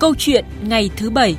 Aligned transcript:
Câu 0.00 0.14
chuyện 0.18 0.44
ngày 0.62 0.90
thứ 0.96 1.10
bảy 1.10 1.36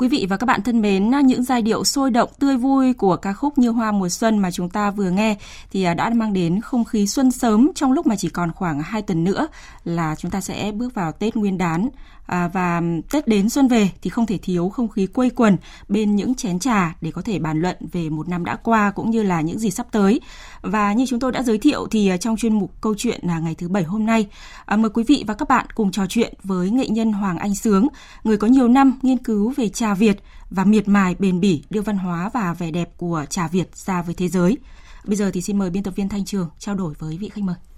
Quý 0.00 0.08
vị 0.08 0.26
và 0.28 0.36
các 0.36 0.46
bạn 0.46 0.62
thân 0.62 0.80
mến, 0.80 1.10
những 1.24 1.42
giai 1.42 1.62
điệu 1.62 1.84
sôi 1.84 2.10
động 2.10 2.30
tươi 2.38 2.56
vui 2.56 2.92
của 2.92 3.16
ca 3.16 3.32
khúc 3.32 3.58
Như 3.58 3.70
Hoa 3.70 3.92
mùa 3.92 4.08
xuân 4.08 4.38
mà 4.38 4.50
chúng 4.50 4.68
ta 4.68 4.90
vừa 4.90 5.10
nghe 5.10 5.36
thì 5.72 5.82
à, 5.82 5.94
đã 5.94 6.10
mang 6.14 6.32
đến 6.32 6.60
không 6.60 6.84
khí 6.84 7.06
xuân 7.06 7.30
sớm 7.30 7.70
trong 7.74 7.92
lúc 7.92 8.06
mà 8.06 8.16
chỉ 8.16 8.28
còn 8.28 8.52
khoảng 8.52 8.82
2 8.82 9.02
tuần 9.02 9.24
nữa 9.24 9.48
là 9.84 10.14
chúng 10.18 10.30
ta 10.30 10.40
sẽ 10.40 10.72
bước 10.72 10.94
vào 10.94 11.12
Tết 11.12 11.36
Nguyên 11.36 11.58
đán. 11.58 11.88
À, 12.30 12.48
và 12.48 12.82
Tết 13.10 13.28
đến 13.28 13.48
xuân 13.48 13.68
về 13.68 13.90
thì 14.02 14.10
không 14.10 14.26
thể 14.26 14.38
thiếu 14.38 14.68
không 14.68 14.88
khí 14.88 15.06
quây 15.06 15.30
quần 15.30 15.56
bên 15.88 16.16
những 16.16 16.34
chén 16.34 16.58
trà 16.58 16.94
để 17.00 17.10
có 17.10 17.22
thể 17.22 17.38
bàn 17.38 17.60
luận 17.60 17.76
về 17.92 18.10
một 18.10 18.28
năm 18.28 18.44
đã 18.44 18.56
qua 18.56 18.90
cũng 18.90 19.10
như 19.10 19.22
là 19.22 19.40
những 19.40 19.58
gì 19.58 19.70
sắp 19.70 19.86
tới. 19.92 20.20
Và 20.62 20.92
như 20.92 21.06
chúng 21.08 21.20
tôi 21.20 21.32
đã 21.32 21.42
giới 21.42 21.58
thiệu 21.58 21.86
thì 21.90 22.08
à, 22.08 22.16
trong 22.16 22.36
chuyên 22.36 22.58
mục 22.58 22.80
câu 22.80 22.94
chuyện 22.98 23.20
là 23.22 23.38
ngày 23.38 23.54
thứ 23.54 23.68
bảy 23.68 23.82
hôm 23.82 24.06
nay, 24.06 24.26
à, 24.66 24.76
mời 24.76 24.90
quý 24.90 25.04
vị 25.08 25.24
và 25.26 25.34
các 25.34 25.48
bạn 25.48 25.66
cùng 25.74 25.90
trò 25.90 26.06
chuyện 26.08 26.34
với 26.44 26.70
nghệ 26.70 26.88
nhân 26.88 27.12
Hoàng 27.12 27.38
Anh 27.38 27.54
Sướng, 27.54 27.88
người 28.24 28.36
có 28.36 28.46
nhiều 28.46 28.68
năm 28.68 28.98
nghiên 29.02 29.18
cứu 29.18 29.52
về 29.56 29.68
trà 29.68 29.94
Việt 29.94 30.16
và 30.50 30.64
miệt 30.64 30.88
mài 30.88 31.14
bền 31.18 31.40
bỉ 31.40 31.62
đưa 31.70 31.80
văn 31.80 31.98
hóa 31.98 32.30
và 32.34 32.52
vẻ 32.52 32.70
đẹp 32.70 32.90
của 32.96 33.24
trà 33.30 33.48
Việt 33.48 33.76
ra 33.76 34.02
với 34.02 34.14
thế 34.14 34.28
giới. 34.28 34.56
Bây 35.04 35.16
giờ 35.16 35.30
thì 35.34 35.42
xin 35.42 35.58
mời 35.58 35.70
biên 35.70 35.82
tập 35.82 35.94
viên 35.96 36.08
Thanh 36.08 36.24
Trường 36.24 36.48
trao 36.58 36.74
đổi 36.74 36.94
với 36.98 37.18
vị 37.18 37.28
khách 37.28 37.44
mời. 37.44 37.69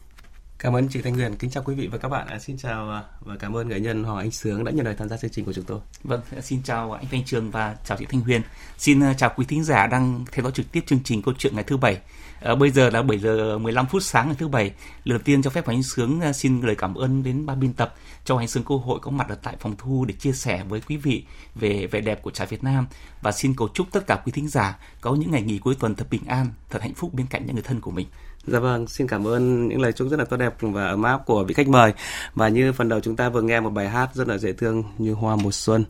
Cảm 0.63 0.77
ơn 0.77 0.89
chị 0.89 1.03
Thanh 1.03 1.15
Huyền. 1.15 1.37
Kính 1.37 1.51
chào 1.51 1.63
quý 1.63 1.75
vị 1.75 1.87
và 1.87 1.99
các 1.99 2.09
bạn. 2.09 2.27
À, 2.27 2.39
xin 2.39 2.57
chào 2.57 2.91
à, 2.91 3.03
và 3.21 3.37
cảm 3.37 3.57
ơn 3.57 3.69
nghệ 3.69 3.81
nhân 3.81 4.05
Hoàng 4.05 4.19
Anh 4.19 4.31
Sướng 4.31 4.65
đã 4.65 4.73
nhận 4.73 4.87
lời 4.87 4.95
tham 4.99 5.09
gia 5.09 5.17
chương 5.17 5.31
trình 5.31 5.45
của 5.45 5.53
chúng 5.53 5.65
tôi. 5.65 5.79
Vâng, 6.05 6.21
xin 6.43 6.63
chào 6.63 6.93
anh 6.93 7.05
Thanh 7.11 7.25
Trường 7.25 7.51
và 7.51 7.77
chào 7.85 7.99
chị 7.99 8.07
Thanh 8.11 8.21
Huyền. 8.21 8.43
Xin 8.79 9.01
à, 9.01 9.15
chào 9.15 9.33
quý 9.37 9.45
thính 9.49 9.65
giả 9.65 9.87
đang 9.87 10.25
theo 10.33 10.43
dõi 10.43 10.53
trực 10.53 10.73
tiếp 10.73 10.81
chương 10.87 11.01
trình 11.05 11.23
câu 11.23 11.35
chuyện 11.39 11.55
ngày 11.55 11.65
thứ 11.65 11.77
bảy. 11.77 11.99
À, 12.45 12.55
bây 12.55 12.71
giờ 12.71 12.91
là 12.91 13.03
7 13.03 13.19
giờ 13.19 13.59
15 13.59 13.87
phút 13.87 14.03
sáng 14.03 14.27
ngày 14.27 14.37
thứ 14.39 14.49
bảy. 14.49 14.65
Lần 15.05 15.19
đầu 15.19 15.19
tiên 15.25 15.43
cho 15.43 15.51
phép 15.51 15.67
Hoàng 15.67 15.79
Anh 15.79 15.83
Sướng 15.83 16.21
ờ, 16.21 16.33
xin 16.33 16.61
lời 16.61 16.77
cảm 16.77 16.95
ơn 16.95 17.23
đến 17.23 17.47
ba 17.47 17.55
biên 17.55 17.73
tập 17.73 17.95
cho 18.25 18.35
Hoàng 18.35 18.43
Anh 18.43 18.49
Sướng 18.49 18.65
cơ 18.65 18.75
hội 18.75 18.99
có 19.03 19.11
mặt 19.11 19.29
ở 19.29 19.35
tại 19.43 19.57
phòng 19.61 19.75
thu 19.79 20.05
để 20.05 20.15
chia 20.19 20.33
sẻ 20.33 20.65
với 20.69 20.81
quý 20.89 20.97
vị 20.97 21.25
về 21.55 21.87
vẻ 21.87 22.01
đẹp 22.01 22.23
của 22.23 22.31
trái 22.31 22.47
Việt 22.47 22.65
Nam 22.65 22.87
và 23.23 23.33
xin 23.33 23.55
cầu 23.57 23.69
chúc 23.75 23.87
tất 23.93 24.07
cả 24.07 24.23
quý 24.25 24.33
thính 24.33 24.49
giả 24.49 24.79
có 25.01 25.15
những 25.15 25.31
ngày 25.31 25.43
nghỉ 25.43 25.59
cuối 25.59 25.75
tuần 25.81 25.95
thật 25.95 26.07
bình 26.11 26.23
an, 26.27 26.47
thật 26.71 26.83
hạnh 26.83 26.95
phúc 26.95 27.15
bên 27.15 27.27
cạnh 27.27 27.47
những 27.47 27.55
người 27.55 27.65
thân 27.65 27.81
của 27.81 27.91
mình. 27.91 28.07
Dạ 28.47 28.59
vâng, 28.59 28.87
xin 28.87 29.07
cảm 29.07 29.27
ơn 29.27 29.69
những 29.69 29.81
lời 29.81 29.93
chúc 29.93 30.09
rất 30.09 30.19
là 30.19 30.25
tốt 30.25 30.37
đẹp 30.37 30.55
và 30.61 30.87
ấm 30.87 31.03
áp 31.03 31.27
của 31.27 31.45
vị 31.45 31.55
khách 31.55 31.69
mời. 31.69 31.93
Và 32.35 32.49
như 32.49 32.73
phần 32.73 32.89
đầu 32.89 33.01
chúng 33.01 33.17
ta 33.17 33.29
vừa 33.29 33.43
nghe 33.43 33.61
một 33.61 33.71
bài 33.71 33.89
hát 33.89 34.15
rất 34.15 34.29
là 34.29 34.39
dễ 34.39 34.53
thương 34.53 34.85
như 34.99 35.13
Hoa 35.13 35.37
mùa 35.37 35.53
xuân 35.53 35.85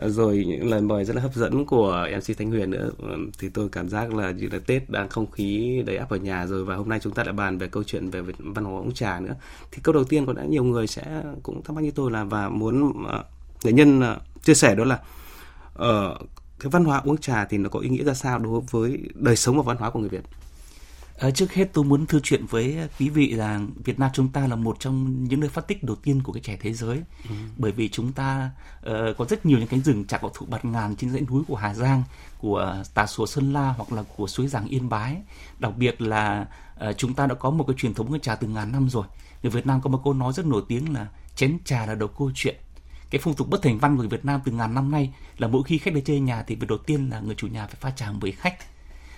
rồi 0.00 0.44
những 0.48 0.70
lời 0.70 0.80
mời 0.80 1.04
rất 1.04 1.16
là 1.16 1.22
hấp 1.22 1.34
dẫn 1.34 1.66
của 1.66 2.08
MC 2.16 2.38
Thanh 2.38 2.50
Huyền 2.50 2.70
nữa. 2.70 2.90
Thì 3.38 3.48
tôi 3.48 3.68
cảm 3.68 3.88
giác 3.88 4.14
là 4.14 4.30
như 4.30 4.48
là 4.52 4.58
Tết 4.66 4.90
đang 4.90 5.08
không 5.08 5.30
khí 5.30 5.82
đầy 5.86 5.96
áp 5.96 6.10
ở 6.10 6.16
nhà 6.16 6.46
rồi 6.46 6.64
và 6.64 6.76
hôm 6.76 6.88
nay 6.88 6.98
chúng 7.02 7.12
ta 7.12 7.22
đã 7.22 7.32
bàn 7.32 7.58
về 7.58 7.68
câu 7.68 7.82
chuyện 7.82 8.10
về 8.10 8.20
văn 8.38 8.64
hóa 8.64 8.80
uống 8.80 8.94
trà 8.94 9.20
nữa. 9.20 9.34
Thì 9.70 9.78
câu 9.82 9.94
đầu 9.94 10.04
tiên 10.04 10.26
có 10.26 10.32
lẽ 10.32 10.46
nhiều 10.48 10.64
người 10.64 10.86
sẽ 10.86 11.22
cũng 11.42 11.62
thắc 11.62 11.76
mắc 11.76 11.84
như 11.84 11.90
tôi 11.90 12.10
là 12.10 12.24
và 12.24 12.48
muốn 12.48 12.88
uh, 12.88 13.64
nghệ 13.64 13.72
nhân 13.72 14.00
ờ, 14.00 14.20
chia 14.42 14.54
sẻ 14.54 14.74
đó 14.74 14.84
là 14.84 14.98
uh, 15.74 16.28
cái 16.60 16.70
văn 16.70 16.84
hóa 16.84 17.00
uống 17.04 17.18
trà 17.18 17.44
thì 17.44 17.58
nó 17.58 17.68
có 17.68 17.80
ý 17.80 17.88
nghĩa 17.88 18.04
ra 18.04 18.14
sao 18.14 18.38
đối 18.38 18.60
với 18.70 18.98
đời 19.14 19.36
sống 19.36 19.56
và 19.56 19.62
văn 19.62 19.76
hóa 19.76 19.90
của 19.90 20.00
người 20.00 20.08
Việt? 20.08 20.22
À, 21.22 21.30
trước 21.30 21.52
hết 21.52 21.68
tôi 21.72 21.84
muốn 21.84 22.06
thư 22.06 22.20
chuyện 22.20 22.46
với 22.46 22.78
quý 22.98 23.08
vị 23.08 23.30
là 23.30 23.60
Việt 23.84 23.98
Nam 23.98 24.10
chúng 24.14 24.28
ta 24.28 24.46
là 24.46 24.56
một 24.56 24.76
trong 24.80 25.24
những 25.24 25.40
nơi 25.40 25.50
phát 25.50 25.68
tích 25.68 25.84
đầu 25.84 25.96
tiên 25.96 26.22
của 26.22 26.32
cái 26.32 26.40
trẻ 26.40 26.56
thế 26.60 26.72
giới. 26.72 26.98
Ừ. 27.28 27.34
bởi 27.56 27.72
vì 27.72 27.88
chúng 27.88 28.12
ta 28.12 28.50
uh, 28.78 28.92
có 29.18 29.24
rất 29.28 29.46
nhiều 29.46 29.58
những 29.58 29.68
cánh 29.68 29.80
rừng 29.80 30.04
trà 30.04 30.18
cổ 30.18 30.30
thụ 30.34 30.46
bạt 30.46 30.64
ngàn 30.64 30.96
trên 30.96 31.10
dãy 31.10 31.22
núi 31.30 31.42
của 31.48 31.56
Hà 31.56 31.74
Giang 31.74 32.02
của 32.38 32.82
Tà 32.94 33.06
Xùa 33.06 33.26
Sơn 33.26 33.52
La 33.52 33.74
hoặc 33.76 33.92
là 33.92 34.02
của 34.16 34.26
suối 34.26 34.46
Giàng 34.46 34.68
Yên 34.68 34.88
Bái. 34.88 35.16
Đặc 35.58 35.72
biệt 35.76 36.00
là 36.00 36.46
uh, 36.88 36.98
chúng 36.98 37.14
ta 37.14 37.26
đã 37.26 37.34
có 37.34 37.50
một 37.50 37.64
cái 37.68 37.76
truyền 37.78 37.94
thống 37.94 38.10
cái 38.10 38.20
trà 38.22 38.34
từ 38.34 38.48
ngàn 38.48 38.72
năm 38.72 38.88
rồi. 38.90 39.04
Người 39.42 39.50
Việt 39.50 39.66
Nam 39.66 39.80
có 39.80 39.90
một 39.90 40.00
câu 40.04 40.14
nói 40.14 40.32
rất 40.32 40.46
nổi 40.46 40.62
tiếng 40.68 40.94
là 40.94 41.08
chén 41.36 41.58
trà 41.64 41.86
là 41.86 41.94
đầu 41.94 42.08
câu 42.08 42.30
chuyện 42.34 42.56
cái 43.10 43.20
phong 43.24 43.34
tục 43.34 43.48
bất 43.50 43.62
thành 43.62 43.78
văn 43.78 43.96
của 43.96 44.02
Việt 44.02 44.24
Nam 44.24 44.40
từ 44.44 44.52
ngàn 44.52 44.74
năm 44.74 44.90
nay 44.90 45.14
là 45.38 45.48
mỗi 45.48 45.62
khi 45.62 45.78
khách 45.78 45.94
đến 45.94 46.04
chơi 46.04 46.20
nhà 46.20 46.42
thì 46.42 46.54
việc 46.54 46.66
đầu 46.68 46.78
tiên 46.78 47.10
là 47.10 47.20
người 47.20 47.34
chủ 47.34 47.46
nhà 47.46 47.66
phải 47.66 47.76
pha 47.80 47.90
trà 47.90 48.12
với 48.20 48.32
khách 48.32 48.54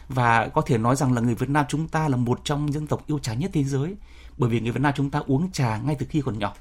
và 0.09 0.49
có 0.49 0.61
thể 0.61 0.79
nói 0.79 0.97
rằng 0.97 1.13
là 1.13 1.21
người 1.21 1.35
Việt 1.35 1.51
Nam 1.51 1.65
chúng 1.69 1.89
ta 1.89 2.09
là 2.09 2.17
một 2.17 2.41
trong 2.45 2.73
dân 2.73 2.87
tộc 2.87 3.07
yêu 3.07 3.19
trà 3.19 3.35
nhất 3.35 3.51
thế 3.55 3.65
giới. 3.65 3.95
Bởi 4.39 4.51
vì 4.51 4.61
người 4.61 4.73
Việt 4.73 4.81
Nam 4.81 4.93
chúng 4.97 5.11
ta 5.11 5.23
uống 5.27 5.53
trà 5.53 5.79
ngay 5.79 5.97
từ 5.99 6.07
khi 6.11 6.21
còn 6.21 6.39
nhỏ. 6.39 6.55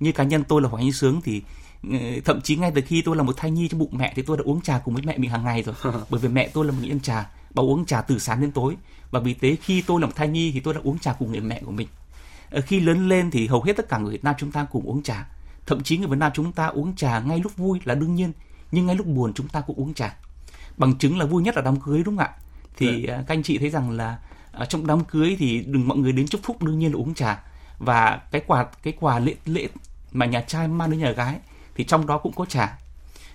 Như 0.00 0.12
cá 0.12 0.24
nhân 0.24 0.44
tôi 0.44 0.62
là 0.62 0.68
Hoàng 0.68 0.82
Anh 0.82 0.92
Sướng 0.92 1.20
thì 1.24 1.42
ờ, 1.90 1.98
thậm 2.24 2.40
chí 2.40 2.56
ngay 2.56 2.72
từ 2.74 2.82
khi 2.86 3.02
tôi 3.02 3.16
là 3.16 3.22
một 3.22 3.36
thai 3.36 3.50
nhi 3.50 3.68
trong 3.68 3.80
bụng 3.80 3.98
mẹ 3.98 4.12
thì 4.16 4.22
tôi 4.22 4.36
đã 4.36 4.42
uống 4.46 4.60
trà 4.60 4.78
cùng 4.78 4.94
với 4.94 5.02
mẹ 5.06 5.18
mình 5.18 5.30
hàng 5.30 5.44
ngày 5.44 5.62
rồi. 5.62 5.74
Bởi 6.10 6.20
vì 6.20 6.28
mẹ 6.28 6.48
tôi 6.48 6.64
là 6.64 6.72
một 6.72 6.78
người 6.80 6.90
ăn 6.90 7.00
trà 7.00 7.30
bà 7.54 7.62
uống 7.62 7.86
trà 7.86 8.00
từ 8.00 8.18
sáng 8.18 8.40
đến 8.40 8.52
tối. 8.52 8.76
Và 9.10 9.20
vì 9.20 9.34
thế 9.34 9.56
khi 9.62 9.82
tôi 9.82 10.00
là 10.00 10.06
một 10.06 10.12
thai 10.16 10.28
nhi 10.28 10.50
thì 10.54 10.60
tôi 10.60 10.74
đã 10.74 10.80
uống 10.84 10.98
trà 10.98 11.12
cùng 11.12 11.32
người 11.32 11.40
mẹ 11.40 11.62
của 11.64 11.72
mình. 11.72 11.88
Ờ, 12.50 12.60
khi 12.60 12.80
lớn 12.80 13.08
lên 13.08 13.30
thì 13.30 13.46
hầu 13.46 13.62
hết 13.62 13.72
tất 13.76 13.88
cả 13.88 13.98
người 13.98 14.12
Việt 14.12 14.24
Nam 14.24 14.34
chúng 14.38 14.52
ta 14.52 14.66
cùng 14.72 14.84
uống 14.84 15.02
trà. 15.02 15.28
Thậm 15.66 15.82
chí 15.82 15.98
người 15.98 16.08
Việt 16.08 16.18
Nam 16.18 16.32
chúng 16.34 16.52
ta 16.52 16.66
uống 16.66 16.96
trà 16.96 17.20
ngay 17.20 17.38
lúc 17.38 17.56
vui 17.56 17.80
là 17.84 17.94
đương 17.94 18.14
nhiên 18.14 18.32
nhưng 18.72 18.86
ngay 18.86 18.96
lúc 18.96 19.06
buồn 19.06 19.32
chúng 19.34 19.48
ta 19.48 19.60
cũng 19.60 19.76
uống 19.76 19.94
trà. 19.94 20.16
Bằng 20.76 20.98
chứng 20.98 21.18
là 21.18 21.26
vui 21.26 21.42
nhất 21.42 21.56
là 21.56 21.62
đám 21.62 21.80
cưới 21.80 22.02
đúng 22.04 22.16
không 22.16 22.26
ạ 22.26 22.34
thì 22.76 23.04
dạ. 23.08 23.16
các 23.16 23.34
anh 23.34 23.42
chị 23.42 23.58
thấy 23.58 23.70
rằng 23.70 23.90
là 23.90 24.18
ở 24.52 24.64
trong 24.64 24.86
đám 24.86 25.04
cưới 25.04 25.36
thì 25.38 25.62
đừng 25.66 25.88
mọi 25.88 25.98
người 25.98 26.12
đến 26.12 26.28
chúc 26.28 26.40
phúc 26.44 26.62
đương 26.62 26.78
nhiên 26.78 26.92
là 26.92 26.98
uống 26.98 27.14
trà. 27.14 27.44
Và 27.78 28.22
cái 28.30 28.42
quà 28.46 28.66
cái 28.82 28.94
quà 29.00 29.18
lễ 29.18 29.34
lễ 29.44 29.68
mà 30.12 30.26
nhà 30.26 30.40
trai 30.40 30.68
mang 30.68 30.90
đến 30.90 31.00
nhà 31.00 31.10
gái 31.10 31.38
thì 31.74 31.84
trong 31.84 32.06
đó 32.06 32.18
cũng 32.18 32.32
có 32.32 32.44
trà. 32.44 32.78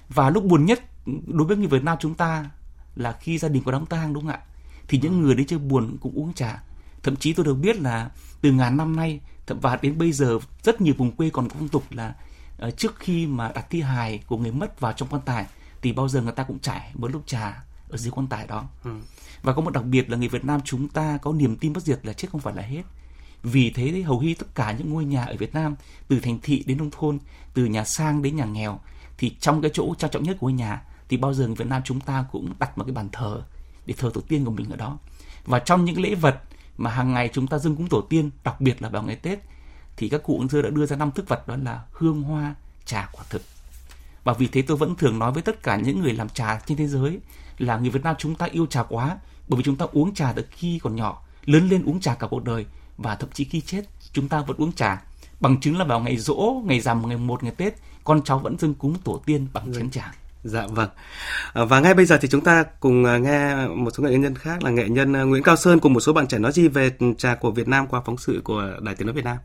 Và 0.10 0.30
lúc 0.30 0.44
buồn 0.44 0.66
nhất 0.66 0.84
đối 1.26 1.48
với 1.48 1.58
người 1.58 1.68
Việt 1.68 1.84
Nam 1.84 1.98
chúng 2.02 2.14
ta 2.14 2.50
là 2.96 3.12
khi 3.12 3.38
gia 3.38 3.50
đình 3.50 3.64
có 3.64 3.72
đám 3.72 3.86
tang 3.86 4.14
đúng 4.14 4.24
không 4.24 4.32
ạ? 4.32 4.40
Thì 4.88 5.00
những 5.02 5.22
người 5.22 5.36
đến 5.36 5.48
chơi 5.48 5.60
buồn 5.60 5.98
cũng 6.02 6.14
uống 6.16 6.34
trà. 6.34 6.64
Thậm 7.04 7.16
chí 7.16 7.34
tôi 7.34 7.46
được 7.46 7.56
biết 7.56 7.80
là 7.82 8.10
từ 8.42 8.52
ngàn 8.52 8.78
năm 8.78 8.96
nay 8.96 9.20
thậm 9.46 9.60
và 9.60 9.80
đến 9.82 9.98
bây 9.98 10.12
giờ 10.12 10.40
rất 10.64 10.82
nhiều 10.82 10.94
vùng 10.98 11.12
quê 11.12 11.30
còn 11.30 11.50
có 11.50 11.56
phong 11.60 11.68
tục 11.68 11.84
là 11.92 12.16
uh, 12.68 12.78
trước 12.78 13.00
khi 13.00 13.28
mà 13.28 13.52
đặt 13.56 13.66
thi 13.70 13.82
hài 13.82 14.24
của 14.28 14.38
người 14.38 14.52
mất 14.52 14.80
vào 14.80 14.94
trong 14.94 15.10
quan 15.10 15.22
tài 15.26 15.46
thì 15.82 15.94
bao 15.94 16.10
giờ 16.10 16.22
người 16.22 16.32
ta 16.32 16.44
cũng 16.44 16.60
trải 16.60 16.92
một 16.94 17.12
lúc 17.12 17.24
trà 17.26 17.64
ở 17.94 17.98
dưới 17.98 18.12
quan 18.12 18.28
tài 18.28 18.48
đó. 18.48 18.66
Ừ. 18.84 18.92
và 19.44 19.54
có 19.54 19.62
một 19.62 19.74
đặc 19.74 19.86
biệt 19.86 20.10
là 20.10 20.18
người 20.18 20.28
Việt 20.28 20.46
Nam 20.46 20.62
chúng 20.66 20.88
ta 20.88 21.18
có 21.18 21.34
niềm 21.34 21.58
tin 21.58 21.74
bất 21.74 21.84
diệt 21.84 22.00
là 22.04 22.14
chết 22.14 22.28
không 22.32 22.42
phải 22.42 22.54
là 22.54 22.62
hết. 22.62 22.84
Vì 23.44 23.72
thế 23.72 24.02
hầu 24.02 24.22
như 24.22 24.34
tất 24.40 24.56
cả 24.56 24.72
những 24.72 24.90
ngôi 24.90 25.06
nhà 25.06 25.26
ở 25.26 25.36
Việt 25.40 25.54
Nam 25.54 25.76
từ 26.08 26.20
thành 26.20 26.40
thị 26.44 26.64
đến 26.68 26.78
nông 26.78 26.92
thôn 26.92 27.20
từ 27.54 27.66
nhà 27.66 27.84
sang 27.84 28.22
đến 28.22 28.36
nhà 28.36 28.46
nghèo 28.46 28.80
thì 29.18 29.36
trong 29.40 29.62
cái 29.62 29.72
chỗ 29.74 29.96
trang 29.98 30.12
trọng 30.12 30.24
nhất 30.24 30.38
của 30.40 30.48
ngôi 30.48 30.54
nhà 30.54 30.82
thì 31.10 31.18
bao 31.18 31.34
giờ 31.34 31.46
người 31.48 31.56
Việt 31.56 31.68
Nam 31.68 31.82
chúng 31.86 32.00
ta 32.00 32.26
cũng 32.32 32.54
đặt 32.60 32.78
một 32.78 32.84
cái 32.84 32.94
bàn 32.94 33.10
thờ 33.12 33.44
để 33.86 33.94
thờ 33.98 34.12
tổ 34.14 34.22
tiên 34.22 34.46
của 34.46 34.52
mình 34.52 34.70
ở 34.70 34.76
đó. 34.76 34.98
Và 35.46 35.60
trong 35.60 35.86
những 35.86 36.02
lễ 36.02 36.16
vật 36.16 36.42
mà 36.78 36.90
hàng 36.90 37.14
ngày 37.14 37.30
chúng 37.34 37.48
ta 37.48 37.58
dâng 37.58 37.76
cúng 37.76 37.90
tổ 37.90 38.02
tiên 38.02 38.30
đặc 38.44 38.62
biệt 38.62 38.82
là 38.82 38.90
vào 38.90 39.04
ngày 39.04 39.16
Tết 39.16 39.40
thì 39.98 40.10
các 40.10 40.24
cụ 40.24 40.48
xưa 40.52 40.62
đã 40.62 40.70
đưa 40.70 40.86
ra 40.86 40.96
năm 40.96 41.12
thức 41.12 41.28
vật 41.28 41.48
đó 41.48 41.56
là 41.56 41.84
hương 41.92 42.24
hoa 42.24 42.56
trà 42.86 43.10
quả 43.12 43.24
thực. 43.30 43.42
Và 44.24 44.34
vì 44.34 44.48
thế 44.48 44.62
tôi 44.62 44.78
vẫn 44.78 44.96
thường 44.96 45.20
nói 45.20 45.32
với 45.32 45.44
tất 45.44 45.64
cả 45.64 45.76
những 45.76 46.02
người 46.02 46.14
làm 46.14 46.30
trà 46.30 46.60
trên 46.66 46.78
thế 46.78 46.88
giới 46.88 47.20
là 47.58 47.78
người 47.78 47.90
Việt 47.90 48.04
Nam 48.04 48.16
chúng 48.20 48.36
ta 48.36 48.46
yêu 48.52 48.66
trà 48.66 48.84
quá 48.84 49.18
bởi 49.48 49.58
vì 49.58 49.64
chúng 49.64 49.76
ta 49.76 49.86
uống 49.92 50.14
trà 50.14 50.34
từ 50.34 50.46
khi 50.52 50.80
còn 50.84 50.96
nhỏ 50.96 51.22
lớn 51.46 51.70
lên 51.70 51.86
uống 51.86 52.00
trà 52.00 52.14
cả 52.16 52.28
cuộc 52.28 52.44
đời 52.44 52.66
và 52.98 53.16
thậm 53.16 53.30
chí 53.34 53.44
khi 53.44 53.62
chết 53.62 53.82
chúng 54.14 54.30
ta 54.30 54.42
vẫn 54.42 54.58
uống 54.58 54.74
trà 54.74 55.02
bằng 55.40 55.60
chứng 55.60 55.78
là 55.78 55.86
vào 55.86 56.00
ngày 56.00 56.18
rỗ 56.18 56.62
ngày 56.66 56.80
rằm 56.80 57.08
ngày 57.08 57.18
một 57.18 57.44
ngày 57.44 57.54
tết 57.58 57.74
con 58.04 58.24
cháu 58.24 58.40
vẫn 58.40 58.60
dâng 58.60 58.74
cúng 58.74 58.96
tổ 59.04 59.22
tiên 59.26 59.48
bằng 59.54 59.74
chén 59.74 59.90
trà 59.90 60.14
Dạ 60.44 60.68
vâng. 60.68 60.90
À, 61.54 61.66
và 61.66 61.80
ngay 61.80 61.94
bây 61.94 62.06
giờ 62.06 62.18
thì 62.22 62.28
chúng 62.28 62.42
ta 62.42 62.64
cùng 62.80 63.06
à, 63.06 63.18
nghe 63.18 63.68
một 63.68 63.92
số 63.94 64.04
nghệ 64.04 64.18
nhân 64.18 64.36
khác 64.36 64.64
là 64.64 64.70
nghệ 64.70 64.90
nhân 64.90 65.16
à, 65.16 65.22
Nguyễn 65.22 65.44
Cao 65.44 65.56
Sơn 65.56 65.80
cùng 65.80 65.94
một 65.94 66.00
số 66.00 66.14
bạn 66.14 66.28
trẻ 66.28 66.40
nói 66.40 66.52
gì 66.52 66.68
về 66.68 66.90
trà 67.18 67.36
của 67.36 67.52
Việt 67.52 67.68
Nam 67.68 67.88
qua 67.88 68.02
phóng 68.06 68.18
sự 68.18 68.42
của 68.44 68.64
Đài 68.82 68.96
Tiếng 68.96 69.08
nói 69.08 69.14
Việt 69.14 69.26
Nam. 69.26 69.38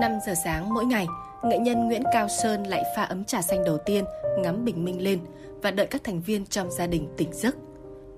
5 0.00 0.10
giờ 0.26 0.34
sáng 0.44 0.74
mỗi 0.74 0.84
ngày, 0.84 1.06
nghệ 1.44 1.58
nhân 1.58 1.86
Nguyễn 1.86 2.02
Cao 2.12 2.28
Sơn 2.28 2.62
lại 2.62 2.82
pha 2.96 3.02
ấm 3.02 3.24
trà 3.24 3.42
xanh 3.42 3.64
đầu 3.64 3.78
tiên, 3.78 4.04
ngắm 4.38 4.64
bình 4.64 4.84
minh 4.84 5.02
lên 5.02 5.20
và 5.62 5.70
đợi 5.70 5.86
các 5.86 6.04
thành 6.04 6.20
viên 6.20 6.46
trong 6.46 6.70
gia 6.70 6.86
đình 6.86 7.08
tỉnh 7.16 7.32
giấc. 7.32 7.56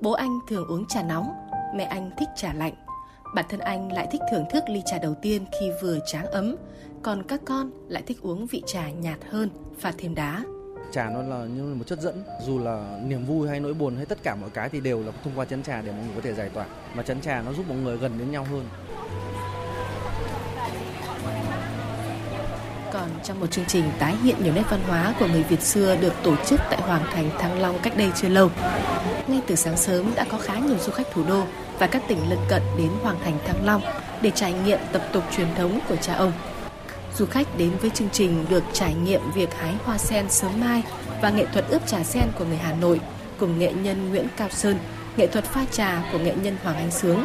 Bố 0.00 0.12
anh 0.12 0.38
thường 0.48 0.66
uống 0.68 0.86
trà 0.86 1.02
nóng, 1.02 1.32
mẹ 1.74 1.84
anh 1.84 2.10
thích 2.18 2.28
trà 2.36 2.52
lạnh. 2.52 2.74
Bản 3.34 3.44
thân 3.48 3.60
anh 3.60 3.92
lại 3.92 4.08
thích 4.10 4.20
thưởng 4.30 4.44
thức 4.50 4.64
ly 4.68 4.82
trà 4.86 4.98
đầu 4.98 5.14
tiên 5.22 5.44
khi 5.60 5.70
vừa 5.82 5.98
tráng 6.06 6.26
ấm, 6.26 6.56
còn 7.02 7.22
các 7.22 7.40
con 7.44 7.70
lại 7.88 8.02
thích 8.06 8.18
uống 8.22 8.46
vị 8.46 8.62
trà 8.66 8.90
nhạt 8.90 9.18
hơn, 9.30 9.50
pha 9.78 9.92
thêm 9.98 10.14
đá. 10.14 10.42
Trà 10.92 11.10
nó 11.10 11.22
là 11.22 11.44
như 11.44 11.74
một 11.74 11.86
chất 11.86 12.00
dẫn, 12.00 12.22
dù 12.46 12.58
là 12.58 13.00
niềm 13.04 13.24
vui 13.24 13.48
hay 13.48 13.60
nỗi 13.60 13.74
buồn 13.74 13.96
hay 13.96 14.06
tất 14.06 14.18
cả 14.22 14.34
mọi 14.34 14.50
cái 14.50 14.68
thì 14.68 14.80
đều 14.80 15.02
là 15.02 15.12
thông 15.24 15.32
qua 15.36 15.44
chén 15.44 15.62
trà 15.62 15.82
để 15.82 15.92
mọi 15.92 16.00
người 16.04 16.14
có 16.14 16.20
thể 16.20 16.34
giải 16.34 16.48
tỏa. 16.48 16.66
Mà 16.94 17.02
chén 17.02 17.20
trà 17.20 17.42
nó 17.42 17.52
giúp 17.52 17.66
mọi 17.68 17.78
người 17.78 17.96
gần 17.96 18.18
đến 18.18 18.30
nhau 18.30 18.46
hơn. 18.50 18.64
Còn 23.00 23.10
trong 23.24 23.40
một 23.40 23.46
chương 23.50 23.64
trình 23.64 23.84
tái 23.98 24.16
hiện 24.24 24.36
nhiều 24.42 24.52
nét 24.52 24.62
văn 24.70 24.80
hóa 24.88 25.14
của 25.20 25.26
người 25.26 25.42
Việt 25.42 25.60
xưa 25.60 25.96
được 25.96 26.12
tổ 26.22 26.36
chức 26.46 26.60
tại 26.70 26.80
Hoàng 26.80 27.02
Thành 27.12 27.30
Thăng 27.38 27.60
Long 27.60 27.78
cách 27.82 27.96
đây 27.96 28.10
chưa 28.16 28.28
lâu. 28.28 28.50
Ngay 29.28 29.40
từ 29.46 29.54
sáng 29.54 29.76
sớm 29.76 30.14
đã 30.14 30.24
có 30.24 30.38
khá 30.38 30.58
nhiều 30.58 30.76
du 30.78 30.92
khách 30.92 31.06
thủ 31.12 31.22
đô 31.28 31.42
và 31.78 31.86
các 31.86 32.02
tỉnh 32.08 32.30
lân 32.30 32.38
cận 32.48 32.62
đến 32.78 32.88
Hoàng 33.02 33.16
Thành 33.24 33.38
Thăng 33.46 33.64
Long 33.64 33.82
để 34.22 34.30
trải 34.30 34.52
nghiệm 34.52 34.78
tập 34.92 35.02
tục 35.12 35.24
truyền 35.36 35.46
thống 35.54 35.80
của 35.88 35.96
cha 35.96 36.14
ông. 36.14 36.32
Du 37.16 37.26
khách 37.26 37.58
đến 37.58 37.70
với 37.80 37.90
chương 37.90 38.10
trình 38.12 38.44
được 38.48 38.62
trải 38.72 38.94
nghiệm 38.94 39.30
việc 39.34 39.54
hái 39.54 39.74
hoa 39.84 39.98
sen 39.98 40.30
sớm 40.30 40.60
mai 40.60 40.82
và 41.22 41.30
nghệ 41.30 41.46
thuật 41.52 41.64
ướp 41.68 41.86
trà 41.86 42.02
sen 42.04 42.24
của 42.38 42.44
người 42.44 42.58
Hà 42.58 42.72
Nội 42.72 43.00
cùng 43.38 43.58
nghệ 43.58 43.72
nhân 43.72 44.10
Nguyễn 44.10 44.26
Cao 44.36 44.48
Sơn, 44.50 44.78
nghệ 45.16 45.26
thuật 45.26 45.44
pha 45.44 45.64
trà 45.70 46.02
của 46.12 46.18
nghệ 46.18 46.34
nhân 46.42 46.56
Hoàng 46.62 46.76
Anh 46.76 46.90
Sướng. 46.90 47.24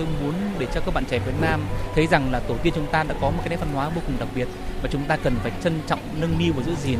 Tôi 0.00 0.08
muốn 0.22 0.34
để 0.58 0.66
cho 0.74 0.80
các 0.80 0.94
bạn 0.94 1.04
trẻ 1.10 1.18
Việt 1.18 1.32
Nam 1.40 1.60
thấy 1.94 2.06
rằng 2.06 2.32
là 2.32 2.40
tổ 2.40 2.54
tiên 2.62 2.72
chúng 2.76 2.86
ta 2.86 3.02
đã 3.02 3.14
có 3.20 3.30
một 3.30 3.38
cái 3.38 3.48
nét 3.48 3.56
văn 3.60 3.72
hóa 3.74 3.88
vô 3.88 4.00
cùng 4.06 4.16
đặc 4.18 4.28
biệt 4.34 4.48
và 4.82 4.88
chúng 4.92 5.04
ta 5.04 5.16
cần 5.16 5.36
phải 5.42 5.52
trân 5.64 5.80
trọng, 5.86 6.00
nâng 6.20 6.38
niu 6.38 6.52
và 6.56 6.62
giữ 6.62 6.72
gìn. 6.82 6.98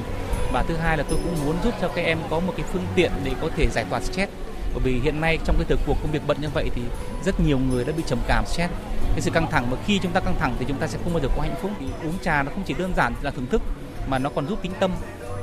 Và 0.53 0.65
thứ 0.69 0.77
hai 0.77 0.97
là 0.97 1.05
tôi 1.09 1.19
cũng 1.25 1.45
muốn 1.45 1.57
giúp 1.65 1.75
cho 1.81 1.89
các 1.89 2.03
em 2.03 2.19
có 2.31 2.41
một 2.41 2.53
cái 2.57 2.67
phương 2.73 2.87
tiện 2.95 3.13
để 3.25 3.33
có 3.41 3.49
thể 3.57 3.69
giải 3.69 3.85
tỏa 3.91 4.01
stress. 4.01 4.33
Bởi 4.75 4.83
vì 4.85 5.01
hiện 5.01 5.21
nay 5.21 5.39
trong 5.45 5.57
cái 5.57 5.65
thời 5.69 5.79
cuộc 5.87 5.97
công 6.03 6.13
việc 6.13 6.23
bận 6.27 6.37
như 6.41 6.49
vậy 6.55 6.71
thì 6.75 6.83
rất 7.25 7.41
nhiều 7.41 7.59
người 7.59 7.85
đã 7.85 7.93
bị 7.97 8.03
trầm 8.07 8.19
cảm 8.29 8.45
stress. 8.47 8.73
Cái 9.13 9.21
sự 9.21 9.31
căng 9.31 9.51
thẳng 9.51 9.71
mà 9.71 9.77
khi 9.87 9.99
chúng 10.03 10.13
ta 10.13 10.21
căng 10.21 10.37
thẳng 10.39 10.55
thì 10.59 10.65
chúng 10.69 10.79
ta 10.79 10.87
sẽ 10.87 10.99
không 11.05 11.13
bao 11.13 11.23
giờ 11.23 11.29
có 11.37 11.43
hạnh 11.43 11.57
phúc. 11.63 11.71
Thì 11.81 11.87
uống 12.05 12.19
trà 12.23 12.43
nó 12.43 12.51
không 12.55 12.63
chỉ 12.67 12.75
đơn 12.79 12.93
giản 12.97 13.15
là 13.23 13.31
thưởng 13.31 13.47
thức 13.47 13.63
mà 14.09 14.19
nó 14.19 14.31
còn 14.35 14.49
giúp 14.49 14.59
tĩnh 14.63 14.73
tâm. 14.81 14.91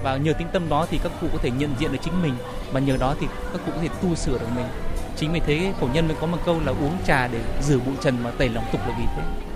Và 0.03 0.17
nhờ 0.17 0.33
tĩnh 0.33 0.47
tâm 0.53 0.69
đó 0.69 0.85
thì 0.89 0.99
các 1.03 1.11
cụ 1.21 1.27
có 1.33 1.39
thể 1.41 1.51
nhận 1.51 1.75
diện 1.79 1.91
được 1.91 1.99
chính 2.01 2.21
mình. 2.21 2.33
Và 2.71 2.79
nhờ 2.79 2.97
đó 2.99 3.15
thì 3.19 3.27
các 3.53 3.61
cụ 3.65 3.71
có 3.75 3.81
thể 3.81 3.87
tu 4.01 4.15
sửa 4.15 4.37
được 4.37 4.49
mình 4.55 4.65
chính 5.17 5.33
vì 5.33 5.39
thế, 5.39 5.73
cổ 5.81 5.87
nhân 5.93 6.07
mới 6.07 6.17
có 6.21 6.27
một 6.27 6.37
câu 6.45 6.59
là 6.65 6.71
uống 6.71 6.97
trà 7.07 7.27
để 7.27 7.39
rửa 7.61 7.77
bụi 7.77 7.95
trần 8.01 8.23
mà 8.23 8.31
tẩy 8.31 8.49
lòng 8.49 8.63
tục 8.71 8.81
là 8.87 8.95
vì 8.97 9.05
thế 9.15 9.47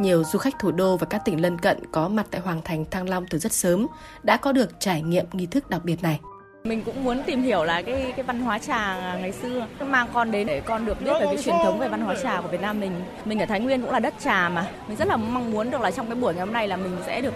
nhiều 0.00 0.24
du 0.24 0.38
khách 0.38 0.58
thủ 0.58 0.72
đô 0.72 0.96
và 0.96 1.06
các 1.06 1.22
tỉnh 1.24 1.40
lân 1.40 1.58
cận 1.58 1.78
có 1.92 2.08
mặt 2.08 2.26
tại 2.30 2.40
Hoàng 2.40 2.60
Thành 2.64 2.84
Thăng 2.90 3.08
Long 3.08 3.26
từ 3.26 3.38
rất 3.38 3.52
sớm 3.52 3.86
đã 4.22 4.36
có 4.36 4.52
được 4.52 4.80
trải 4.80 5.02
nghiệm 5.02 5.26
nghi 5.32 5.46
thức 5.46 5.70
đặc 5.70 5.84
biệt 5.84 6.02
này. 6.02 6.20
Mình 6.64 6.82
cũng 6.84 7.04
muốn 7.04 7.22
tìm 7.22 7.42
hiểu 7.42 7.64
là 7.64 7.82
cái 7.82 8.12
cái 8.16 8.22
văn 8.22 8.40
hóa 8.40 8.58
trà 8.58 8.96
ngày 9.20 9.32
xưa, 9.32 9.66
mang 9.80 10.06
con 10.12 10.30
đến 10.30 10.46
để 10.46 10.60
con 10.60 10.86
được 10.86 11.00
biết 11.00 11.12
về 11.20 11.26
cái 11.26 11.42
truyền 11.42 11.54
thống 11.64 11.78
về 11.78 11.88
văn 11.88 12.00
hóa 12.00 12.14
trà 12.22 12.40
của 12.40 12.48
Việt 12.48 12.60
Nam 12.60 12.80
mình. 12.80 12.92
Mình 13.24 13.38
ở 13.38 13.46
Thái 13.46 13.60
Nguyên 13.60 13.82
cũng 13.82 13.90
là 13.90 14.00
đất 14.00 14.14
trà 14.24 14.48
mà. 14.48 14.66
Mình 14.88 14.96
rất 14.96 15.08
là 15.08 15.16
mong 15.16 15.52
muốn 15.52 15.70
được 15.70 15.80
là 15.80 15.90
trong 15.90 16.06
cái 16.06 16.14
buổi 16.14 16.34
ngày 16.34 16.44
hôm 16.44 16.52
nay 16.52 16.68
là 16.68 16.76
mình 16.76 16.96
sẽ 17.06 17.20
được 17.20 17.34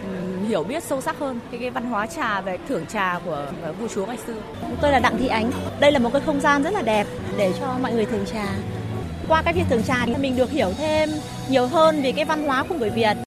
hiểu 0.49 0.65
biết 0.65 0.83
sâu 0.83 1.01
sắc 1.01 1.19
hơn 1.19 1.41
cái 1.51 1.61
cái 1.61 1.71
văn 1.71 1.85
hóa 1.85 2.07
trà 2.07 2.41
về 2.41 2.59
thưởng 2.69 2.87
trà 2.87 3.19
của 3.25 3.47
vua 3.81 3.89
chúa 3.89 4.07
ngày 4.07 4.19
xưa. 4.27 4.35
Tôi 4.81 4.93
là 4.93 4.99
Đặng 4.99 5.19
Thị 5.19 5.29
Ánh. 5.29 5.51
Đây 5.81 5.93
là 5.93 5.99
một 5.99 6.11
cái 6.13 6.23
không 6.27 6.41
gian 6.41 6.63
rất 6.63 6.75
là 6.75 6.83
đẹp 6.83 7.07
để 7.37 7.53
cho 7.61 7.77
mọi 7.83 7.93
người 7.93 8.05
thưởng 8.05 8.25
trà. 8.33 8.47
Qua 9.29 9.43
cái 9.43 9.55
việc 9.55 9.65
thưởng 9.71 9.83
trà 9.83 10.07
thì 10.07 10.15
mình 10.15 10.37
được 10.37 10.51
hiểu 10.51 10.73
thêm 10.79 11.11
nhiều 11.49 11.67
hơn 11.67 12.03
về 12.03 12.13
cái 12.13 12.25
văn 12.25 12.47
hóa 12.47 12.65
của 12.69 12.75
người 12.75 12.91
Việt. 12.91 13.26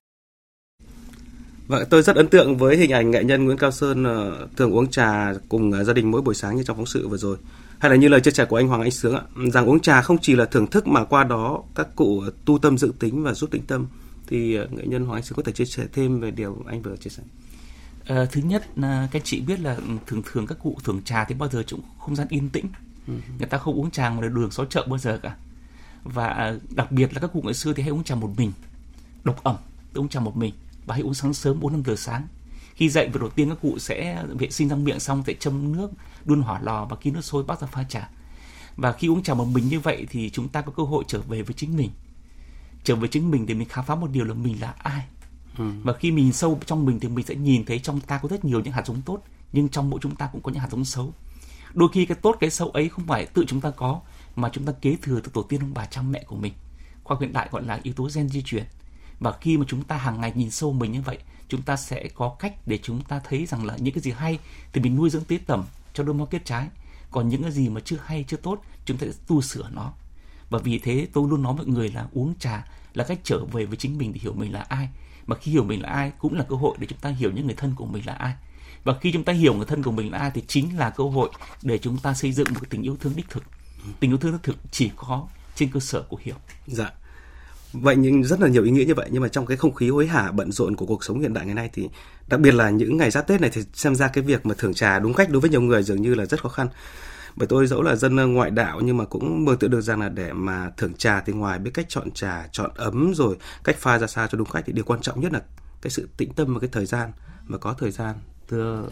Vâng, 1.70 1.84
tôi 1.90 2.02
rất 2.02 2.16
ấn 2.16 2.28
tượng 2.28 2.56
với 2.56 2.76
hình 2.76 2.90
ảnh 2.90 3.10
nghệ 3.10 3.24
nhân 3.24 3.44
Nguyễn 3.44 3.58
Cao 3.58 3.70
Sơn 3.70 4.04
ờ, 4.04 4.48
thường 4.56 4.72
uống 4.72 4.90
trà 4.90 5.32
cùng 5.48 5.72
ờ, 5.72 5.84
gia 5.84 5.92
đình 5.92 6.10
mỗi 6.10 6.22
buổi 6.22 6.34
sáng 6.34 6.56
như 6.56 6.62
trong 6.62 6.76
phóng 6.76 6.86
sự 6.86 7.08
vừa 7.08 7.16
rồi. 7.16 7.36
Hay 7.78 7.90
là 7.90 7.96
như 7.96 8.08
lời 8.08 8.20
chia 8.20 8.30
sẻ 8.30 8.44
của 8.44 8.56
anh 8.56 8.68
Hoàng 8.68 8.80
Anh 8.80 8.90
Sướng 8.90 9.14
ạ, 9.14 9.22
rằng 9.52 9.66
uống 9.66 9.80
trà 9.80 10.02
không 10.02 10.18
chỉ 10.18 10.36
là 10.36 10.44
thưởng 10.44 10.66
thức 10.66 10.86
mà 10.86 11.04
qua 11.04 11.24
đó 11.24 11.62
các 11.74 11.96
cụ 11.96 12.22
tu 12.44 12.58
tâm 12.58 12.78
dự 12.78 12.92
tính 12.98 13.22
và 13.22 13.34
giúp 13.34 13.50
tĩnh 13.50 13.62
tâm. 13.66 13.86
Thì 14.26 14.54
ờ, 14.54 14.68
nghệ 14.70 14.84
nhân 14.86 15.04
Hoàng 15.04 15.16
Anh 15.18 15.22
Sướng 15.22 15.36
có 15.36 15.42
thể 15.42 15.52
chia 15.52 15.64
sẻ 15.64 15.86
thêm 15.92 16.20
về 16.20 16.30
điều 16.30 16.64
anh 16.66 16.82
vừa 16.82 16.96
chia 16.96 17.10
sẻ. 17.10 17.22
À, 18.04 18.26
thứ 18.32 18.40
nhất 18.40 18.66
là 18.76 19.08
các 19.12 19.22
chị 19.24 19.40
biết 19.40 19.60
là 19.60 19.76
thường 20.06 20.22
thường 20.32 20.46
các 20.46 20.58
cụ 20.62 20.76
thưởng 20.84 21.00
trà 21.04 21.24
thì 21.24 21.34
bao 21.34 21.48
giờ 21.48 21.62
cũng 21.70 21.80
không 21.98 22.16
gian 22.16 22.26
yên 22.30 22.48
tĩnh. 22.48 22.66
Ừ. 23.06 23.14
Người 23.38 23.48
ta 23.48 23.58
không 23.58 23.74
uống 23.74 23.90
trà 23.90 24.08
ngoài 24.08 24.28
đường 24.28 24.50
xó 24.50 24.64
chợ 24.64 24.86
bao 24.88 24.98
giờ 24.98 25.18
cả. 25.22 25.36
Và 26.04 26.54
đặc 26.74 26.92
biệt 26.92 27.14
là 27.14 27.20
các 27.20 27.30
cụ 27.32 27.42
ngày 27.44 27.54
xưa 27.54 27.72
thì 27.72 27.82
hay 27.82 27.90
uống 27.90 28.04
trà 28.04 28.14
một 28.14 28.30
mình, 28.36 28.52
độc 29.24 29.44
ẩm, 29.44 29.56
uống 29.94 30.08
trà 30.08 30.20
một 30.20 30.36
mình 30.36 30.52
và 30.86 30.94
hãy 30.94 31.02
uống 31.02 31.14
sáng 31.14 31.34
sớm 31.34 31.60
4 31.60 31.72
5 31.72 31.82
giờ 31.86 31.96
sáng. 31.96 32.26
Khi 32.74 32.88
dậy 32.88 33.08
việc 33.08 33.20
đầu 33.20 33.30
tiên 33.30 33.48
các 33.48 33.58
cụ 33.62 33.78
sẽ 33.78 34.24
vệ 34.38 34.50
sinh 34.50 34.68
răng 34.68 34.84
miệng 34.84 35.00
xong 35.00 35.22
sẽ 35.26 35.34
châm 35.34 35.72
nước, 35.72 35.90
đun 36.24 36.40
hỏa 36.40 36.60
lò 36.60 36.84
và 36.84 36.96
khi 37.00 37.10
nước 37.10 37.24
sôi 37.24 37.44
bắt 37.44 37.60
ra 37.60 37.66
pha 37.66 37.84
trà. 37.84 38.08
Và 38.76 38.92
khi 38.92 39.08
uống 39.08 39.22
trà 39.22 39.34
một 39.34 39.44
mình 39.44 39.68
như 39.68 39.80
vậy 39.80 40.06
thì 40.10 40.30
chúng 40.30 40.48
ta 40.48 40.60
có 40.60 40.72
cơ 40.76 40.82
hội 40.82 41.04
trở 41.06 41.20
về 41.20 41.42
với 41.42 41.54
chính 41.54 41.76
mình. 41.76 41.90
Trở 42.84 42.96
về 42.96 43.08
chính 43.08 43.30
mình 43.30 43.46
thì 43.46 43.54
mình 43.54 43.68
khám 43.68 43.84
phá 43.84 43.94
một 43.94 44.10
điều 44.10 44.24
là 44.24 44.34
mình 44.34 44.60
là 44.60 44.74
ai. 44.78 45.06
Ừ. 45.58 45.64
Và 45.82 45.92
khi 45.92 46.10
mình 46.10 46.32
sâu 46.32 46.60
trong 46.66 46.86
mình 46.86 47.00
thì 47.00 47.08
mình 47.08 47.26
sẽ 47.26 47.34
nhìn 47.34 47.64
thấy 47.64 47.78
trong 47.78 48.00
ta 48.00 48.18
có 48.18 48.28
rất 48.28 48.44
nhiều 48.44 48.60
những 48.60 48.72
hạt 48.72 48.86
giống 48.86 49.02
tốt, 49.02 49.22
nhưng 49.52 49.68
trong 49.68 49.90
mỗi 49.90 50.00
chúng 50.02 50.16
ta 50.16 50.28
cũng 50.32 50.42
có 50.42 50.52
những 50.52 50.60
hạt 50.60 50.68
giống 50.70 50.84
xấu. 50.84 51.12
Đôi 51.74 51.88
khi 51.92 52.06
cái 52.06 52.16
tốt 52.22 52.36
cái 52.40 52.50
xấu 52.50 52.68
ấy 52.68 52.88
không 52.88 53.06
phải 53.06 53.26
tự 53.26 53.44
chúng 53.48 53.60
ta 53.60 53.70
có 53.70 54.00
mà 54.36 54.50
chúng 54.52 54.64
ta 54.64 54.72
kế 54.72 54.96
thừa 55.02 55.20
từ 55.20 55.30
tổ 55.34 55.42
tiên 55.42 55.60
ông 55.60 55.74
bà 55.74 55.86
cha 55.86 56.02
mẹ 56.02 56.24
của 56.26 56.36
mình. 56.36 56.52
Khoa 57.04 57.16
hiện 57.20 57.32
đại 57.32 57.48
gọi 57.50 57.62
là 57.62 57.80
yếu 57.82 57.94
tố 57.94 58.08
gen 58.14 58.28
di 58.28 58.42
truyền 58.42 58.64
và 59.20 59.32
khi 59.40 59.56
mà 59.56 59.64
chúng 59.68 59.84
ta 59.84 59.96
hàng 59.96 60.20
ngày 60.20 60.32
nhìn 60.34 60.50
sâu 60.50 60.72
mình 60.72 60.92
như 60.92 61.02
vậy, 61.02 61.18
chúng 61.48 61.62
ta 61.62 61.76
sẽ 61.76 62.08
có 62.14 62.36
cách 62.38 62.54
để 62.66 62.78
chúng 62.82 63.02
ta 63.02 63.20
thấy 63.24 63.46
rằng 63.46 63.64
là 63.64 63.76
những 63.76 63.94
cái 63.94 64.02
gì 64.02 64.10
hay 64.10 64.38
thì 64.72 64.80
mình 64.80 64.96
nuôi 64.96 65.10
dưỡng 65.10 65.24
tế 65.24 65.38
tẩm 65.46 65.64
cho 65.94 66.04
đôi 66.04 66.14
mong 66.14 66.28
kết 66.28 66.44
trái. 66.44 66.68
Còn 67.10 67.28
những 67.28 67.42
cái 67.42 67.52
gì 67.52 67.68
mà 67.68 67.80
chưa 67.80 67.96
hay, 68.04 68.24
chưa 68.28 68.36
tốt, 68.36 68.62
chúng 68.84 68.96
ta 68.96 69.06
sẽ 69.06 69.18
tu 69.26 69.42
sửa 69.42 69.70
nó. 69.72 69.92
Và 70.50 70.58
vì 70.58 70.78
thế 70.78 71.08
tôi 71.12 71.28
luôn 71.30 71.42
nói 71.42 71.54
mọi 71.54 71.66
người 71.66 71.88
là 71.88 72.06
uống 72.12 72.34
trà 72.38 72.66
là 72.94 73.04
cách 73.04 73.18
trở 73.24 73.44
về 73.44 73.64
với 73.64 73.76
chính 73.76 73.98
mình 73.98 74.12
để 74.12 74.20
hiểu 74.22 74.32
mình 74.32 74.52
là 74.52 74.60
ai. 74.60 74.88
Mà 75.26 75.36
khi 75.36 75.52
hiểu 75.52 75.64
mình 75.64 75.82
là 75.82 75.88
ai 75.88 76.12
cũng 76.18 76.34
là 76.34 76.44
cơ 76.48 76.56
hội 76.56 76.76
để 76.80 76.86
chúng 76.86 76.98
ta 76.98 77.10
hiểu 77.10 77.32
những 77.32 77.46
người 77.46 77.56
thân 77.56 77.74
của 77.74 77.86
mình 77.86 78.06
là 78.06 78.12
ai. 78.12 78.34
Và 78.84 78.98
khi 79.00 79.12
chúng 79.12 79.24
ta 79.24 79.32
hiểu 79.32 79.54
người 79.54 79.66
thân 79.66 79.82
của 79.82 79.92
mình 79.92 80.12
là 80.12 80.18
ai 80.18 80.30
thì 80.34 80.42
chính 80.48 80.78
là 80.78 80.90
cơ 80.90 81.04
hội 81.04 81.30
để 81.62 81.78
chúng 81.78 81.98
ta 81.98 82.14
xây 82.14 82.32
dựng 82.32 82.48
một 82.54 82.60
tình 82.70 82.82
yêu 82.82 82.96
thương 83.00 83.16
đích 83.16 83.30
thực. 83.30 83.42
Tình 84.00 84.10
yêu 84.10 84.18
thương 84.18 84.32
đích 84.32 84.42
thực 84.42 84.56
chỉ 84.70 84.90
có 84.96 85.28
trên 85.54 85.70
cơ 85.70 85.80
sở 85.80 86.02
của 86.02 86.18
hiểu. 86.24 86.36
Dạ 86.66 86.90
vậy 87.72 87.96
nhưng 87.96 88.24
rất 88.24 88.40
là 88.40 88.48
nhiều 88.48 88.64
ý 88.64 88.70
nghĩa 88.70 88.84
như 88.84 88.94
vậy 88.94 89.08
nhưng 89.12 89.22
mà 89.22 89.28
trong 89.28 89.46
cái 89.46 89.56
không 89.56 89.74
khí 89.74 89.90
hối 89.90 90.06
hả 90.06 90.32
bận 90.32 90.52
rộn 90.52 90.76
của 90.76 90.86
cuộc 90.86 91.04
sống 91.04 91.20
hiện 91.20 91.34
đại 91.34 91.46
ngày 91.46 91.54
nay 91.54 91.70
thì 91.72 91.88
đặc 92.28 92.40
biệt 92.40 92.54
là 92.54 92.70
những 92.70 92.96
ngày 92.96 93.10
giáp 93.10 93.26
tết 93.26 93.40
này 93.40 93.50
thì 93.52 93.62
xem 93.74 93.94
ra 93.94 94.08
cái 94.08 94.24
việc 94.24 94.46
mà 94.46 94.54
thưởng 94.58 94.74
trà 94.74 94.98
đúng 94.98 95.14
cách 95.14 95.30
đối 95.30 95.40
với 95.40 95.50
nhiều 95.50 95.60
người 95.60 95.82
dường 95.82 96.02
như 96.02 96.14
là 96.14 96.26
rất 96.26 96.42
khó 96.42 96.48
khăn. 96.48 96.68
Bởi 97.36 97.46
tôi 97.46 97.66
dẫu 97.66 97.82
là 97.82 97.96
dân 97.96 98.34
ngoại 98.34 98.50
đạo 98.50 98.80
nhưng 98.80 98.96
mà 98.96 99.04
cũng 99.04 99.44
mơ 99.44 99.56
tưởng 99.60 99.70
được 99.70 99.80
rằng 99.80 100.00
là 100.00 100.08
để 100.08 100.32
mà 100.32 100.70
thưởng 100.76 100.94
trà 100.94 101.20
thì 101.20 101.32
ngoài 101.32 101.58
biết 101.58 101.70
cách 101.74 101.86
chọn 101.88 102.10
trà 102.10 102.48
chọn 102.52 102.70
ấm 102.74 103.12
rồi 103.14 103.36
cách 103.64 103.76
pha 103.78 103.98
ra 103.98 104.06
sao 104.06 104.26
cho 104.26 104.38
đúng 104.38 104.48
cách 104.52 104.64
thì 104.66 104.72
điều 104.72 104.84
quan 104.84 105.00
trọng 105.00 105.20
nhất 105.20 105.32
là 105.32 105.42
cái 105.82 105.90
sự 105.90 106.08
tĩnh 106.16 106.32
tâm 106.32 106.54
và 106.54 106.60
cái 106.60 106.70
thời 106.72 106.86
gian 106.86 107.12
mà 107.46 107.58
có 107.58 107.74
thời 107.78 107.90
gian 107.90 108.14
thưa 108.48 108.88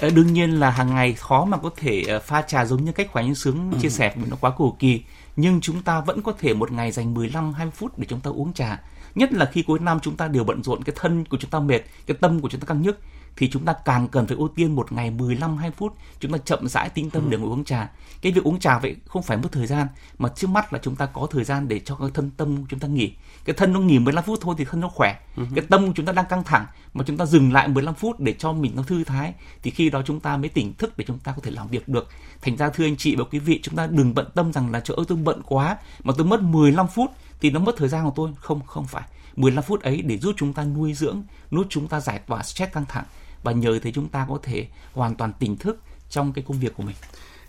ờ, 0.00 0.10
đương 0.10 0.32
nhiên 0.32 0.60
là 0.60 0.70
hàng 0.70 0.94
ngày 0.94 1.12
khó 1.12 1.44
mà 1.44 1.56
có 1.56 1.70
thể 1.76 2.04
ờ, 2.08 2.20
pha 2.20 2.42
trà 2.42 2.64
giống 2.64 2.84
như 2.84 2.92
cách 2.92 3.08
Khóa 3.12 3.22
Nhân 3.22 3.34
Sướng 3.34 3.72
chia 3.80 3.88
sẻ 3.88 4.14
vì 4.16 4.30
nó 4.30 4.36
quá 4.40 4.52
cầu 4.58 4.76
kỳ 4.78 5.02
nhưng 5.36 5.60
chúng 5.60 5.82
ta 5.82 6.00
vẫn 6.00 6.22
có 6.22 6.32
thể 6.38 6.54
một 6.54 6.72
ngày 6.72 6.92
dành 6.92 7.14
15 7.14 7.52
20 7.52 7.72
phút 7.76 7.98
để 7.98 8.06
chúng 8.08 8.20
ta 8.20 8.30
uống 8.30 8.52
trà. 8.52 8.82
Nhất 9.14 9.32
là 9.32 9.44
khi 9.44 9.62
cuối 9.62 9.78
năm 9.78 10.00
chúng 10.00 10.16
ta 10.16 10.28
đều 10.28 10.44
bận 10.44 10.62
rộn 10.62 10.84
cái 10.84 10.94
thân 10.98 11.24
của 11.24 11.36
chúng 11.40 11.50
ta 11.50 11.60
mệt, 11.60 11.80
cái 12.06 12.16
tâm 12.20 12.40
của 12.40 12.48
chúng 12.48 12.60
ta 12.60 12.66
căng 12.66 12.82
nhức 12.82 12.98
thì 13.36 13.50
chúng 13.50 13.64
ta 13.64 13.74
càng 13.84 14.08
cần 14.08 14.26
phải 14.26 14.36
ưu 14.36 14.48
tiên 14.48 14.74
một 14.74 14.92
ngày 14.92 15.10
15 15.10 15.56
20 15.56 15.74
phút 15.76 15.94
chúng 16.20 16.32
ta 16.32 16.38
chậm 16.38 16.68
rãi 16.68 16.88
tinh 16.88 17.10
tâm 17.10 17.30
để 17.30 17.38
ngồi 17.38 17.50
uống 17.50 17.64
trà. 17.64 17.90
Cái 18.22 18.32
việc 18.32 18.44
uống 18.44 18.58
trà 18.58 18.78
vậy 18.78 18.96
không 19.06 19.22
phải 19.22 19.36
mất 19.36 19.48
thời 19.52 19.66
gian 19.66 19.86
mà 20.18 20.28
trước 20.28 20.50
mắt 20.50 20.72
là 20.72 20.78
chúng 20.82 20.96
ta 20.96 21.06
có 21.06 21.26
thời 21.30 21.44
gian 21.44 21.68
để 21.68 21.80
cho 21.80 21.94
cái 21.94 22.08
thân 22.14 22.30
tâm 22.36 22.64
chúng 22.68 22.80
ta 22.80 22.88
nghỉ. 22.88 23.12
Cái 23.44 23.54
thân 23.54 23.72
nó 23.72 23.80
nghỉ 23.80 23.98
15 23.98 24.24
phút 24.24 24.38
thôi 24.42 24.54
thì 24.58 24.64
thân 24.64 24.80
nó 24.80 24.88
khỏe. 24.88 25.18
Cái 25.54 25.64
tâm 25.68 25.94
chúng 25.94 26.06
ta 26.06 26.12
đang 26.12 26.26
căng 26.26 26.44
thẳng 26.44 26.66
mà 26.94 27.04
chúng 27.06 27.16
ta 27.16 27.26
dừng 27.26 27.52
lại 27.52 27.68
15 27.68 27.94
phút 27.94 28.20
để 28.20 28.34
cho 28.38 28.52
mình 28.52 28.72
nó 28.76 28.82
thư 28.82 29.04
thái 29.04 29.34
thì 29.62 29.70
khi 29.70 29.90
đó 29.90 30.02
chúng 30.06 30.20
ta 30.20 30.36
mới 30.36 30.48
tỉnh 30.48 30.74
thức 30.74 30.98
để 30.98 31.04
chúng 31.08 31.18
ta 31.18 31.32
có 31.32 31.42
thể 31.42 31.50
làm 31.50 31.68
việc 31.68 31.88
được. 31.88 32.08
Thành 32.42 32.56
ra 32.56 32.68
thưa 32.68 32.84
anh 32.84 32.96
chị 32.96 33.16
và 33.16 33.24
quý 33.24 33.38
vị 33.38 33.60
chúng 33.62 33.76
ta 33.76 33.86
đừng 33.86 34.14
bận 34.14 34.26
tâm 34.34 34.52
rằng 34.52 34.70
là 34.70 34.80
ơi 34.96 35.04
tôi 35.08 35.18
bận 35.18 35.42
quá 35.46 35.76
mà 36.04 36.14
tôi 36.16 36.26
mất 36.26 36.42
15 36.42 36.88
phút 36.88 37.10
thì 37.40 37.50
nó 37.50 37.60
mất 37.60 37.74
thời 37.76 37.88
gian 37.88 38.04
của 38.04 38.12
tôi. 38.16 38.30
Không, 38.40 38.60
không 38.66 38.86
phải. 38.86 39.02
15 39.40 39.64
phút 39.64 39.82
ấy 39.82 40.02
để 40.02 40.18
giúp 40.18 40.34
chúng 40.36 40.52
ta 40.52 40.64
nuôi 40.64 40.94
dưỡng, 40.94 41.22
giúp 41.50 41.66
chúng 41.68 41.88
ta 41.88 42.00
giải 42.00 42.18
tỏa 42.26 42.42
stress 42.42 42.72
căng 42.72 42.84
thẳng 42.88 43.04
và 43.42 43.52
nhờ 43.52 43.78
thế 43.82 43.92
chúng 43.92 44.08
ta 44.08 44.26
có 44.28 44.38
thể 44.42 44.66
hoàn 44.92 45.14
toàn 45.14 45.32
tỉnh 45.38 45.56
thức 45.56 45.78
trong 46.10 46.32
cái 46.32 46.44
công 46.48 46.60
việc 46.60 46.74
của 46.76 46.82
mình. 46.82 46.96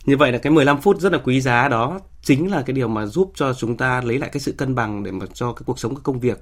Như 0.05 0.17
vậy 0.17 0.31
là 0.31 0.37
cái 0.37 0.51
15 0.51 0.81
phút 0.81 0.99
rất 0.99 1.11
là 1.11 1.17
quý 1.17 1.41
giá 1.41 1.67
đó 1.67 1.99
chính 2.21 2.51
là 2.51 2.61
cái 2.61 2.73
điều 2.73 2.87
mà 2.87 3.05
giúp 3.05 3.31
cho 3.35 3.53
chúng 3.53 3.77
ta 3.77 4.01
lấy 4.01 4.19
lại 4.19 4.29
cái 4.33 4.39
sự 4.39 4.51
cân 4.51 4.75
bằng 4.75 5.03
để 5.03 5.11
mà 5.11 5.25
cho 5.33 5.53
cái 5.53 5.63
cuộc 5.65 5.79
sống 5.79 5.95
cái 5.95 6.01
công 6.03 6.19
việc 6.19 6.41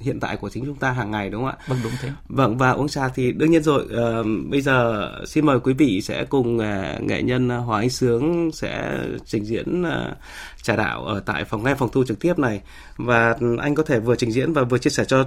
hiện 0.00 0.20
tại 0.20 0.36
của 0.36 0.50
chính 0.50 0.64
chúng 0.64 0.76
ta 0.76 0.90
hàng 0.90 1.10
ngày 1.10 1.30
đúng 1.30 1.42
không 1.42 1.50
ạ? 1.50 1.56
Vâng 1.66 1.78
đúng 1.82 1.92
thế. 2.00 2.10
Vâng 2.28 2.58
và 2.58 2.70
uống 2.70 2.88
trà 2.88 3.08
thì 3.08 3.32
đương 3.32 3.50
nhiên 3.50 3.62
rồi 3.62 3.84
uh, 3.84 4.26
bây 4.50 4.60
giờ 4.60 5.10
xin 5.26 5.46
mời 5.46 5.60
quý 5.60 5.72
vị 5.72 6.00
sẽ 6.02 6.24
cùng 6.24 6.56
uh, 6.56 7.02
nghệ 7.02 7.22
nhân 7.22 7.48
Hoàng 7.48 7.80
Anh 7.80 7.90
Sướng 7.90 8.50
sẽ 8.52 8.98
trình 9.24 9.44
diễn 9.44 9.82
uh, 9.82 10.16
trà 10.62 10.76
đạo 10.76 11.04
ở 11.04 11.20
tại 11.20 11.44
phòng 11.44 11.64
nghe 11.64 11.74
phòng 11.74 11.88
thu 11.92 12.04
trực 12.04 12.20
tiếp 12.20 12.38
này 12.38 12.60
và 12.96 13.36
anh 13.60 13.74
có 13.74 13.82
thể 13.82 13.98
vừa 14.00 14.16
trình 14.16 14.32
diễn 14.32 14.52
và 14.52 14.62
vừa 14.62 14.78
chia 14.78 14.90
sẻ 14.90 15.04
cho 15.04 15.24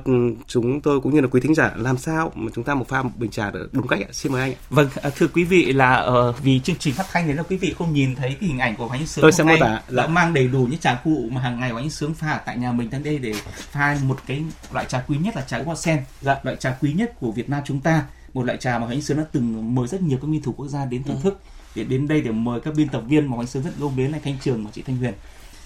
chúng 0.47 0.81
tôi 0.81 1.01
cũng 1.01 1.15
như 1.15 1.21
là 1.21 1.27
quý 1.27 1.41
thính 1.41 1.55
giả 1.55 1.71
làm 1.75 1.97
sao 1.97 2.31
mà 2.35 2.51
chúng 2.55 2.63
ta 2.63 2.75
một 2.75 2.87
pha 2.87 3.03
một 3.03 3.09
bình 3.15 3.31
trà 3.31 3.51
được 3.51 3.69
đúng 3.71 3.87
cách 3.87 3.99
ạ. 3.99 4.09
Xin 4.11 4.31
mời 4.31 4.41
anh. 4.41 4.53
Vâng 4.69 4.87
thưa 5.15 5.27
quý 5.27 5.43
vị 5.43 5.73
là 5.73 6.07
uh, 6.29 6.35
vì 6.43 6.59
chương 6.59 6.75
trình 6.79 6.93
phát 6.93 7.05
thanh 7.11 7.27
đấy 7.27 7.35
là 7.35 7.43
quý 7.43 7.57
vị 7.57 7.75
không 7.77 7.93
nhìn 7.93 8.15
thấy 8.15 8.37
cái 8.39 8.49
hình 8.49 8.59
ảnh 8.59 8.75
của 8.75 8.87
Anh 8.87 9.07
Sướng. 9.07 9.21
Tôi 9.21 9.31
sẽ 9.31 9.43
mô 9.43 9.53
tả 9.59 9.81
đã 9.89 10.07
mang 10.07 10.33
đầy 10.33 10.47
đủ 10.47 10.67
những 10.71 10.79
trà 10.79 11.01
cụ 11.03 11.29
mà 11.31 11.41
hàng 11.41 11.59
ngày 11.59 11.71
của 11.71 11.77
anh 11.77 11.89
sướng 11.89 12.13
pha 12.13 12.41
tại 12.45 12.57
nhà 12.57 12.71
mình 12.71 12.89
đến 12.89 13.03
đây 13.03 13.17
để 13.17 13.33
pha 13.71 13.97
một 14.03 14.17
cái 14.27 14.43
loại 14.73 14.85
trà 14.85 15.03
quý 15.07 15.17
nhất 15.17 15.35
là 15.35 15.41
trà 15.41 15.63
hoa 15.63 15.75
sen 15.75 16.03
dạ. 16.21 16.35
loại 16.43 16.57
trà 16.57 16.77
quý 16.81 16.93
nhất 16.93 17.13
của 17.19 17.31
Việt 17.31 17.49
Nam 17.49 17.61
chúng 17.65 17.79
ta 17.79 18.03
một 18.33 18.43
loại 18.43 18.57
trà 18.57 18.79
mà 18.79 18.87
anh 18.89 19.01
sướng 19.01 19.17
đã 19.17 19.23
từng 19.31 19.75
mời 19.75 19.87
rất 19.87 20.01
nhiều 20.01 20.17
các 20.21 20.27
nguyên 20.27 20.41
thủ 20.41 20.53
quốc 20.57 20.67
gia 20.67 20.85
đến 20.85 21.03
thưởng 21.03 21.15
ừ. 21.15 21.21
thức 21.23 21.39
để 21.75 21.83
đến 21.83 22.07
đây 22.07 22.21
để 22.21 22.31
mời 22.31 22.59
các 22.59 22.73
biên 22.77 22.89
tập 22.89 23.03
viên 23.07 23.31
mà 23.31 23.37
anh 23.37 23.47
sướng 23.47 23.63
rất 23.63 23.71
yêu 23.77 23.89
mến 23.89 24.11
là 24.11 24.19
thanh 24.23 24.37
trường 24.43 24.65
và 24.65 24.71
chị 24.73 24.81
thanh 24.81 24.97
huyền. 24.97 25.13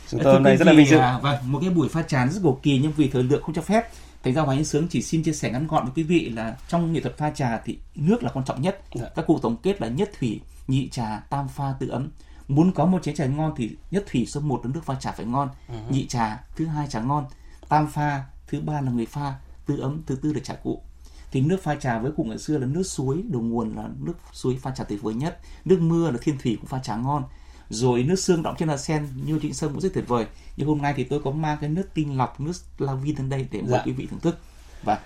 Chúng 0.09 0.21
tôi 0.23 0.33
hôm 0.33 0.43
nay 0.43 0.57
rất 0.57 0.67
là 0.67 0.73
vinh 0.73 0.87
dự. 0.87 0.97
à, 0.97 1.19
vâng 1.19 1.37
một 1.51 1.59
cái 1.61 1.69
buổi 1.69 1.89
pha 1.89 2.01
trà 2.01 2.27
rất 2.27 2.39
cầu 2.43 2.59
kỳ 2.63 2.79
nhưng 2.79 2.91
vì 2.91 3.09
thời 3.09 3.23
lượng 3.23 3.43
không 3.43 3.55
cho 3.55 3.61
phép 3.61 3.89
thành 4.23 4.33
ra 4.33 4.41
hoàng 4.41 4.57
anh 4.57 4.65
sướng 4.65 4.87
chỉ 4.87 5.01
xin 5.01 5.23
chia 5.23 5.33
sẻ 5.33 5.51
ngắn 5.51 5.67
gọn 5.67 5.83
với 5.83 5.93
quý 5.95 6.03
vị 6.03 6.29
là 6.29 6.57
trong 6.67 6.93
nghệ 6.93 6.99
thuật 7.01 7.17
pha 7.17 7.31
trà 7.31 7.61
thì 7.65 7.79
nước 7.95 8.23
là 8.23 8.31
quan 8.33 8.45
trọng 8.45 8.61
nhất. 8.61 8.81
Dạ. 8.93 9.05
các 9.15 9.25
cụ 9.27 9.39
tổng 9.41 9.57
kết 9.63 9.81
là 9.81 9.87
nhất 9.87 10.11
thủy 10.19 10.41
nhị 10.67 10.89
trà 10.89 11.19
tam 11.29 11.47
pha 11.47 11.73
tự 11.79 11.87
ấm. 11.87 12.09
Muốn 12.47 12.71
có 12.71 12.85
một 12.85 13.03
chén 13.03 13.15
trà 13.15 13.25
ngon 13.25 13.53
thì 13.57 13.75
nhất 13.91 14.05
thủy 14.11 14.25
số 14.25 14.41
1 14.41 14.61
là 14.65 14.71
nước 14.73 14.81
pha 14.85 14.95
trà 14.95 15.11
phải 15.11 15.25
ngon. 15.25 15.49
Uh-huh. 15.67 15.91
nhị 15.93 16.07
trà 16.07 16.43
thứ 16.55 16.65
hai 16.65 16.87
trà 16.87 17.01
ngon. 17.01 17.25
Tam 17.69 17.87
pha 17.87 18.23
thứ 18.47 18.61
ba 18.61 18.81
là 18.81 18.91
người 18.91 19.05
pha 19.05 19.33
tư 19.65 19.79
ấm 19.79 20.01
thứ 20.05 20.15
tư 20.15 20.33
là 20.33 20.39
trà 20.39 20.53
cụ 20.53 20.81
thì 21.31 21.41
nước 21.41 21.63
pha 21.63 21.75
trà 21.75 21.99
với 21.99 22.11
cụ 22.11 22.23
ngày 22.23 22.37
xưa 22.37 22.57
là 22.57 22.65
nước 22.67 22.83
suối 22.83 23.23
đầu 23.27 23.41
nguồn 23.41 23.75
là 23.75 23.89
nước 23.99 24.13
suối 24.33 24.57
pha 24.61 24.71
trà 24.71 24.83
tuyệt 24.83 25.01
vời 25.01 25.13
nhất. 25.13 25.39
Nước 25.65 25.79
mưa 25.81 26.11
là 26.11 26.17
thiên 26.21 26.37
thủy 26.37 26.57
cũng 26.61 26.65
pha 26.69 26.79
trà 26.79 26.95
ngon. 26.95 27.23
Rồi 27.69 28.03
nước 28.03 28.19
xương 28.19 28.43
đọng 28.43 28.55
trên 28.59 28.69
là 28.69 28.77
sen 28.77 29.07
như 29.25 29.39
trịnh 29.41 29.53
sơn 29.53 29.71
cũng 29.71 29.81
rất 29.81 29.93
tuyệt 29.93 30.07
vời. 30.07 30.25
Nhưng 30.57 30.67
hôm 30.67 30.81
nay 30.81 30.93
thì 30.97 31.03
tôi 31.03 31.21
có 31.23 31.31
mang 31.31 31.57
cái 31.61 31.69
nước 31.69 31.89
tinh 31.93 32.17
lọc 32.17 32.39
nước 32.39 32.51
la 32.77 32.93
vin 32.93 33.15
đến 33.15 33.29
đây 33.29 33.47
để 33.51 33.61
mời 33.61 33.71
Dạ. 33.71 33.81
quý 33.85 33.91
vị 33.91 34.07
thưởng 34.11 34.19
thức. 34.19 34.37
Và 34.83 34.99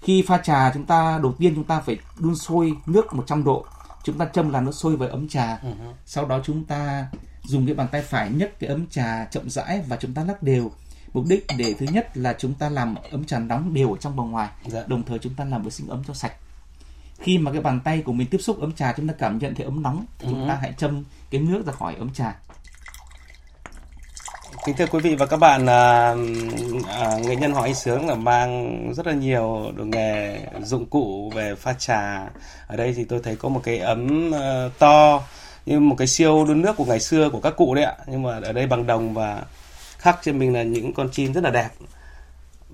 khi 0.00 0.22
pha 0.22 0.38
trà 0.38 0.70
chúng 0.74 0.84
ta 0.86 1.18
đầu 1.22 1.32
tiên 1.38 1.54
chúng 1.54 1.64
ta 1.64 1.80
phải 1.80 1.98
đun 2.18 2.36
sôi 2.36 2.76
nước 2.86 3.14
100 3.14 3.44
độ. 3.44 3.64
Chúng 4.04 4.18
ta 4.18 4.24
châm 4.24 4.50
là 4.50 4.60
nước 4.60 4.72
sôi 4.74 4.96
với 4.96 5.08
ấm 5.08 5.28
trà. 5.28 5.58
Ừ. 5.62 5.68
sau 6.06 6.26
đó 6.26 6.40
chúng 6.44 6.64
ta 6.64 7.06
dùng 7.44 7.66
cái 7.66 7.74
bàn 7.74 7.88
tay 7.92 8.02
phải 8.02 8.30
nhấc 8.30 8.60
cái 8.60 8.70
ấm 8.70 8.86
trà 8.86 9.24
chậm 9.24 9.50
rãi 9.50 9.82
và 9.88 9.96
chúng 9.96 10.14
ta 10.14 10.24
lắc 10.24 10.42
đều 10.42 10.70
mục 11.12 11.24
đích 11.28 11.46
để 11.58 11.74
thứ 11.78 11.86
nhất 11.92 12.16
là 12.16 12.34
chúng 12.38 12.54
ta 12.54 12.68
làm 12.68 12.94
ấm 13.10 13.24
trà 13.24 13.38
nóng 13.38 13.74
đều 13.74 13.92
ở 13.92 13.96
trong 14.00 14.16
và 14.16 14.24
ngoài 14.24 14.48
Dạ. 14.66 14.82
đồng 14.86 15.02
thời 15.02 15.18
chúng 15.18 15.34
ta 15.34 15.44
làm 15.44 15.62
vệ 15.62 15.70
sinh 15.70 15.88
ấm 15.88 16.02
cho 16.08 16.14
sạch 16.14 16.32
khi 17.18 17.38
mà 17.38 17.52
cái 17.52 17.60
bàn 17.60 17.80
tay 17.84 18.02
của 18.02 18.12
mình 18.12 18.26
tiếp 18.30 18.38
xúc 18.38 18.60
ấm 18.60 18.72
trà 18.72 18.92
chúng 18.96 19.08
ta 19.08 19.14
cảm 19.18 19.38
nhận 19.38 19.54
thấy 19.54 19.64
ấm 19.64 19.82
nóng 19.82 20.04
thì 20.18 20.28
chúng 20.30 20.48
ta 20.48 20.58
hãy 20.60 20.72
châm 20.78 21.04
cái 21.30 21.40
nước 21.40 21.66
ra 21.66 21.72
khỏi 21.72 21.94
ấm 21.98 22.10
trà 22.14 22.36
Kính 24.66 24.76
thưa 24.76 24.86
quý 24.86 25.00
vị 25.00 25.14
và 25.14 25.26
các 25.26 25.36
bạn, 25.36 25.66
à, 25.66 26.14
à, 26.88 27.16
nghệ 27.22 27.36
nhân 27.36 27.52
họ 27.52 27.62
Anh 27.62 27.74
Sướng 27.74 28.08
là 28.08 28.14
mang 28.14 28.82
rất 28.96 29.06
là 29.06 29.12
nhiều 29.12 29.72
đồ 29.76 29.84
nghề 29.84 30.38
dụng 30.62 30.86
cụ 30.86 31.32
về 31.34 31.54
pha 31.54 31.72
trà. 31.72 32.28
Ở 32.66 32.76
đây 32.76 32.94
thì 32.96 33.04
tôi 33.04 33.20
thấy 33.24 33.36
có 33.36 33.48
một 33.48 33.60
cái 33.64 33.78
ấm 33.78 34.30
ờ, 34.30 34.70
to 34.78 35.22
như 35.66 35.80
một 35.80 35.94
cái 35.98 36.06
siêu 36.06 36.44
đun 36.48 36.62
nước 36.62 36.76
của 36.76 36.84
ngày 36.84 37.00
xưa 37.00 37.30
của 37.30 37.40
các 37.40 37.56
cụ 37.56 37.74
đấy 37.74 37.84
ạ. 37.84 37.94
Nhưng 38.06 38.22
mà 38.22 38.40
ở 38.44 38.52
đây 38.52 38.66
bằng 38.66 38.86
đồng 38.86 39.14
và 39.14 39.42
khắc 40.00 40.18
trên 40.22 40.38
mình 40.38 40.52
là 40.52 40.62
những 40.62 40.94
con 40.94 41.08
chim 41.12 41.32
rất 41.32 41.44
là 41.44 41.50
đẹp. 41.50 41.68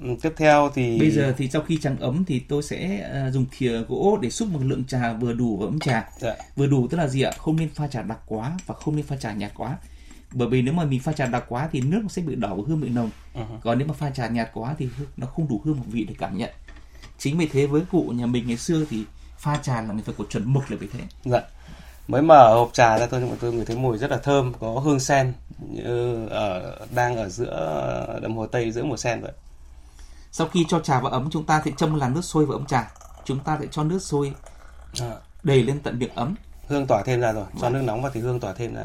Ừ, 0.02 0.09
Tiếp 0.23 0.33
theo 0.37 0.71
thì 0.75 0.99
bây 0.99 1.11
giờ 1.11 1.35
thì 1.38 1.49
sau 1.49 1.62
khi 1.62 1.78
trắng 1.83 1.97
ấm 2.00 2.25
thì 2.25 2.38
tôi 2.38 2.62
sẽ 2.62 3.00
à, 3.12 3.30
dùng 3.30 3.47
thìa 3.59 3.83
gỗ 3.88 4.18
để 4.23 4.30
xúc 4.30 4.49
một 4.49 4.61
lượng 4.62 4.85
trà 4.85 5.12
vừa 5.12 5.33
đủ 5.33 5.56
vào 5.56 5.68
ấm 5.68 5.80
trà. 5.80 6.09
Dạ. 6.18 6.35
vừa 6.56 6.66
đủ 6.66 6.88
tức 6.88 6.97
là 6.97 7.09
gì 7.09 7.23
ạ? 7.23 7.33
Không 7.38 7.56
nên 7.56 7.68
pha 7.68 7.87
trà 7.88 8.02
đặc 8.02 8.18
quá 8.26 8.52
và 8.66 8.75
không 8.75 8.97
nên 8.97 9.04
pha 9.06 9.16
trà 9.16 9.33
nhạt 9.33 9.52
quá. 9.54 9.78
Bởi 10.33 10.49
vì 10.49 10.62
nếu 10.62 10.75
mà 10.75 10.85
mình 10.85 11.00
pha 11.00 11.12
trà 11.12 11.26
đặc 11.26 11.45
quá 11.49 11.68
thì 11.73 11.80
nước 11.80 12.00
nó 12.02 12.09
sẽ 12.09 12.23
bị 12.23 12.35
đỏ 12.35 12.54
và 12.54 12.62
hương 12.66 12.80
bị 12.80 12.88
nồng. 12.88 13.11
Còn 13.62 13.78
nếu 13.78 13.88
mà 13.88 13.95
pha 13.95 14.11
trà 14.11 14.28
nhạt 14.28 14.50
quá 14.54 14.75
thì 14.78 14.88
nó 15.16 15.26
không 15.26 15.49
đủ 15.49 15.61
hương 15.64 15.75
và 15.75 15.85
vị 15.87 16.04
để 16.09 16.14
cảm 16.18 16.38
nhận. 16.38 16.50
Chính 17.18 17.38
vì 17.38 17.49
thế 17.49 17.66
với 17.66 17.83
cụ 17.90 18.02
nhà 18.02 18.26
mình 18.26 18.47
ngày 18.47 18.56
xưa 18.56 18.85
thì 18.90 19.04
pha 19.38 19.56
trà 19.56 19.83
là 19.83 19.92
người 19.92 20.02
phải 20.02 20.14
có 20.18 20.25
chuẩn 20.30 20.52
mực 20.52 20.71
là 20.71 20.76
vì 20.80 20.87
thế. 20.92 21.00
Dạ. 21.25 21.40
Mới 22.08 22.22
mở 22.22 22.54
hộp 22.54 22.70
trà 22.72 22.98
ra 22.98 23.06
thôi 23.06 23.20
nhưng 23.20 23.30
mà 23.30 23.36
tôi 23.40 23.52
ngửi 23.52 23.64
thấy 23.64 23.76
mùi 23.76 23.98
rất 23.98 24.10
là 24.10 24.18
thơm, 24.18 24.52
có 24.60 24.68
hương 24.68 25.00
sen 25.00 25.32
như 25.58 26.26
ở 26.28 26.78
đang 26.90 27.16
ở 27.16 27.28
giữa 27.28 28.18
đầm 28.22 28.36
hồ 28.36 28.46
Tây 28.46 28.72
giữa 28.72 28.84
mùa 28.84 28.96
sen 28.96 29.20
vậy. 29.20 29.32
sau 30.32 30.48
khi 30.48 30.64
cho 30.68 30.80
trà 30.80 31.00
vào 31.00 31.12
ấm 31.12 31.28
chúng 31.30 31.46
ta 31.46 31.62
sẽ 31.64 31.70
châm 31.76 31.94
làn 31.94 32.14
nước 32.14 32.25
sôi 32.25 32.46
vào 32.46 32.58
ấm 32.58 32.66
trà. 32.66 32.90
Chúng 33.25 33.40
ta 33.40 33.58
sẽ 33.60 33.66
cho 33.70 33.84
nước 33.84 34.02
sôi 34.02 34.34
À, 35.00 35.10
đầy 35.42 35.62
lên 35.62 35.80
tận 35.80 35.98
miệng 35.98 36.14
ấm. 36.14 36.34
Hương 36.68 36.86
tỏa 36.86 37.02
thêm 37.02 37.20
ra 37.20 37.32
rồi, 37.32 37.44
cho 37.60 37.68
nước 37.68 37.82
nóng 37.82 38.02
vào 38.02 38.10
thì 38.14 38.20
hương 38.20 38.40
tỏa 38.40 38.52
thêm 38.52 38.75
ra. 38.75 38.84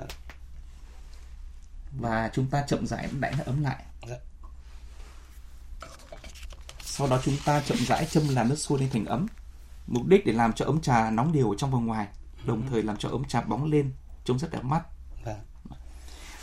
và 2.00 2.30
chúng 2.34 2.46
ta 2.46 2.63
chậm 2.68 2.88
rãi 2.88 3.08
đẩy 3.20 3.32
nó 3.38 3.44
ấm 3.46 3.63
lại. 3.63 3.84
Dạ. 4.10 4.16
sau 6.84 7.08
đó 7.08 7.20
chúng 7.25 7.36
ta 7.46 7.62
chậm 7.66 7.78
rãi 7.78 8.06
châm 8.06 8.30
làn 8.30 8.50
nước 8.50 8.56
sôi 8.56 8.80
lên 8.80 8.90
thành 8.90 9.06
ấm. 9.06 9.28
Mục 9.88 10.08
đích 10.08 10.25
để 10.25 10.34
làm 10.34 10.54
cho 10.54 10.66
ấm 10.66 10.82
trà 10.82 11.10
nóng 11.10 11.34
đều 11.34 11.50
ở 11.50 11.56
trong 11.58 11.72
và 11.72 11.80
ngoài 11.80 12.08
đồng 12.46 12.62
thời 12.70 12.84
làm 12.84 12.98
cho 12.98 13.10
ấm 13.10 13.24
trà 13.26 13.42
bóng 13.42 13.66
lên 13.72 13.92
trông 14.26 14.40
rất 14.40 14.52
đẹp 14.52 14.64
mắt 14.64 14.82
Vâng. 15.26 15.36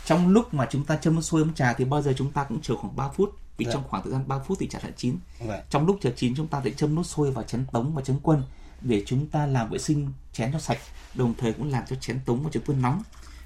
trong 0.05 0.27
lúc 0.27 0.53
mà 0.53 0.67
chúng 0.71 0.85
ta 0.85 0.95
châm 0.95 1.15
nước 1.15 1.21
sôi 1.21 1.41
ấm 1.41 1.53
trà 1.53 1.73
thì 1.73 1.85
bao 1.85 2.01
giờ 2.01 2.13
chúng 2.17 2.31
ta 2.31 2.43
cũng 2.43 2.61
chờ 2.61 2.75
khoảng 2.75 2.95
3 2.95 3.09
phút 3.09 3.35
vì 3.57 3.65
Dạ. 3.65 3.71
trong 3.73 3.83
khoảng 3.87 4.03
thời 4.03 4.11
gian 4.11 4.27
3 4.27 4.39
phút 4.39 4.57
thì 4.59 4.67
trà 4.67 4.79
đã 4.83 4.89
chín 4.97 5.17
Vâng. 5.39 5.59
trong 5.69 5.85
lúc 5.85 5.97
chờ 6.01 6.11
chín 6.15 6.33
chúng 6.35 6.47
ta 6.47 6.61
sẽ 6.65 6.69
châm 6.71 6.95
nước 6.95 7.05
sôi 7.05 7.31
vào 7.31 7.43
chén 7.43 7.65
tống 7.71 7.93
và 7.95 8.01
chén 8.01 8.19
quân 8.23 8.43
để 8.81 9.03
chúng 9.05 9.27
ta 9.27 9.45
làm 9.45 9.69
vệ 9.69 9.77
sinh 9.79 10.11
chén 10.33 10.51
cho 10.53 10.59
sạch 10.59 10.77
đồng 11.15 11.33
thời 11.37 11.53
cũng 11.53 11.69
làm 11.71 11.83
cho 11.89 11.95
chén 11.95 12.19
tống 12.25 12.43
và 12.43 12.49
chén 12.49 12.63
quân 12.67 12.81
nóng 12.81 13.03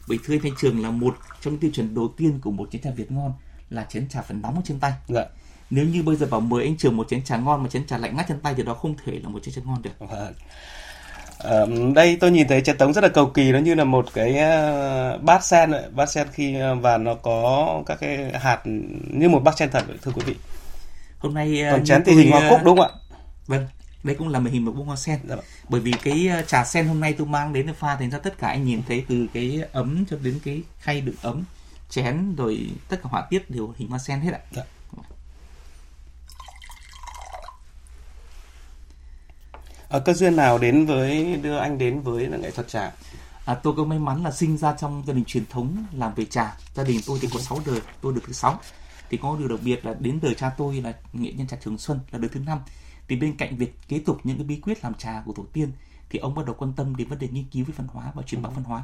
bởi 0.08 0.20
thưa 0.26 0.34
anh 0.34 0.42
Thanh 0.42 0.54
Trường 0.62 0.82
là 0.84 0.92
một 0.92 1.18
trong 1.42 1.54
những 1.54 1.60
tiêu 1.62 1.72
chuẩn 1.74 1.96
đầu 1.96 2.14
tiên 2.18 2.40
của 2.42 2.52
một 2.52 2.70
chén 2.72 2.82
trà 2.82 2.92
Việt 2.92 3.12
ngon 3.12 3.34
là 3.70 3.84
chén 3.84 4.10
trà 4.10 4.22
phải 4.22 4.38
nóng 4.38 4.56
ở 4.56 4.62
trên 4.66 4.80
tay 4.80 4.94
Dạ. 5.08 5.26
nếu 5.70 5.86
như 5.86 6.04
bây 6.04 6.16
giờ 6.16 6.26
bảo 6.26 6.40
mời 6.40 6.64
anh 6.64 6.78
Trường 6.78 6.98
một 6.98 7.08
chén 7.10 7.24
trà 7.24 7.38
ngon 7.38 7.64
mà 7.64 7.70
chén 7.70 7.88
trà 7.88 7.98
lạnh 7.98 8.16
ngắt 8.16 8.26
trên 8.30 8.40
tay 8.40 8.54
thì 8.58 8.64
đó 8.64 8.74
không 8.74 8.96
thể 9.06 9.20
là 9.24 9.30
một 9.30 9.44
chén 9.44 9.54
trà 9.56 9.62
ngon 9.66 9.82
được 9.82 10.00
Vâng. 10.00 10.34
Ờ, 11.44 11.68
đây 11.96 12.18
tôi 12.20 12.32
nhìn 12.32 12.48
thấy 12.48 12.62
chén 12.62 12.78
tống 12.78 12.94
rất 12.94 13.04
là 13.04 13.10
cầu 13.10 13.26
kỳ 13.26 13.52
nó 13.52 13.60
như 13.60 13.76
là 13.76 13.84
một 13.84 14.06
cái 14.14 14.38
ờ, 14.38 15.18
bát 15.18 15.44
sen 15.44 15.72
bát 15.96 16.10
sen 16.10 16.28
khi 16.34 16.56
ờ, 16.56 16.76
và 16.76 16.98
nó 16.98 17.14
có 17.14 17.84
các 17.86 17.98
cái 18.02 18.32
hạt 18.40 18.62
như 19.12 19.30
một 19.30 19.40
bát 19.44 19.58
sen 19.58 19.70
thật 19.72 19.84
thưa 20.02 20.12
quý 20.16 20.22
vị 20.26 20.36
hôm 21.20 21.34
nay 21.34 21.62
ờ, 21.62 21.72
còn 21.72 21.86
chén 21.86 22.04
thì 22.06 22.12
tôi, 22.14 22.24
hình 22.24 22.32
hoa 22.32 22.50
cúc 22.50 22.60
đúng 22.64 22.78
không 22.78 22.88
ạ 22.88 22.92
Vâng, 23.48 23.68
đây 24.04 24.16
cũng 24.16 24.30
là 24.30 24.40
một 24.40 24.50
hình 24.54 24.66
một 24.66 24.72
bông 24.72 24.86
hoa 24.86 24.96
sen. 24.96 25.20
Dạ 25.28 25.36
vâng. 25.36 25.46
Bởi 25.70 25.82
vì 25.82 25.92
cái 26.04 26.30
trà 26.48 26.66
sen 26.66 26.88
hôm 26.88 27.00
nay 27.00 27.14
tôi 27.18 27.28
mang 27.28 27.54
đến 27.54 27.68
để 27.68 27.74
pha 27.74 27.96
thành 27.96 28.10
ra 28.10 28.18
tất 28.18 28.38
cả 28.38 28.48
anh 28.48 28.66
nhìn 28.66 28.82
thấy 28.88 29.06
từ 29.08 29.28
cái 29.34 29.62
ấm 29.72 30.06
cho 30.10 30.18
đến 30.24 30.40
cái 30.46 30.62
khay 30.80 31.02
đựng 31.02 31.16
ấm, 31.22 31.44
chén 31.90 32.36
rồi 32.36 32.70
tất 32.90 32.98
cả 33.04 33.10
họa 33.12 33.22
tiết 33.30 33.50
đều 33.50 33.74
hình 33.78 33.90
hoa 33.90 34.00
sen 34.00 34.20
hết 34.20 34.32
ạ. 34.32 34.40
Dạ. 34.52 34.64
Ờ, 39.94 40.00
cơ 40.00 40.14
duyên 40.14 40.36
nào 40.36 40.58
đến 40.58 40.86
với 40.86 41.36
đưa 41.36 41.58
anh 41.58 41.78
đến 41.78 42.02
với 42.02 42.28
nghệ 42.28 42.52
thuật 42.52 42.68
trà 42.68 42.92
À, 43.46 43.54
tôi 43.54 43.74
có 43.78 43.84
may 43.84 44.00
mắn 44.00 44.24
là 44.24 44.32
sinh 44.32 44.58
ra 44.58 44.74
trong 44.74 45.04
gia 45.08 45.14
đình 45.14 45.24
truyền 45.26 45.46
thống 45.46 45.86
làm 45.94 46.14
về 46.16 46.26
trà. 46.26 46.58
Gia 46.74 46.84
đình 46.84 47.00
tôi 47.08 47.20
thì 47.22 47.28
có 47.34 47.40
6 47.40 47.60
đời, 47.66 47.82
tôi 48.02 48.14
được 48.14 48.22
thứ 48.28 48.34
sáu. 48.34 48.60
Thì 49.10 49.18
có 49.18 49.36
điều 49.40 49.48
đặc 49.48 49.60
biệt 49.64 49.86
là 49.86 49.94
đến 50.00 50.20
đời 50.22 50.36
cha 50.36 50.52
tôi 50.58 50.82
là 50.82 50.94
nghệ 51.14 51.32
nhân 51.32 51.48
trà 51.48 51.58
Trường 51.58 51.78
Xuân 51.78 52.00
là 52.12 52.20
đời 52.20 52.30
thứ 52.34 52.40
năm. 52.40 52.60
Thì 53.08 53.16
bên 53.16 53.38
cạnh 53.38 53.58
việc 53.58 53.80
kế 53.88 54.00
tục 54.00 54.20
những 54.24 54.38
cái 54.38 54.46
bí 54.46 54.56
quyết 54.56 54.84
làm 54.84 54.94
trà 54.94 55.24
của 55.26 55.34
tổ 55.34 55.46
tiên 55.54 55.72
thì 56.10 56.20
ông 56.20 56.36
bắt 56.36 56.46
đầu 56.46 56.56
quan 56.60 56.74
tâm 56.74 56.96
đến 56.96 57.08
vấn 57.08 57.20
đề 57.20 57.28
nghiên 57.28 57.46
cứu 57.52 57.66
về 57.66 57.74
văn 57.78 57.88
hóa 57.92 58.12
và 58.16 58.24
truyền 58.24 58.42
bá 58.42 58.50
văn 58.50 58.64
hóa. 58.64 58.84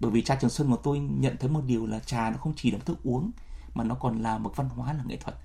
Bởi 0.00 0.10
vì 0.10 0.22
trà 0.22 0.34
Trường 0.34 0.50
Xuân 0.50 0.70
của 0.70 0.76
tôi 0.76 0.98
nhận 0.98 1.36
thấy 1.36 1.50
một 1.50 1.62
điều 1.66 1.86
là 1.86 1.98
trà 1.98 2.30
nó 2.30 2.36
không 2.36 2.52
chỉ 2.56 2.70
là 2.70 2.78
một 2.78 2.84
thức 2.86 2.98
uống 3.04 3.30
mà 3.74 3.84
nó 3.84 3.94
còn 3.94 4.22
là 4.22 4.38
một 4.38 4.52
văn 4.56 4.68
hóa 4.68 4.92
là 4.92 5.04
nghệ 5.06 5.16
thuật 5.16 5.36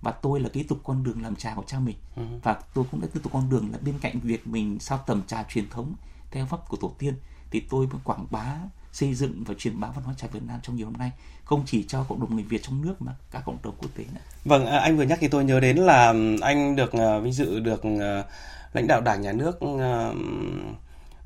và 0.00 0.12
tôi 0.12 0.40
là 0.40 0.48
kế 0.48 0.62
tục 0.62 0.78
con 0.84 1.04
đường 1.04 1.22
làm 1.22 1.36
trà 1.36 1.54
của 1.54 1.64
cha 1.66 1.78
mình. 1.78 1.96
Và 2.42 2.56
tôi 2.74 2.84
cũng 2.90 3.00
đã 3.00 3.08
tiếp 3.14 3.20
tục 3.22 3.32
con 3.32 3.50
đường 3.50 3.68
là 3.72 3.78
bên 3.84 3.98
cạnh 3.98 4.20
việc 4.20 4.46
mình 4.46 4.78
sao 4.80 4.98
tầm 5.06 5.22
trà 5.26 5.44
truyền 5.48 5.70
thống 5.70 5.94
theo 6.30 6.46
pháp 6.46 6.68
của 6.68 6.76
tổ 6.76 6.94
tiên 6.98 7.14
thì 7.50 7.60
tôi 7.60 7.86
vẫn 7.86 8.00
quảng 8.04 8.26
bá 8.30 8.56
xây 8.92 9.14
dựng 9.14 9.44
và 9.44 9.54
truyền 9.58 9.80
bá 9.80 9.88
văn 9.90 10.04
hóa 10.04 10.14
trà 10.18 10.26
Việt 10.26 10.42
Nam 10.42 10.60
trong 10.62 10.76
nhiều 10.76 10.90
năm 10.90 10.98
nay. 10.98 11.12
Không 11.44 11.62
chỉ 11.66 11.84
cho 11.88 12.04
cộng 12.04 12.20
đồng 12.20 12.34
người 12.34 12.44
Việt 12.44 12.62
trong 12.62 12.82
nước 12.82 13.02
mà 13.02 13.12
cả 13.30 13.42
cộng 13.44 13.58
đồng 13.62 13.74
quốc 13.78 13.90
tế 13.96 14.04
nữa. 14.14 14.20
Vâng, 14.44 14.66
à, 14.66 14.78
anh 14.78 14.96
vừa 14.96 15.02
nhắc 15.02 15.18
thì 15.20 15.28
tôi 15.28 15.44
nhớ 15.44 15.60
đến 15.60 15.76
là 15.76 16.08
ừm, 16.08 16.40
anh 16.40 16.76
được 16.76 16.92
à, 16.92 17.18
vinh 17.18 17.32
dự 17.32 17.60
được 17.60 17.82
à, 18.00 18.24
lãnh 18.72 18.86
đạo 18.86 19.00
Đảng 19.00 19.20
nhà 19.20 19.32
nước 19.32 19.60
à, 19.80 20.12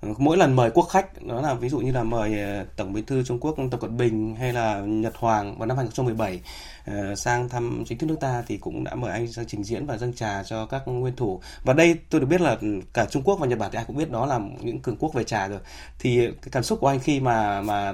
mỗi 0.03 0.37
lần 0.37 0.57
mời 0.57 0.71
quốc 0.71 0.85
khách 0.85 1.23
đó 1.23 1.41
là 1.41 1.55
ví 1.55 1.69
dụ 1.69 1.79
như 1.79 1.93
là 1.93 2.03
mời 2.03 2.41
ờ, 2.41 2.65
Tổng 2.77 2.93
Bí 2.93 3.03
thư 3.03 3.23
Trung 3.23 3.41
Quốc 3.41 3.57
Tập 3.71 3.81
Cận 3.81 3.97
Bình 3.97 4.37
hay 4.37 4.53
là 4.53 4.81
Nhật 4.81 5.17
Hoàng 5.17 5.59
vào 5.59 5.67
năm 5.67 5.77
2017 5.77 6.41
ờ, 6.87 7.15
sang 7.15 7.49
thăm 7.49 7.85
chính 7.87 7.99
thức 7.99 8.07
nước 8.07 8.17
ta 8.21 8.43
thì 8.47 8.57
cũng 8.59 8.85
đã 8.85 8.95
mời 8.95 9.13
anh 9.13 9.33
sang 9.33 9.47
trình 9.47 9.65
diễn 9.65 9.87
và 9.87 9.97
dâng 9.97 10.13
trà 10.13 10.43
cho 10.43 10.67
các 10.67 10.83
nguyên 10.87 11.17
thủ. 11.17 11.41
Và 11.65 11.73
đây 11.73 11.99
tôi 12.11 12.21
được 12.21 12.27
biết 12.27 12.41
là 12.41 12.57
cả 12.93 13.05
Trung 13.05 13.23
Quốc 13.23 13.37
và 13.41 13.47
Nhật 13.47 13.59
Bản 13.59 13.71
thì 13.73 13.77
ai 13.77 13.85
cũng 13.85 13.97
biết 13.97 14.11
đó 14.11 14.27
là 14.27 14.41
những 14.61 14.81
cường 14.81 14.97
quốc 14.97 15.15
về 15.15 15.25
trà 15.25 15.49
rồi. 15.49 15.61
Thì 15.99 16.27
cái 16.27 16.51
cảm 16.53 16.63
xúc 16.63 16.81
của 16.81 16.89
anh 16.89 17.01
khi 17.01 17.21
mà 17.21 17.61
mà 17.61 17.93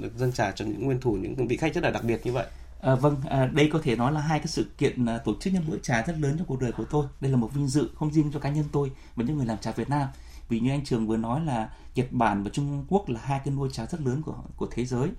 được 0.00 0.12
dâng 0.16 0.32
trà 0.32 0.50
cho 0.50 0.64
những 0.64 0.84
nguyên 0.84 1.00
thủ 1.00 1.12
những 1.12 1.48
vị 1.48 1.56
khách 1.56 1.74
rất 1.74 1.84
là 1.84 1.90
đặc 1.90 2.04
biệt 2.04 2.20
như 2.24 2.32
vậy. 2.32 2.46
À, 2.80 2.94
vâng, 2.94 3.16
à, 3.28 3.46
đây 3.52 3.70
có 3.72 3.80
thể 3.82 3.96
nói 3.96 4.12
là 4.12 4.20
hai 4.20 4.38
cái 4.38 4.46
sự 4.46 4.66
kiện 4.78 5.06
à, 5.06 5.18
tổ 5.18 5.34
chức 5.40 5.52
những 5.52 5.62
bữa 5.68 5.78
trà 5.82 6.02
rất 6.02 6.14
lớn 6.18 6.34
trong 6.38 6.46
cuộc 6.46 6.60
đời 6.60 6.72
của 6.72 6.84
tôi. 6.90 7.06
Đây 7.20 7.30
là 7.30 7.36
một 7.36 7.50
vinh 7.54 7.68
dự 7.68 7.90
không 7.94 8.12
riêng 8.12 8.30
cho 8.32 8.40
cá 8.40 8.48
nhân 8.48 8.64
tôi 8.72 8.90
mà 9.16 9.24
những 9.24 9.36
người 9.36 9.46
làm 9.46 9.58
trà 9.58 9.72
Việt 9.72 9.90
Nam. 9.90 10.08
Vì 10.48 10.60
như 10.60 10.70
anh 10.70 10.84
Trường 10.84 11.06
vừa 11.06 11.16
nói 11.16 11.44
là 11.44 11.70
Nhật 11.94 12.12
Bản 12.12 12.42
và 12.42 12.50
Trung 12.50 12.84
Quốc 12.88 13.08
là 13.08 13.20
hai 13.24 13.40
cái 13.44 13.54
nuôi 13.54 13.68
trà 13.72 13.86
rất 13.86 14.00
lớn 14.00 14.22
của 14.22 14.36
của 14.56 14.68
thế 14.70 14.84
giới. 14.84 15.10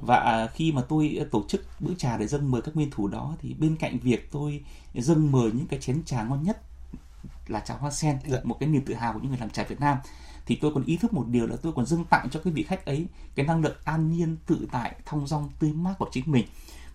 Và 0.00 0.16
à, 0.16 0.46
khi 0.46 0.72
mà 0.72 0.82
tôi 0.88 1.20
tổ 1.30 1.44
chức 1.48 1.66
bữa 1.80 1.94
trà 1.94 2.16
để 2.18 2.26
dâng 2.26 2.50
mời 2.50 2.62
các 2.62 2.76
nguyên 2.76 2.90
thủ 2.90 3.08
đó 3.08 3.36
thì 3.42 3.54
bên 3.54 3.76
cạnh 3.76 3.98
việc 3.98 4.32
tôi 4.32 4.64
dâng 4.94 5.32
mời 5.32 5.52
những 5.52 5.66
cái 5.66 5.80
chén 5.80 6.02
trà 6.04 6.22
ngon 6.22 6.42
nhất 6.42 6.62
là 7.46 7.60
trà 7.60 7.74
hoa 7.74 7.90
sen, 7.90 8.18
Dạ. 8.26 8.38
một 8.44 8.56
cái 8.60 8.68
niềm 8.68 8.84
tự 8.84 8.94
hào 8.94 9.12
của 9.12 9.18
những 9.18 9.28
người 9.28 9.38
làm 9.38 9.50
trà 9.50 9.64
Việt 9.64 9.80
Nam 9.80 9.98
thì 10.46 10.56
tôi 10.56 10.74
còn 10.74 10.84
ý 10.84 10.96
thức 10.96 11.12
một 11.12 11.24
điều 11.28 11.46
là 11.46 11.56
tôi 11.56 11.72
còn 11.72 11.86
dâng 11.86 12.04
tặng 12.04 12.28
cho 12.30 12.40
cái 12.40 12.52
vị 12.52 12.62
khách 12.62 12.86
ấy 12.86 13.06
cái 13.34 13.46
năng 13.46 13.62
lượng 13.62 13.76
an 13.84 14.10
nhiên 14.10 14.36
tự 14.46 14.68
tại 14.72 14.94
thong 15.06 15.26
dong 15.26 15.50
tươi 15.58 15.72
mát 15.72 15.94
của 15.98 16.08
chính 16.12 16.24
mình 16.26 16.46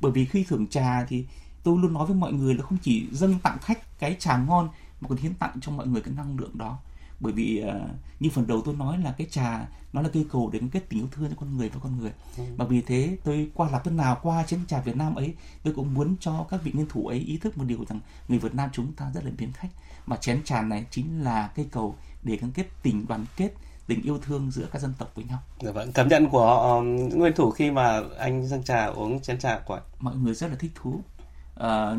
bởi 0.01 0.11
vì 0.11 0.25
khi 0.25 0.43
thưởng 0.43 0.67
trà 0.67 1.05
thì 1.05 1.25
tôi 1.63 1.77
luôn 1.77 1.93
nói 1.93 2.05
với 2.05 2.15
mọi 2.15 2.33
người 2.33 2.53
là 2.55 2.63
không 2.63 2.77
chỉ 2.81 3.07
dâng 3.11 3.39
tặng 3.43 3.57
khách 3.61 3.99
cái 3.99 4.15
trà 4.19 4.37
ngon 4.37 4.69
mà 5.01 5.07
còn 5.09 5.17
hiến 5.17 5.33
tặng 5.33 5.59
cho 5.61 5.71
mọi 5.71 5.87
người 5.87 6.01
cái 6.01 6.13
năng 6.17 6.39
lượng 6.39 6.57
đó 6.57 6.77
bởi 7.19 7.33
vì 7.33 7.59
ờ, 7.59 7.87
như 8.19 8.29
phần 8.33 8.47
đầu 8.47 8.61
tôi 8.65 8.75
nói 8.75 8.97
là 8.97 9.11
cái 9.17 9.27
trà 9.31 9.67
nó 9.93 10.01
là 10.01 10.09
cây 10.13 10.25
cầu 10.31 10.49
để 10.53 10.59
kết 10.71 10.89
tình 10.89 10.99
yêu 10.99 11.07
thương 11.11 11.29
giữa 11.29 11.35
con 11.39 11.57
người 11.57 11.69
với 11.69 11.79
con 11.83 11.97
người. 11.97 12.11
Và 12.57 12.65
vì 12.65 12.81
thế 12.81 13.17
tôi 13.23 13.49
qua 13.53 13.69
làm 13.69 13.81
thế 13.83 13.91
nào 13.91 14.17
qua 14.21 14.43
chén 14.43 14.65
trà 14.67 14.81
Việt 14.81 14.95
Nam 14.95 15.15
ấy 15.15 15.33
tôi 15.63 15.73
cũng 15.73 15.93
muốn 15.93 16.15
cho 16.19 16.45
các 16.49 16.63
vị 16.63 16.71
nguyên 16.71 16.87
thủ 16.89 17.07
ấy 17.07 17.19
ý 17.19 17.37
thức 17.37 17.57
một 17.57 17.63
điều 17.67 17.85
rằng 17.89 17.99
người 18.27 18.39
Việt 18.39 18.55
Nam 18.55 18.69
chúng 18.73 18.93
ta 18.93 19.11
rất 19.13 19.25
là 19.25 19.31
mến 19.37 19.51
khách. 19.51 19.69
Mà 20.05 20.15
chén 20.15 20.43
trà 20.43 20.61
này 20.61 20.85
chính 20.91 21.23
là 21.23 21.49
cây 21.55 21.67
cầu 21.71 21.95
để 22.23 22.35
gắn 22.35 22.51
kết 22.51 22.65
tình 22.83 23.05
đoàn 23.07 23.25
kết 23.37 23.53
tình 23.87 24.01
yêu 24.01 24.19
thương 24.19 24.51
giữa 24.51 24.67
các 24.71 24.81
dân 24.81 24.93
tộc 24.97 25.11
với 25.15 25.25
nhau. 25.25 25.39
Dạ 25.61 25.71
vâng, 25.71 25.91
cảm 25.91 26.07
nhận 26.07 26.29
của 26.29 26.47
um, 26.47 27.09
nguyên 27.09 27.33
thủ 27.35 27.51
khi 27.51 27.71
mà 27.71 28.01
anh 28.17 28.47
dâng 28.47 28.63
trà 28.63 28.85
uống 28.85 29.21
chén 29.21 29.39
trà 29.39 29.59
của 29.59 29.73
anh. 29.73 29.83
mọi 29.99 30.15
người 30.15 30.33
rất 30.33 30.47
là 30.47 30.55
thích 30.59 30.71
thú. 30.75 31.01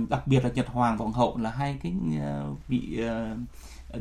Đặc 0.08 0.26
biệt 0.26 0.44
là 0.44 0.50
Nhật 0.54 0.66
Hoàng 0.68 0.96
và 0.98 1.04
Hoàng 1.04 1.12
hậu 1.12 1.38
là 1.38 1.50
hai 1.50 1.78
cái 1.82 1.92
vị 2.68 3.00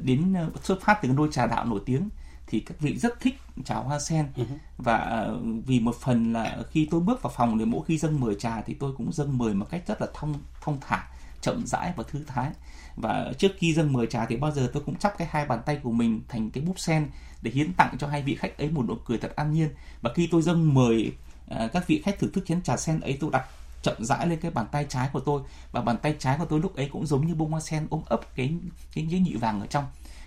đến 0.04 0.36
xuất 0.64 0.82
phát 0.82 1.00
từ 1.02 1.08
cái 1.08 1.16
nôi 1.16 1.30
trà 1.32 1.48
đạo 1.48 1.66
nổi 1.66 1.80
tiếng 1.86 2.10
thì 2.48 2.60
các 2.60 2.80
vị 2.80 2.98
rất 2.98 3.20
thích 3.20 3.36
trà 3.66 3.76
hoa 3.76 4.00
sen. 4.00 4.26
Uh-huh. 4.36 4.46
và 4.78 5.28
vì 5.66 5.80
một 5.80 5.96
phần 5.96 6.34
là 6.34 6.58
khi 6.72 6.88
tôi 6.92 7.02
bước 7.02 7.22
vào 7.22 7.34
phòng 7.36 7.60
thì 7.60 7.66
mỗi 7.66 7.82
khi 7.88 7.98
dâng 7.98 8.20
mời 8.20 8.36
trà 8.40 8.62
thì 8.62 8.74
tôi 8.74 8.94
cũng 8.98 9.14
dâng 9.14 9.38
mời 9.38 9.54
một 9.54 9.66
cách 9.70 9.84
rất 9.88 10.02
là 10.02 10.08
thông 10.14 10.34
thông 10.62 10.78
thả 10.82 11.08
chậm 11.42 11.66
rãi 11.66 11.94
và 11.96 12.04
thư 12.04 12.24
thái. 12.28 12.52
Và 12.96 13.34
trước 13.38 13.52
khi 13.58 13.74
dâng 13.74 13.94
mời 13.94 14.08
trà 14.08 14.26
thì 14.26 14.38
bao 14.38 14.52
giờ 14.52 14.70
tôi 14.74 14.84
cũng 14.86 14.96
chắp 14.96 15.18
cái 15.18 15.28
hai 15.32 15.46
bàn 15.46 15.60
tay 15.66 15.80
của 15.84 15.92
mình 15.92 16.22
thành 16.28 16.50
cái 16.50 16.64
búp 16.64 16.80
sen 16.80 17.08
để 17.42 17.52
hiến 17.52 17.74
tặng 17.74 17.96
cho 18.00 18.08
hai 18.08 18.22
vị 18.22 18.36
khách 18.36 18.58
ấy 18.58 18.70
một 18.70 18.86
nụ 18.88 18.96
cười 19.06 19.18
thật 19.18 19.36
an 19.36 19.54
nhiên. 19.54 19.70
Và 20.02 20.14
khi 20.14 20.28
tôi 20.32 20.42
dâng 20.42 20.74
mời 20.74 21.12
uh, 21.52 21.72
các 21.74 21.88
vị 21.88 22.02
khách 22.06 22.20
thưởng 22.20 22.32
thức 22.32 22.44
chén 22.48 22.62
trà 22.62 22.78
sen 22.78 23.00
ấy 23.00 23.18
tôi 23.20 23.30
đặt 23.34 23.46
chậm 23.82 24.06
rãi 24.06 24.28
lên 24.28 24.40
cái 24.40 24.52
bàn 24.52 24.66
tay 24.72 24.86
trái 24.90 25.10
của 25.14 25.20
tôi. 25.20 25.42
Và 25.72 25.82
bàn 25.82 25.98
tay 25.98 26.16
trái 26.20 26.38
của 26.40 26.46
tôi 26.46 26.60
lúc 26.60 26.76
ấy 26.76 26.90
cũng 26.92 27.06
giống 27.06 27.28
như 27.28 27.36
bông 27.36 27.52
hoa 27.52 27.60
sen 27.60 27.88
ôm 27.90 28.02
ấp 28.06 28.36
cái 28.36 28.54
cái 28.94 29.08
giấy 29.08 29.20
nhị 29.20 29.36
vàng 29.36 29.62
ở 29.62 29.68
trong. 29.68 29.86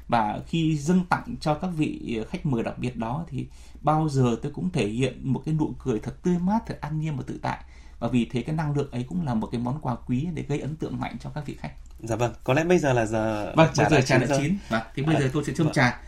Và 0.08 0.40
khi 0.46 0.76
dâng 0.78 1.04
tặng 1.04 1.36
cho 1.40 1.54
các 1.54 1.68
vị 1.76 2.20
khách 2.30 2.46
mời 2.46 2.62
đặc 2.62 2.78
biệt 2.78 2.96
đó 2.96 3.24
thì 3.28 3.46
bao 3.80 4.08
giờ 4.08 4.36
tôi 4.42 4.52
cũng 4.52 4.70
thể 4.70 4.88
hiện 4.88 5.32
một 5.32 5.42
cái 5.44 5.54
nụ 5.54 5.74
cười 5.78 5.98
thật 5.98 6.22
tươi 6.22 6.38
mát 6.38 6.58
thật 6.66 6.78
an 6.80 7.00
nhiên 7.00 7.16
và 7.16 7.22
tự 7.26 7.38
tại. 7.42 7.58
Và 7.98 8.08
vì 8.08 8.24
thế 8.24 8.42
cái 8.42 8.56
năng 8.56 8.76
lượng 8.76 8.90
ấy 8.90 9.02
cũng 9.08 9.26
là 9.26 9.34
một 9.34 9.48
cái 9.52 9.60
món 9.60 9.80
quà 9.80 9.96
quý 10.06 10.28
để 10.34 10.42
gây 10.42 10.60
ấn 10.60 10.76
tượng 10.76 11.00
mạnh 11.00 11.16
cho 11.20 11.30
các 11.30 11.46
vị 11.46 11.56
khách. 11.60 11.72
Dạ 12.00 12.16
vâng 12.16 12.32
có 12.44 12.54
lẽ 12.54 12.64
bây 12.64 12.78
giờ 12.78 12.92
là 12.92 13.06
giờ 13.06 13.52
vâng 13.56 13.70
bây 13.76 13.86
giờ 13.90 14.00
trà 14.00 14.18
đã 14.18 14.26
chín. 14.38 14.56
Và 14.68 14.86
thì 14.94 15.02
bây 15.02 15.16
giờ 15.16 15.30
tôi 15.32 15.44
sẽ 15.44 15.52
châm 15.54 15.66
vâng. 15.66 15.74
trà. 15.74 16.00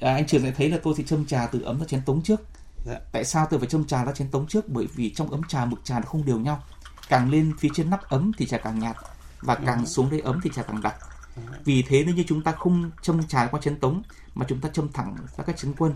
À, 0.00 0.14
anh 0.14 0.26
trường 0.26 0.42
sẽ 0.42 0.50
thấy 0.50 0.70
là 0.70 0.78
tôi 0.82 0.94
sẽ 0.96 1.02
châm 1.06 1.26
trà 1.26 1.46
từ 1.46 1.62
ấm 1.62 1.80
ra 1.80 1.86
chén 1.86 2.02
tống 2.02 2.22
trước. 2.22 2.40
Dạ. 2.86 3.00
tại 3.12 3.24
sao 3.24 3.46
tôi 3.50 3.60
phải 3.60 3.68
châm 3.68 3.86
trà 3.86 4.04
ra 4.04 4.12
chén 4.12 4.28
tống 4.28 4.46
trước? 4.46 4.68
Bởi 4.68 4.86
vì 4.94 5.10
trong 5.10 5.30
ấm 5.30 5.40
trà 5.48 5.64
mực 5.64 5.84
trà 5.84 5.98
nó 5.98 6.04
không 6.06 6.24
đều 6.24 6.38
nhau 6.38 6.62
càng 7.08 7.30
lên 7.30 7.52
phía 7.58 7.68
trên 7.74 7.90
nắp 7.90 8.08
ấm 8.08 8.32
thì 8.36 8.46
trà 8.46 8.58
càng 8.58 8.78
nhạt 8.78 8.96
và 9.40 9.54
càng 9.54 9.78
ừ. 9.78 9.86
xuống 9.86 10.10
đây 10.10 10.20
ấm 10.20 10.40
thì 10.42 10.50
trà 10.54 10.62
càng 10.62 10.82
đặc 10.82 10.94
ừ. 11.36 11.42
vì 11.64 11.82
thế 11.82 12.04
nếu 12.06 12.14
như 12.14 12.24
chúng 12.28 12.42
ta 12.42 12.52
không 12.52 12.90
châm 13.02 13.26
trà 13.26 13.46
qua 13.46 13.60
chén 13.60 13.80
tống 13.80 14.02
mà 14.34 14.46
chúng 14.48 14.60
ta 14.60 14.68
châm 14.68 14.92
thẳng 14.92 15.16
ra 15.36 15.44
các 15.44 15.56
chén 15.56 15.72
quân 15.78 15.94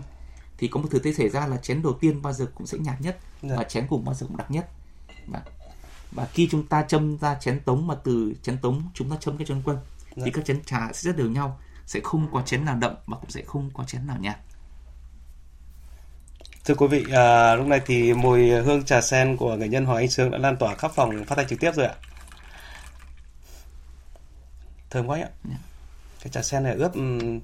thì 0.57 0.67
có 0.67 0.79
một 0.79 0.87
thực 0.91 1.03
tế 1.03 1.13
xảy 1.13 1.29
ra 1.29 1.47
là 1.47 1.57
chén 1.57 1.81
đầu 1.81 1.93
tiên 1.93 2.21
bao 2.21 2.33
giờ 2.33 2.47
cũng 2.55 2.67
sẽ 2.67 2.77
nhạt 2.77 3.01
nhất 3.01 3.17
dạ. 3.41 3.55
và 3.57 3.63
chén 3.63 3.87
cùng 3.87 4.05
bao 4.05 4.15
giờ 4.15 4.27
cũng 4.27 4.37
đặc 4.37 4.51
nhất 4.51 4.69
và, 5.27 5.41
và 6.11 6.25
khi 6.25 6.47
chúng 6.51 6.67
ta 6.67 6.83
châm 6.83 7.17
ra 7.17 7.35
chén 7.35 7.59
tống 7.59 7.87
mà 7.87 7.95
từ 7.95 8.33
chén 8.41 8.57
tống 8.57 8.83
chúng 8.93 9.09
ta 9.09 9.15
châm 9.19 9.37
cái 9.37 9.47
chén 9.47 9.61
quân 9.65 9.77
dạ. 10.15 10.21
thì 10.25 10.31
các 10.31 10.45
chén 10.45 10.63
trà 10.63 10.93
sẽ 10.93 11.09
rất 11.09 11.17
đều 11.17 11.29
nhau 11.29 11.59
sẽ 11.85 11.99
không 12.03 12.27
có 12.33 12.41
chén 12.41 12.65
nào 12.65 12.75
đậm 12.75 12.95
và 13.05 13.17
cũng 13.17 13.29
sẽ 13.29 13.41
không 13.47 13.69
có 13.73 13.83
chén 13.83 14.07
nào 14.07 14.17
nhạt 14.19 14.37
Thưa 16.65 16.75
quý 16.75 16.87
vị, 16.87 17.05
à, 17.11 17.55
lúc 17.55 17.67
này 17.67 17.81
thì 17.85 18.13
mùi 18.13 18.49
hương 18.49 18.83
trà 18.83 19.01
sen 19.01 19.37
của 19.37 19.55
nghệ 19.55 19.67
nhân 19.67 19.85
Hoàng 19.85 19.97
Anh 19.97 20.09
Sương 20.09 20.31
đã 20.31 20.37
lan 20.37 20.57
tỏa 20.57 20.75
khắp 20.75 20.91
phòng 20.95 21.25
phát 21.25 21.35
thanh 21.35 21.47
trực 21.47 21.59
tiếp 21.59 21.71
rồi 21.75 21.85
ạ. 21.85 21.95
Thơm 24.89 25.07
quá 25.07 25.19
ạ. 25.19 25.29
Dạ. 25.49 25.55
Cái 26.23 26.31
trà 26.31 26.41
sen 26.41 26.63
này 26.63 26.75
ướp 26.75 26.91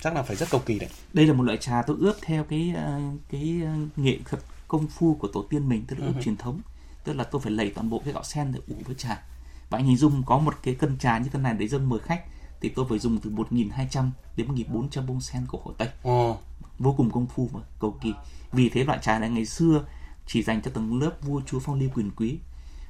chắc 0.01 0.15
là 0.15 0.24
phải 0.24 0.36
rất 0.36 0.50
cầu 0.50 0.62
kỳ 0.65 0.79
đấy. 0.79 0.89
Đây 1.13 1.27
là 1.27 1.34
một 1.34 1.43
loại 1.43 1.57
trà 1.57 1.81
tôi 1.88 1.98
ướp 2.00 2.15
theo 2.22 2.43
cái 2.43 2.74
à, 2.75 3.00
cái 3.31 3.62
à, 3.65 3.75
nghệ 3.95 4.17
thuật 4.25 4.43
công 4.67 4.88
phu 4.88 5.15
của 5.15 5.27
tổ 5.34 5.45
tiên 5.50 5.69
mình, 5.69 5.86
tức 5.88 6.00
là 6.00 6.05
ướp 6.05 6.15
uh-huh. 6.15 6.22
truyền 6.22 6.38
thống. 6.38 6.62
Tức 7.03 7.13
là 7.13 7.24
tôi 7.24 7.41
phải 7.41 7.51
lầy 7.51 7.72
toàn 7.75 7.89
bộ 7.89 8.01
cái 8.05 8.13
gạo 8.13 8.24
sen 8.24 8.51
để 8.53 8.60
ủ 8.67 8.75
với 8.86 8.95
trà. 8.95 9.24
Và 9.69 9.77
anh 9.77 9.86
hình 9.86 9.98
dung 9.98 10.24
có 10.25 10.38
một 10.38 10.55
cái 10.63 10.75
cân 10.75 10.98
trà 10.98 11.17
như 11.17 11.29
thế 11.34 11.39
này 11.39 11.53
để 11.53 11.67
dâng 11.67 11.89
mời 11.89 12.00
khách 12.00 12.24
thì 12.62 12.70
tôi 12.70 12.86
phải 12.90 13.00
dùng 13.00 13.18
từ 13.18 13.30
1.200 13.30 14.10
đến 14.36 14.48
1.400 14.48 15.06
bông 15.06 15.22
sen 15.22 15.46
của 15.48 15.62
Hồ 15.64 15.74
Tây. 15.78 15.90
Oh. 16.08 16.38
Vô 16.80 16.94
cùng 16.98 17.12
công 17.12 17.28
phu 17.28 17.50
và 17.54 17.60
cầu 17.80 17.98
kỳ 18.02 18.14
vì 18.52 18.70
thế 18.70 18.84
loại 18.84 19.00
trà 19.02 19.20
này 19.20 19.30
ngày 19.30 19.46
xưa 19.46 19.86
chỉ 20.28 20.44
dành 20.44 20.62
cho 20.62 20.72
tầng 20.72 21.02
lớp 21.02 21.12
vua 21.22 21.42
chúa 21.46 21.60
phong 21.60 21.80
lưu 21.80 21.90
quyền 21.94 22.12
quý 22.12 22.40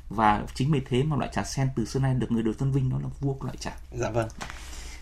và 0.10 0.46
chính 0.54 0.72
vì 0.72 0.82
thế 0.90 1.04
mà 1.04 1.16
loại 1.16 1.30
trà 1.34 1.44
sen 1.44 1.70
từ 1.76 1.86
xưa 1.86 2.00
nay 2.00 2.14
được 2.14 2.32
người 2.32 2.44
đời 2.44 2.54
tôn 2.54 2.72
vinh 2.72 2.90
đó 2.90 3.00
là 3.04 3.10
vua 3.20 3.34
của 3.34 3.46
loại 3.46 3.58
trà. 3.58 3.78
Dạ 3.92 4.10
vâng. 4.10 4.28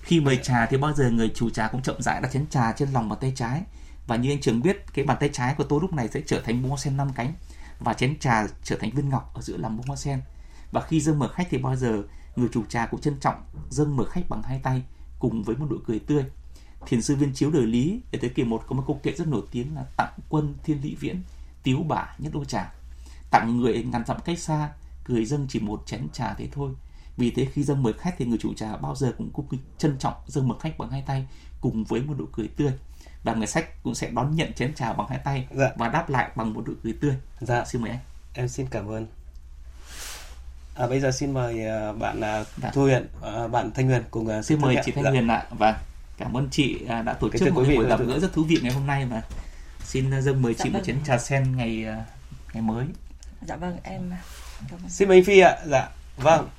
Khi 0.01 0.19
mời 0.19 0.39
trà 0.43 0.65
thì 0.65 0.77
bao 0.77 0.93
giờ 0.93 1.09
người 1.11 1.31
chủ 1.35 1.49
trà 1.49 1.67
cũng 1.67 1.81
chậm 1.81 2.01
rãi 2.01 2.21
đặt 2.21 2.31
chén 2.31 2.47
trà 2.47 2.71
trên 2.71 2.91
lòng 2.91 3.09
bàn 3.09 3.19
tay 3.21 3.33
trái 3.35 3.63
và 4.07 4.15
như 4.15 4.31
anh 4.31 4.41
Trường 4.41 4.61
biết 4.61 4.93
cái 4.93 5.05
bàn 5.05 5.17
tay 5.19 5.29
trái 5.33 5.55
của 5.57 5.63
tôi 5.63 5.79
lúc 5.81 5.93
này 5.93 6.07
sẽ 6.07 6.21
trở 6.25 6.41
thành 6.41 6.61
bông 6.61 6.69
hoa 6.69 6.77
sen 6.77 6.97
năm 6.97 7.09
cánh 7.15 7.33
và 7.79 7.93
chén 7.93 8.19
trà 8.19 8.47
trở 8.63 8.77
thành 8.79 8.89
viên 8.89 9.09
ngọc 9.09 9.31
ở 9.33 9.41
giữa 9.41 9.57
lòng 9.57 9.77
bông 9.77 9.87
hoa 9.87 9.95
sen 9.95 10.21
và 10.71 10.81
khi 10.81 10.99
dâng 10.99 11.19
mở 11.19 11.27
khách 11.27 11.47
thì 11.49 11.57
bao 11.57 11.75
giờ 11.75 12.03
người 12.35 12.49
chủ 12.51 12.63
trà 12.69 12.85
cũng 12.85 13.01
trân 13.01 13.19
trọng 13.19 13.43
dâng 13.69 13.95
mở 13.95 14.05
khách 14.05 14.29
bằng 14.29 14.43
hai 14.43 14.59
tay 14.63 14.83
cùng 15.19 15.43
với 15.43 15.55
một 15.55 15.67
nụ 15.69 15.77
cười 15.85 15.99
tươi. 15.99 16.25
Thiền 16.87 17.01
sư 17.01 17.15
viên 17.15 17.33
chiếu 17.33 17.51
đời 17.51 17.65
lý 17.65 18.01
ở 18.11 18.19
thế 18.21 18.29
kỷ 18.29 18.43
một 18.43 18.63
có 18.67 18.75
một 18.75 18.83
câu 18.87 18.99
kệ 19.03 19.11
rất 19.11 19.27
nổi 19.27 19.41
tiếng 19.51 19.75
là 19.75 19.85
tặng 19.97 20.13
quân 20.29 20.55
thiên 20.63 20.81
lý 20.81 20.95
viễn 20.95 21.21
tiếu 21.63 21.83
bả 21.83 22.15
nhất 22.17 22.33
đô 22.33 22.45
trà. 22.45 22.73
Tặng 23.31 23.57
người 23.57 23.83
ngàn 23.83 24.05
dặm 24.05 24.17
cách 24.25 24.39
xa 24.39 24.71
cười 25.03 25.25
dâng 25.25 25.45
chỉ 25.49 25.59
một 25.59 25.83
chén 25.85 26.07
trà 26.13 26.33
thế 26.33 26.47
thôi. 26.51 26.71
Vì 27.17 27.31
thế 27.31 27.45
khi 27.45 27.63
dâng 27.63 27.83
mời 27.83 27.93
khách 27.93 28.15
thì 28.17 28.25
người 28.25 28.37
chủ 28.37 28.53
trà 28.53 28.77
bao 28.77 28.95
giờ 28.95 29.13
cũng 29.17 29.29
cung 29.33 29.47
trân 29.77 29.97
trọng 29.97 30.13
dâng 30.27 30.47
mời 30.47 30.57
khách 30.61 30.77
bằng 30.77 30.89
hai 30.89 31.01
tay 31.01 31.27
cùng 31.61 31.83
với 31.83 32.01
một 32.01 32.13
nụ 32.19 32.25
cười 32.31 32.47
tươi. 32.47 32.71
Và 33.23 33.33
người 33.33 33.47
sách 33.47 33.83
cũng 33.83 33.95
sẽ 33.95 34.11
đón 34.11 34.35
nhận 34.35 34.53
chén 34.53 34.75
trà 34.75 34.93
bằng 34.93 35.07
hai 35.07 35.19
tay 35.23 35.47
dạ. 35.55 35.71
và 35.77 35.89
đáp 35.89 36.09
lại 36.09 36.31
bằng 36.35 36.53
một 36.53 36.67
nụ 36.67 36.73
cười 36.83 36.93
tươi. 36.93 37.15
Dạ. 37.41 37.65
Xin 37.65 37.81
mời 37.81 37.91
anh. 37.91 37.99
Em 38.33 38.47
xin 38.47 38.67
cảm 38.71 38.87
ơn 38.87 39.07
à, 40.75 40.87
bây 40.87 40.99
giờ 40.99 41.11
xin 41.11 41.33
mời 41.33 41.59
uh, 41.89 41.99
bạn 41.99 42.17
uh, 42.17 42.47
dạ. 42.61 42.71
thu 42.73 42.81
huyền 42.81 43.07
uh, 43.17 43.51
bạn 43.51 43.71
thanh 43.71 43.87
huyền 43.87 44.03
cùng 44.11 44.27
uh, 44.39 44.45
xin 44.45 44.61
mời 44.61 44.77
chị 44.85 44.91
thanh 44.91 45.03
dạ. 45.03 45.09
huyền 45.09 45.27
ạ 45.27 45.45
và 45.49 45.79
cảm 46.17 46.37
ơn 46.37 46.47
chị 46.51 46.85
à, 46.87 47.01
đã 47.01 47.13
tổ 47.13 47.29
chức 47.29 47.53
một 47.53 47.63
buổi 47.75 47.85
gặp 47.85 47.99
gỡ 48.07 48.19
rất 48.19 48.33
thú 48.33 48.43
vị 48.43 48.59
ngày 48.63 48.73
hôm 48.73 48.87
nay 48.87 49.05
và 49.05 49.21
xin 49.83 50.11
à, 50.11 50.21
dâng 50.21 50.41
mời 50.41 50.53
dạ 50.53 50.63
chị 50.63 50.69
vâng. 50.69 50.73
một 50.79 50.85
chén 50.85 50.97
trà 51.05 51.17
sen 51.17 51.57
ngày 51.57 51.85
à, 51.85 52.05
ngày 52.53 52.61
mới 52.61 52.85
dạ 53.41 53.55
vâng 53.55 53.77
em 53.83 54.11
xin 54.87 55.07
mời 55.07 55.17
anh 55.17 55.25
phi 55.25 55.39
ạ 55.39 55.57
dạ 55.65 55.89
vâng 56.17 56.49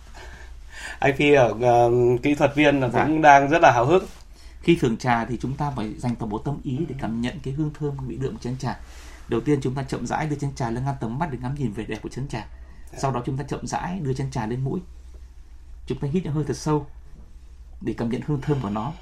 anh 0.99 1.17
phi 1.17 1.33
ở 1.33 1.49
uh, 1.49 2.23
kỹ 2.23 2.35
thuật 2.35 2.55
viên 2.55 2.81
là 2.81 2.89
dạ. 2.89 3.05
cũng 3.05 3.23
đang 3.23 3.49
rất 3.49 3.63
là 3.63 3.73
hào 3.73 3.87
hứng 3.87 4.07
khi 4.63 4.79
thưởng 4.81 4.97
trà 4.97 5.25
thì 5.25 5.39
chúng 5.41 5.57
ta 5.57 5.71
phải 5.77 5.95
dành 5.99 6.17
toàn 6.17 6.31
bộ 6.31 6.39
tâm 6.39 6.61
ý 6.65 6.79
để 6.89 6.95
cảm 7.01 7.21
nhận 7.21 7.39
cái 7.43 7.55
hương 7.55 7.71
thơm 7.79 7.97
vị 8.07 8.17
đượm 8.17 8.39
chén 8.39 8.59
trà 8.59 8.77
đầu 9.29 9.41
tiên 9.41 9.61
chúng 9.63 9.75
ta 9.75 9.83
chậm 9.83 10.07
rãi 10.07 10.27
đưa 10.27 10.37
chén 10.37 10.55
trà 10.55 10.71
lên 10.71 10.85
ngăn 10.85 10.95
tầm 11.01 11.19
mắt 11.19 11.29
để 11.33 11.39
ngắm 11.43 11.55
nhìn 11.55 11.73
vẻ 11.73 11.85
đẹp 11.85 11.99
của 12.03 12.09
chén 12.09 12.29
trà 12.29 12.47
sau 12.99 13.11
đó 13.11 13.23
chúng 13.27 13.37
ta 13.37 13.45
chậm 13.45 13.67
rãi 13.67 14.01
đưa 14.01 14.15
chén 14.15 14.31
trà 14.31 14.47
lên 14.47 14.65
mũi. 14.65 14.81
Chúng 15.87 15.99
ta 15.99 16.09
hít 16.13 16.25
những 16.25 16.33
hơi 16.33 16.45
thật 16.45 16.57
sâu 16.57 16.87
để 17.81 17.95
cảm 17.99 18.09
nhận 18.09 18.21
hương 18.27 18.41
thơm 18.41 18.61
của 18.63 18.71
nó. 18.71 18.93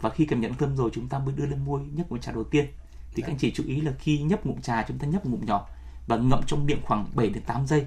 Và 0.00 0.10
khi 0.10 0.26
cảm 0.26 0.40
nhận 0.40 0.54
thơm 0.54 0.76
rồi, 0.76 0.90
chúng 0.94 1.08
ta 1.08 1.18
mới 1.18 1.34
đưa 1.34 1.46
lên 1.46 1.64
môi 1.64 1.80
nhấp 1.80 2.10
ngụm 2.10 2.20
trà 2.20 2.32
đầu 2.32 2.44
tiên. 2.44 2.66
Thì 3.14 3.22
các 3.22 3.32
anh 3.32 3.38
chị 3.38 3.52
chú 3.54 3.64
ý 3.66 3.80
là 3.80 3.92
khi 3.98 4.18
nhấp 4.18 4.46
ngụm 4.46 4.60
trà, 4.60 4.82
chúng 4.82 4.98
ta 4.98 5.06
nhấp 5.06 5.26
ngụm 5.26 5.46
nhỏ 5.46 5.68
và 6.06 6.16
ngậm 6.16 6.42
trong 6.46 6.66
miệng 6.66 6.80
khoảng 6.84 7.06
7 7.14 7.28
đến 7.28 7.42
8 7.42 7.66
giây. 7.66 7.86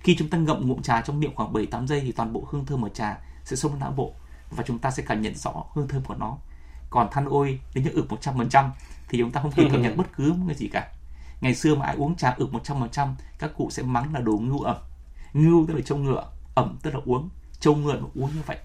Khi 0.00 0.16
chúng 0.18 0.28
ta 0.28 0.38
ngậm 0.38 0.68
ngụm 0.68 0.82
trà 0.82 1.00
trong 1.00 1.20
miệng 1.20 1.34
khoảng 1.34 1.52
7 1.52 1.66
8 1.66 1.88
giây 1.88 2.00
thì 2.00 2.12
toàn 2.12 2.32
bộ 2.32 2.48
hương 2.50 2.66
thơm 2.66 2.84
ở 2.84 2.88
trà 2.88 3.18
sẽ 3.44 3.56
xông 3.56 3.72
lên 3.72 3.80
não 3.80 3.92
bộ 3.92 4.14
và 4.50 4.64
chúng 4.66 4.78
ta 4.78 4.90
sẽ 4.90 5.02
cảm 5.06 5.22
nhận 5.22 5.34
rõ 5.34 5.64
hương 5.72 5.88
thơm 5.88 6.02
của 6.02 6.14
nó. 6.14 6.38
Còn 6.90 7.08
than 7.12 7.24
ôi 7.24 7.60
đến 7.74 7.84
như 7.84 7.90
ực 7.90 8.06
100% 8.08 8.70
thì 9.08 9.18
chúng 9.18 9.30
ta 9.30 9.40
không 9.42 9.50
thể 9.50 9.68
cảm 9.72 9.82
nhận 9.82 9.96
bất 9.96 10.06
cứ 10.16 10.34
cái 10.46 10.56
gì 10.56 10.68
cả 10.68 10.92
ngày 11.40 11.54
xưa 11.54 11.74
mà 11.74 11.86
ai 11.86 11.96
uống 11.96 12.16
trà 12.16 12.30
ực 12.30 12.50
100% 12.52 13.14
các 13.38 13.50
cụ 13.56 13.70
sẽ 13.70 13.82
mắng 13.82 14.14
là 14.14 14.20
đồ 14.20 14.32
ngưu 14.32 14.60
ẩm. 14.60 14.76
Ngưu 15.32 15.66
tức 15.66 15.74
là 15.74 15.80
trâu 15.80 15.98
ngựa 15.98 16.30
ẩm 16.54 16.78
tức 16.82 16.94
là 16.94 17.00
uống. 17.04 17.28
Trâu 17.60 17.74
ngựa 17.76 18.00
mà 18.00 18.08
uống 18.14 18.30
như 18.34 18.42
vậy. 18.46 18.58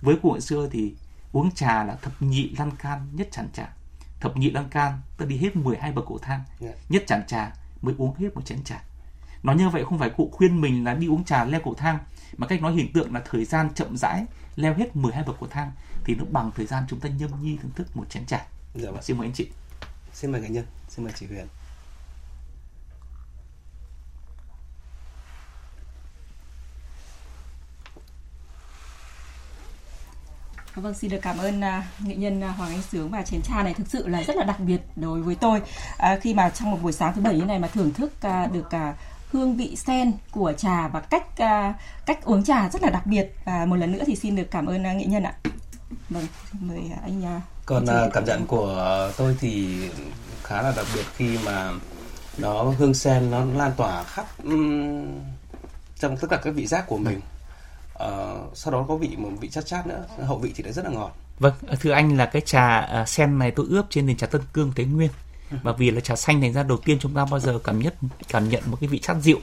Với 0.00 0.16
cụ 0.22 0.30
ngày 0.32 0.40
xưa 0.40 0.68
thì 0.72 0.94
uống 1.32 1.50
trà 1.50 1.84
là 1.84 1.94
thập 1.94 2.22
nhị 2.22 2.50
lăn 2.58 2.70
can 2.70 3.08
nhất 3.12 3.28
chản 3.32 3.48
trà. 3.52 3.72
Thập 4.20 4.36
nhị 4.36 4.50
lăn 4.50 4.68
can 4.68 5.00
ta 5.18 5.26
đi 5.26 5.36
hết 5.36 5.56
12 5.56 5.92
bậc 5.92 6.04
cổ 6.06 6.18
thang. 6.18 6.40
Yeah. 6.60 6.74
Dạ. 6.74 6.80
nhất 6.88 7.04
chản 7.06 7.26
trà 7.26 7.52
mới 7.82 7.94
uống 7.98 8.14
hết 8.14 8.28
một 8.34 8.44
chén 8.44 8.64
trà. 8.64 8.82
Nói 9.42 9.56
như 9.56 9.68
vậy 9.68 9.84
không 9.84 9.98
phải 9.98 10.10
cụ 10.10 10.30
khuyên 10.32 10.60
mình 10.60 10.84
là 10.84 10.94
đi 10.94 11.06
uống 11.06 11.24
trà 11.24 11.44
leo 11.44 11.60
cổ 11.64 11.74
thang 11.74 11.98
mà 12.36 12.46
cách 12.46 12.62
nói 12.62 12.72
hình 12.72 12.92
tượng 12.92 13.14
là 13.14 13.22
thời 13.30 13.44
gian 13.44 13.74
chậm 13.74 13.96
rãi 13.96 14.26
leo 14.56 14.74
hết 14.74 14.96
12 14.96 15.24
bậc 15.24 15.36
cổ 15.40 15.46
thang 15.50 15.72
thì 16.04 16.14
nó 16.14 16.24
bằng 16.30 16.50
thời 16.56 16.66
gian 16.66 16.84
chúng 16.88 17.00
ta 17.00 17.08
nhâm 17.08 17.42
nhi 17.42 17.58
thưởng 17.62 17.72
thức 17.76 17.96
một 17.96 18.10
chén 18.10 18.26
trà. 18.26 18.46
Dạ 18.74 18.90
vâng. 18.90 19.02
xin 19.02 19.18
mời 19.18 19.26
anh 19.26 19.34
chị. 19.34 19.48
Xin 20.12 20.32
mời 20.32 20.40
nghệ 20.40 20.48
nhân. 20.48 20.64
Xin 20.88 21.04
mời 21.04 21.14
chị 21.16 21.26
Huyền 21.26 21.46
Vâng, 30.76 30.94
xin 30.94 31.10
được 31.10 31.18
cảm 31.22 31.38
ơn 31.38 31.60
uh, 31.60 32.06
nghệ 32.06 32.14
nhân 32.14 32.38
uh, 32.38 32.56
Hoàng 32.56 32.70
Anh 32.70 32.82
Sướng 32.82 33.10
và 33.10 33.22
chén 33.22 33.42
trà 33.42 33.62
này 33.62 33.74
thực 33.74 33.86
sự 33.88 34.08
là 34.08 34.22
rất 34.22 34.36
là 34.36 34.44
đặc 34.44 34.60
biệt 34.60 34.80
đối 34.96 35.22
với 35.22 35.34
tôi 35.34 35.60
uh, 35.60 36.22
khi 36.22 36.34
mà 36.34 36.50
trong 36.50 36.70
một 36.70 36.78
buổi 36.82 36.92
sáng 36.92 37.14
thứ 37.14 37.20
bảy 37.20 37.34
như 37.34 37.44
này 37.44 37.58
mà 37.58 37.68
thưởng 37.68 37.92
thức 37.92 38.12
uh, 38.26 38.52
được 38.52 38.66
uh, 38.66 38.96
hương 39.32 39.56
vị 39.56 39.76
sen 39.76 40.12
của 40.30 40.52
trà 40.52 40.88
và 40.88 41.00
cách 41.00 41.26
uh, 41.42 41.74
cách 42.06 42.24
uống 42.24 42.44
trà 42.44 42.68
rất 42.68 42.82
là 42.82 42.90
đặc 42.90 43.06
biệt 43.06 43.34
và 43.44 43.66
một 43.66 43.76
lần 43.76 43.92
nữa 43.92 44.02
thì 44.06 44.16
xin 44.16 44.36
được 44.36 44.50
cảm 44.50 44.66
ơn 44.66 44.80
uh, 44.80 44.96
nghệ 44.96 45.04
nhân 45.06 45.22
ạ. 45.22 45.34
Vâng, 46.10 46.26
mời 46.60 46.80
uh, 46.92 47.02
anh. 47.02 47.36
Uh, 47.36 47.42
Còn 47.66 47.86
anh 47.86 48.10
cảm 48.12 48.24
nhận 48.24 48.46
của 48.46 49.10
tôi 49.16 49.36
thì 49.40 49.78
khá 50.42 50.62
là 50.62 50.72
đặc 50.76 50.86
biệt 50.94 51.04
khi 51.16 51.38
mà 51.44 51.70
nó 52.38 52.62
hương 52.62 52.94
sen 52.94 53.30
nó 53.30 53.44
lan 53.44 53.72
tỏa 53.76 54.04
khắp 54.04 54.26
um, 54.44 55.06
trong 55.98 56.16
tất 56.16 56.26
cả 56.30 56.36
các 56.44 56.54
vị 56.54 56.66
giác 56.66 56.86
của 56.86 56.98
mình 56.98 57.20
uh, 58.04 58.56
sau 58.56 58.72
đó 58.72 58.84
có 58.88 58.96
vị 58.96 59.16
một 59.16 59.30
vị 59.40 59.48
chát 59.48 59.66
chát 59.66 59.86
nữa. 59.86 60.04
Hậu 60.26 60.38
vị 60.38 60.52
thì 60.56 60.64
lại 60.64 60.72
rất 60.72 60.84
là 60.84 60.90
ngọt. 60.90 61.16
Vâng 61.38 61.54
thưa 61.80 61.90
anh 61.90 62.16
là 62.16 62.26
cái 62.26 62.42
trà 62.46 62.88
uh, 63.02 63.08
sen 63.08 63.38
này 63.38 63.50
tôi 63.50 63.66
ướp 63.70 63.86
trên 63.90 64.06
nền 64.06 64.16
trà 64.16 64.26
tân 64.26 64.42
cương 64.52 64.72
thế 64.76 64.84
nguyên. 64.84 65.10
Ừ. 65.50 65.56
và 65.62 65.72
vì 65.72 65.90
là 65.90 66.00
trà 66.00 66.16
xanh 66.16 66.40
thành 66.40 66.52
ra 66.52 66.62
đầu 66.62 66.78
tiên 66.78 66.98
chúng 67.00 67.14
ta 67.14 67.24
bao 67.30 67.40
giờ 67.40 67.58
cảm 67.64 67.78
nhận 67.78 67.92
cảm 68.28 68.48
nhận 68.48 68.62
một 68.66 68.76
cái 68.80 68.88
vị 68.88 68.98
chát 68.98 69.16
dịu 69.22 69.38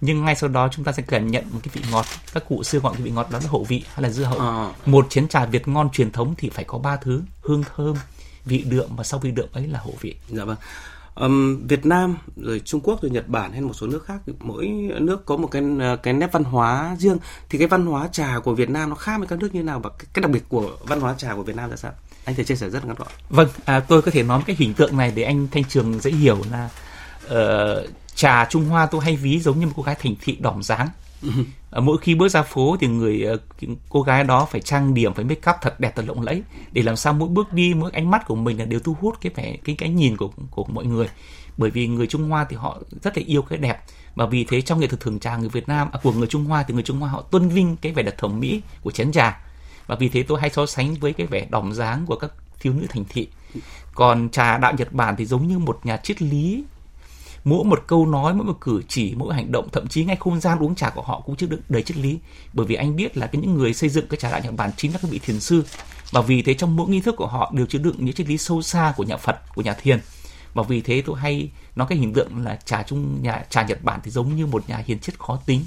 nhưng 0.00 0.24
ngay 0.24 0.34
sau 0.34 0.48
đó 0.48 0.68
chúng 0.72 0.84
ta 0.84 0.92
sẽ 0.92 1.02
cảm 1.06 1.30
nhận 1.30 1.44
một 1.52 1.60
cái 1.62 1.70
vị 1.72 1.82
ngọt. 1.90 2.06
Các 2.34 2.44
cụ 2.48 2.62
xưa 2.62 2.78
gọi 2.78 2.92
cái 2.94 3.02
vị 3.02 3.10
ngọt 3.10 3.26
đó 3.30 3.38
là 3.42 3.48
hậu 3.48 3.64
vị 3.64 3.84
hay 3.94 4.02
là 4.02 4.10
dưa 4.10 4.24
hậu 4.24 4.38
À. 4.38 4.72
một 4.86 5.06
chén 5.10 5.28
trà 5.28 5.46
việt 5.46 5.68
ngon 5.68 5.90
truyền 5.90 6.12
thống 6.12 6.34
thì 6.38 6.50
phải 6.50 6.64
có 6.64 6.78
ba 6.78 6.96
thứ. 6.96 7.22
Hương 7.40 7.64
thơm 7.76 7.96
vị 8.44 8.64
đượm 8.68 8.96
và 8.96 9.04
sau 9.04 9.20
vị 9.20 9.30
đượm 9.30 9.48
ấy 9.52 9.66
là 9.66 9.78
hậu 9.78 9.94
vị. 10.00 10.14
Dạ 10.28 10.44
vâng 10.44 10.56
um, 11.14 11.66
Việt 11.66 11.86
Nam 11.86 12.16
rồi 12.36 12.60
Trung 12.64 12.80
Quốc 12.80 13.02
rồi 13.02 13.10
Nhật 13.10 13.28
Bản 13.28 13.52
hay 13.52 13.60
một 13.60 13.72
số 13.72 13.86
nước 13.86 14.04
khác 14.04 14.20
mỗi 14.40 14.66
nước 15.00 15.26
có 15.26 15.36
một 15.36 15.48
cái 15.50 15.62
ờ, 15.80 15.96
cái 15.96 16.14
nét 16.14 16.32
văn 16.32 16.44
hóa 16.44 16.96
riêng 16.98 17.18
thì 17.48 17.58
cái 17.58 17.68
văn 17.68 17.86
hóa 17.86 18.08
trà 18.08 18.38
của 18.44 18.54
Việt 18.54 18.70
Nam 18.70 18.88
nó 18.88 18.96
khác 18.96 19.18
với 19.18 19.26
các 19.26 19.38
nước 19.38 19.54
như 19.54 19.62
nào 19.62 19.80
và 19.80 19.90
cái, 19.90 20.06
cái 20.12 20.22
đặc 20.22 20.30
biệt 20.30 20.44
của 20.48 20.76
văn 20.80 21.00
hóa 21.00 21.14
trà 21.18 21.34
của 21.34 21.42
Việt 21.42 21.56
Nam 21.56 21.70
là 21.70 21.76
sao? 21.76 21.92
Anh 22.24 22.34
thể 22.34 22.44
chia 22.44 22.56
sẻ 22.56 22.70
rất 22.70 22.86
ngắn 22.86 22.96
gọn. 22.98 23.08
Vâng, 23.28 23.48
à, 23.64 23.80
tôi 23.80 24.02
có 24.02 24.10
thể 24.10 24.22
nói 24.22 24.38
một 24.38 24.44
cái 24.46 24.56
hình 24.58 24.74
tượng 24.74 24.96
này 24.96 25.12
để 25.14 25.22
anh 25.22 25.48
Thanh 25.52 25.64
Trường 25.64 26.00
dễ 26.00 26.10
hiểu 26.10 26.38
là 26.50 26.68
uh, 27.26 27.88
trà 28.14 28.44
Trung 28.44 28.64
Hoa 28.64 28.86
tôi 28.86 29.00
hay 29.04 29.16
ví 29.16 29.40
giống 29.40 29.60
như 29.60 29.66
một 29.66 29.72
cô 29.76 29.82
gái 29.82 29.94
thành 30.02 30.14
thị 30.20 30.36
đỏm 30.40 30.62
dáng. 30.62 30.88
Ờ, 31.70 31.80
mỗi 31.80 31.98
khi 31.98 32.14
bước 32.14 32.28
ra 32.28 32.42
phố 32.42 32.76
thì 32.80 32.86
người 32.86 33.22
ờ, 33.22 33.36
cô 33.88 34.02
gái 34.02 34.24
đó 34.24 34.48
phải 34.50 34.60
trang 34.60 34.94
điểm 34.94 35.14
phải 35.14 35.24
make 35.24 35.50
up 35.50 35.56
thật 35.62 35.80
đẹp 35.80 35.92
thật 35.96 36.04
lộng 36.06 36.22
lẫy 36.22 36.42
để 36.72 36.82
làm 36.82 36.96
sao 36.96 37.12
mỗi 37.12 37.28
bước 37.28 37.52
đi 37.52 37.74
mỗi 37.74 37.90
ánh 37.94 38.10
mắt 38.10 38.26
của 38.26 38.34
mình 38.34 38.58
là 38.58 38.64
đều 38.64 38.80
thu 38.80 38.96
hút 39.00 39.14
cái 39.20 39.32
vẻ 39.36 39.56
cái 39.64 39.74
cái 39.76 39.88
nhìn 39.88 40.16
của 40.16 40.30
của 40.50 40.64
mọi 40.64 40.84
người. 40.84 41.08
Bởi 41.56 41.70
vì 41.70 41.86
người 41.86 42.06
Trung 42.06 42.30
Hoa 42.30 42.44
thì 42.44 42.56
họ 42.56 42.78
rất 43.02 43.18
là 43.18 43.22
yêu 43.26 43.42
cái 43.42 43.58
đẹp. 43.58 43.82
Và 44.14 44.26
vì 44.26 44.44
thế 44.44 44.60
trong 44.60 44.80
nghệ 44.80 44.86
thuật 44.86 45.00
thường 45.00 45.18
trà 45.18 45.36
người 45.36 45.48
Việt 45.48 45.68
Nam 45.68 45.88
à, 45.92 46.00
của 46.02 46.12
người 46.12 46.26
Trung 46.26 46.44
Hoa 46.44 46.62
thì 46.62 46.74
người 46.74 46.82
Trung 46.82 47.00
Hoa 47.00 47.10
họ 47.10 47.22
tôn 47.22 47.48
vinh 47.48 47.76
cái 47.76 47.92
vẻ 47.92 48.02
đẹp 48.02 48.18
thẩm 48.18 48.40
mỹ 48.40 48.62
của 48.82 48.90
chén 48.90 49.12
trà. 49.12 49.40
Và 49.86 49.96
vì 49.96 50.08
thế 50.08 50.22
tôi 50.22 50.40
hay 50.40 50.50
so 50.50 50.66
sánh 50.66 50.94
với 50.94 51.12
cái 51.12 51.26
vẻ 51.26 51.46
đỏm 51.50 51.72
dáng 51.72 52.06
của 52.06 52.16
các 52.16 52.32
thiếu 52.60 52.72
nữ 52.72 52.86
thành 52.88 53.04
thị. 53.08 53.28
Còn 53.94 54.28
trà 54.28 54.58
đạo 54.58 54.72
Nhật 54.78 54.92
Bản 54.92 55.14
thì 55.18 55.24
giống 55.26 55.48
như 55.48 55.58
một 55.58 55.80
nhà 55.84 55.96
triết 55.96 56.22
lý 56.22 56.64
mỗi 57.44 57.64
một 57.64 57.84
câu 57.86 58.06
nói, 58.06 58.34
mỗi 58.34 58.46
một 58.46 58.60
cử 58.60 58.82
chỉ, 58.88 59.14
mỗi 59.16 59.34
hành 59.34 59.52
động, 59.52 59.68
thậm 59.72 59.86
chí 59.86 60.04
ngay 60.04 60.16
không 60.16 60.40
gian 60.40 60.58
uống 60.58 60.74
trà 60.74 60.90
của 60.90 61.02
họ 61.02 61.20
cũng 61.20 61.36
chứa 61.36 61.46
đựng 61.46 61.60
đầy 61.68 61.82
triết 61.82 61.96
lý. 61.96 62.18
Bởi 62.52 62.66
vì 62.66 62.74
anh 62.74 62.96
biết 62.96 63.16
là 63.16 63.26
cái 63.26 63.42
những 63.42 63.54
người 63.54 63.74
xây 63.74 63.90
dựng 63.90 64.06
cái 64.08 64.20
trà 64.20 64.30
đạo 64.30 64.40
Nhật 64.44 64.56
Bản 64.56 64.70
chính 64.76 64.92
là 64.92 64.98
các 65.02 65.10
vị 65.10 65.18
thiền 65.18 65.40
sư. 65.40 65.64
Và 66.10 66.20
vì 66.20 66.42
thế 66.42 66.54
trong 66.54 66.76
mỗi 66.76 66.88
nghi 66.88 67.00
thức 67.00 67.14
của 67.16 67.26
họ 67.26 67.52
đều 67.54 67.66
chứa 67.66 67.78
đựng 67.78 67.96
những 67.98 68.14
triết 68.14 68.28
lý 68.28 68.38
sâu 68.38 68.62
xa 68.62 68.94
của 68.96 69.04
nhà 69.04 69.16
Phật, 69.16 69.54
của 69.54 69.62
nhà 69.62 69.74
thiền. 69.74 70.00
Và 70.54 70.62
vì 70.62 70.80
thế 70.80 71.02
tôi 71.06 71.20
hay 71.20 71.50
nói 71.76 71.86
cái 71.88 71.98
hình 71.98 72.12
tượng 72.12 72.44
là 72.44 72.58
trà 72.64 72.82
trung 72.82 73.22
nhà, 73.22 73.44
trà 73.50 73.62
Nhật 73.62 73.84
Bản 73.84 74.00
thì 74.04 74.10
giống 74.10 74.36
như 74.36 74.46
một 74.46 74.68
nhà 74.68 74.82
hiền 74.86 74.98
triết 74.98 75.18
khó 75.18 75.38
tính. 75.46 75.60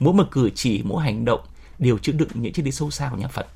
Mỗi 0.00 0.14
một 0.14 0.24
cử 0.30 0.50
chỉ, 0.54 0.82
mỗi 0.84 1.04
hành 1.04 1.24
động 1.24 1.40
đều 1.78 1.98
chứa 1.98 2.12
đựng 2.12 2.28
những 2.34 2.52
triết 2.52 2.64
lý 2.64 2.70
sâu 2.70 2.90
xa 2.90 3.08
của 3.10 3.16
nhà 3.16 3.28
Phật. 3.28 3.46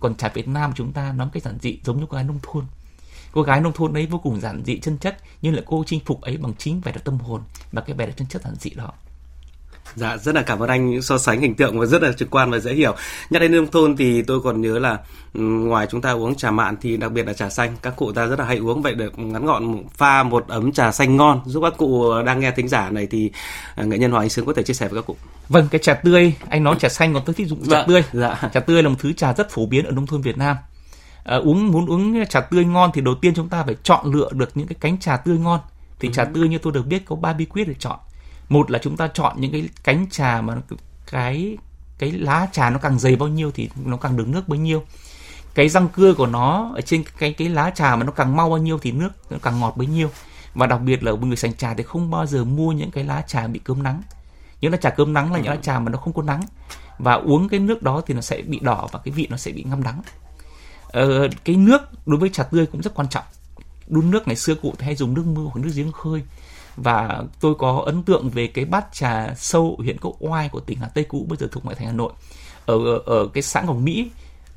Còn 0.00 0.14
trà 0.14 0.28
Việt 0.28 0.48
Nam 0.48 0.72
chúng 0.76 0.92
ta 0.92 1.12
nói 1.12 1.28
cái 1.32 1.40
giản 1.40 1.58
dị, 1.62 1.78
giống 1.84 2.00
như 2.00 2.06
cái 2.10 2.24
nông 2.24 2.38
thôn 2.42 2.64
cô 3.36 3.42
gái 3.42 3.60
nông 3.60 3.72
thôn 3.72 3.92
ấy 3.96 4.06
vô 4.06 4.18
cùng 4.18 4.40
giản 4.40 4.62
dị 4.64 4.78
chân 4.80 4.98
chất 4.98 5.16
nhưng 5.42 5.54
lại 5.54 5.62
cô 5.66 5.84
chinh 5.86 6.00
phục 6.06 6.20
ấy 6.20 6.36
bằng 6.36 6.52
chính 6.58 6.80
vẻ 6.80 6.92
đẹp 6.92 7.00
tâm 7.04 7.18
hồn 7.18 7.40
và 7.72 7.82
cái 7.82 7.96
vẻ 7.96 8.06
đẹp 8.06 8.12
chân 8.16 8.28
chất 8.28 8.42
giản 8.42 8.54
dị 8.60 8.70
đó 8.70 8.92
Dạ, 9.94 10.16
rất 10.16 10.34
là 10.34 10.42
cảm 10.42 10.58
ơn 10.58 10.68
anh 10.68 10.90
những 10.90 11.02
so 11.02 11.18
sánh 11.18 11.40
hình 11.40 11.54
tượng 11.54 11.80
và 11.80 11.86
rất 11.86 12.02
là 12.02 12.12
trực 12.12 12.30
quan 12.30 12.50
và 12.50 12.58
dễ 12.58 12.72
hiểu. 12.74 12.94
Nhắc 13.30 13.42
đến 13.42 13.52
nông 13.52 13.66
thôn 13.66 13.96
thì 13.96 14.22
tôi 14.22 14.40
còn 14.40 14.60
nhớ 14.60 14.78
là 14.78 14.98
ừm, 15.34 15.68
ngoài 15.68 15.86
chúng 15.90 16.00
ta 16.00 16.10
uống 16.12 16.34
trà 16.34 16.50
mạn 16.50 16.76
thì 16.82 16.96
đặc 16.96 17.12
biệt 17.12 17.26
là 17.26 17.32
trà 17.32 17.50
xanh, 17.50 17.76
các 17.82 17.96
cụ 17.96 18.12
ta 18.12 18.26
rất 18.26 18.38
là 18.38 18.44
hay 18.44 18.56
uống 18.56 18.82
vậy 18.82 18.94
được 18.94 19.18
ngắn 19.18 19.46
gọn 19.46 19.82
pha 19.96 20.22
một 20.22 20.48
ấm 20.48 20.72
trà 20.72 20.92
xanh 20.92 21.16
ngon 21.16 21.40
giúp 21.46 21.60
các 21.62 21.74
cụ 21.76 22.12
đang 22.26 22.40
nghe 22.40 22.50
thính 22.50 22.68
giả 22.68 22.90
này 22.90 23.06
thì 23.10 23.30
à, 23.74 23.84
nghệ 23.84 23.98
nhân 23.98 24.10
Hoàng 24.10 24.22
Anh 24.24 24.28
Sướng 24.30 24.46
có 24.46 24.52
thể 24.52 24.62
chia 24.62 24.74
sẻ 24.74 24.88
với 24.88 25.00
các 25.02 25.06
cụ. 25.06 25.16
vâng 25.48 25.68
cái 25.70 25.78
trà 25.78 25.94
tươi 25.94 26.32
anh 26.48 26.64
nói 26.64 26.76
trà 26.78 26.88
xanh 26.88 27.14
còn 27.14 27.22
tôi 27.26 27.34
thích 27.34 27.46
dùng 27.48 27.62
trà 27.64 27.70
Dạ, 27.70 27.84
tươi 27.88 28.02
dạ. 28.12 28.50
trà 28.54 28.60
tươi 28.60 28.82
là 28.82 28.88
một 28.88 28.96
thứ 28.98 29.12
trà 29.12 29.32
rất 29.34 29.50
phổ 29.50 29.66
biến 29.66 29.84
ở 29.84 29.90
nông 29.90 30.06
thôn 30.06 30.20
Việt 30.22 30.38
Nam 30.38 30.56
à, 31.26 31.36
uống 31.36 31.70
muốn 31.70 31.86
uống 31.86 32.26
trà 32.28 32.40
tươi 32.40 32.64
ngon 32.64 32.90
thì 32.94 33.00
đầu 33.00 33.14
tiên 33.14 33.34
chúng 33.34 33.48
ta 33.48 33.62
phải 33.62 33.76
chọn 33.82 34.12
lựa 34.14 34.28
được 34.32 34.50
những 34.54 34.66
cái 34.66 34.76
cánh 34.80 34.98
trà 34.98 35.16
tươi 35.16 35.38
ngon. 35.38 35.60
Thì 36.00 36.10
trà 36.12 36.24
tươi 36.24 36.48
như 36.48 36.58
tôi 36.58 36.72
được 36.72 36.86
biết 36.86 37.04
có 37.06 37.16
ba 37.16 37.32
bí 37.32 37.44
quyết 37.44 37.64
để 37.68 37.74
chọn. 37.78 37.98
Một 38.48 38.70
là 38.70 38.78
chúng 38.78 38.96
ta 38.96 39.08
chọn 39.08 39.40
những 39.40 39.52
cái 39.52 39.68
cánh 39.84 40.06
trà 40.10 40.40
mà 40.40 40.56
cái 41.10 41.56
cái 41.98 42.10
lá 42.12 42.46
trà 42.52 42.70
nó 42.70 42.78
càng 42.78 42.98
dày 42.98 43.16
bao 43.16 43.28
nhiêu 43.28 43.50
thì 43.50 43.70
nó 43.84 43.96
càng 43.96 44.16
được 44.16 44.28
nước 44.28 44.48
bấy 44.48 44.58
nhiêu. 44.58 44.82
Cái 45.54 45.68
răng 45.68 45.88
cưa 45.88 46.14
của 46.14 46.26
nó 46.26 46.72
ở 46.74 46.80
trên 46.80 47.04
cái 47.18 47.32
cái 47.32 47.48
lá 47.48 47.70
trà 47.70 47.96
mà 47.96 48.04
nó 48.04 48.12
càng 48.12 48.36
mau 48.36 48.48
bao 48.48 48.58
nhiêu 48.58 48.78
thì 48.78 48.92
nước 48.92 49.10
nó 49.30 49.38
càng 49.42 49.60
ngọt 49.60 49.76
bấy 49.76 49.86
nhiêu. 49.86 50.10
Và 50.54 50.66
đặc 50.66 50.80
biệt 50.80 51.02
là 51.02 51.12
người 51.12 51.36
sành 51.36 51.54
trà 51.54 51.74
thì 51.74 51.82
không 51.82 52.10
bao 52.10 52.26
giờ 52.26 52.44
mua 52.44 52.72
những 52.72 52.90
cái 52.90 53.04
lá 53.04 53.22
trà 53.26 53.46
bị 53.46 53.60
cơm 53.64 53.82
nắng. 53.82 54.02
Những 54.60 54.72
lá 54.72 54.78
trà 54.78 54.90
cơm 54.90 55.12
nắng 55.12 55.32
là 55.32 55.38
những 55.38 55.50
lá 55.50 55.56
trà 55.62 55.78
mà 55.78 55.90
nó 55.90 55.98
không 55.98 56.12
có 56.12 56.22
nắng. 56.22 56.42
Và 56.98 57.14
uống 57.14 57.48
cái 57.48 57.60
nước 57.60 57.82
đó 57.82 58.02
thì 58.06 58.14
nó 58.14 58.20
sẽ 58.20 58.42
bị 58.42 58.58
đỏ 58.62 58.88
và 58.92 58.98
cái 59.04 59.12
vị 59.12 59.26
nó 59.30 59.36
sẽ 59.36 59.52
bị 59.52 59.64
ngâm 59.64 59.82
đắng 59.82 60.02
ờ, 60.88 61.28
cái 61.44 61.56
nước 61.56 61.80
đối 62.06 62.20
với 62.20 62.28
trà 62.28 62.42
tươi 62.42 62.66
cũng 62.66 62.80
rất 62.80 62.94
quan 62.94 63.08
trọng. 63.08 63.24
Đun 63.88 64.10
nước 64.10 64.26
ngày 64.26 64.36
xưa 64.36 64.54
cụ 64.54 64.74
thì 64.78 64.84
hay 64.84 64.96
dùng 64.96 65.14
nước 65.14 65.24
mưa 65.26 65.42
hoặc 65.42 65.56
nước 65.56 65.70
giếng 65.74 65.92
khơi. 65.92 66.22
Và 66.76 67.22
tôi 67.40 67.54
có 67.54 67.82
ấn 67.86 68.02
tượng 68.02 68.30
về 68.30 68.46
cái 68.46 68.64
bát 68.64 68.86
trà 68.92 69.34
sâu 69.36 69.74
ở 69.78 69.82
huyện 69.82 69.98
Quốc 70.00 70.16
Oai 70.20 70.48
của 70.48 70.60
tỉnh 70.60 70.78
Hà 70.78 70.88
Tây 70.88 71.04
cũ 71.04 71.26
bây 71.28 71.38
giờ 71.38 71.48
thuộc 71.52 71.64
ngoại 71.64 71.76
thành 71.76 71.86
Hà 71.86 71.92
Nội. 71.92 72.12
Ở 72.66 72.98
ở 73.06 73.28
cái 73.34 73.42
xã 73.42 73.60
Ngọc 73.60 73.76
Mỹ 73.76 74.10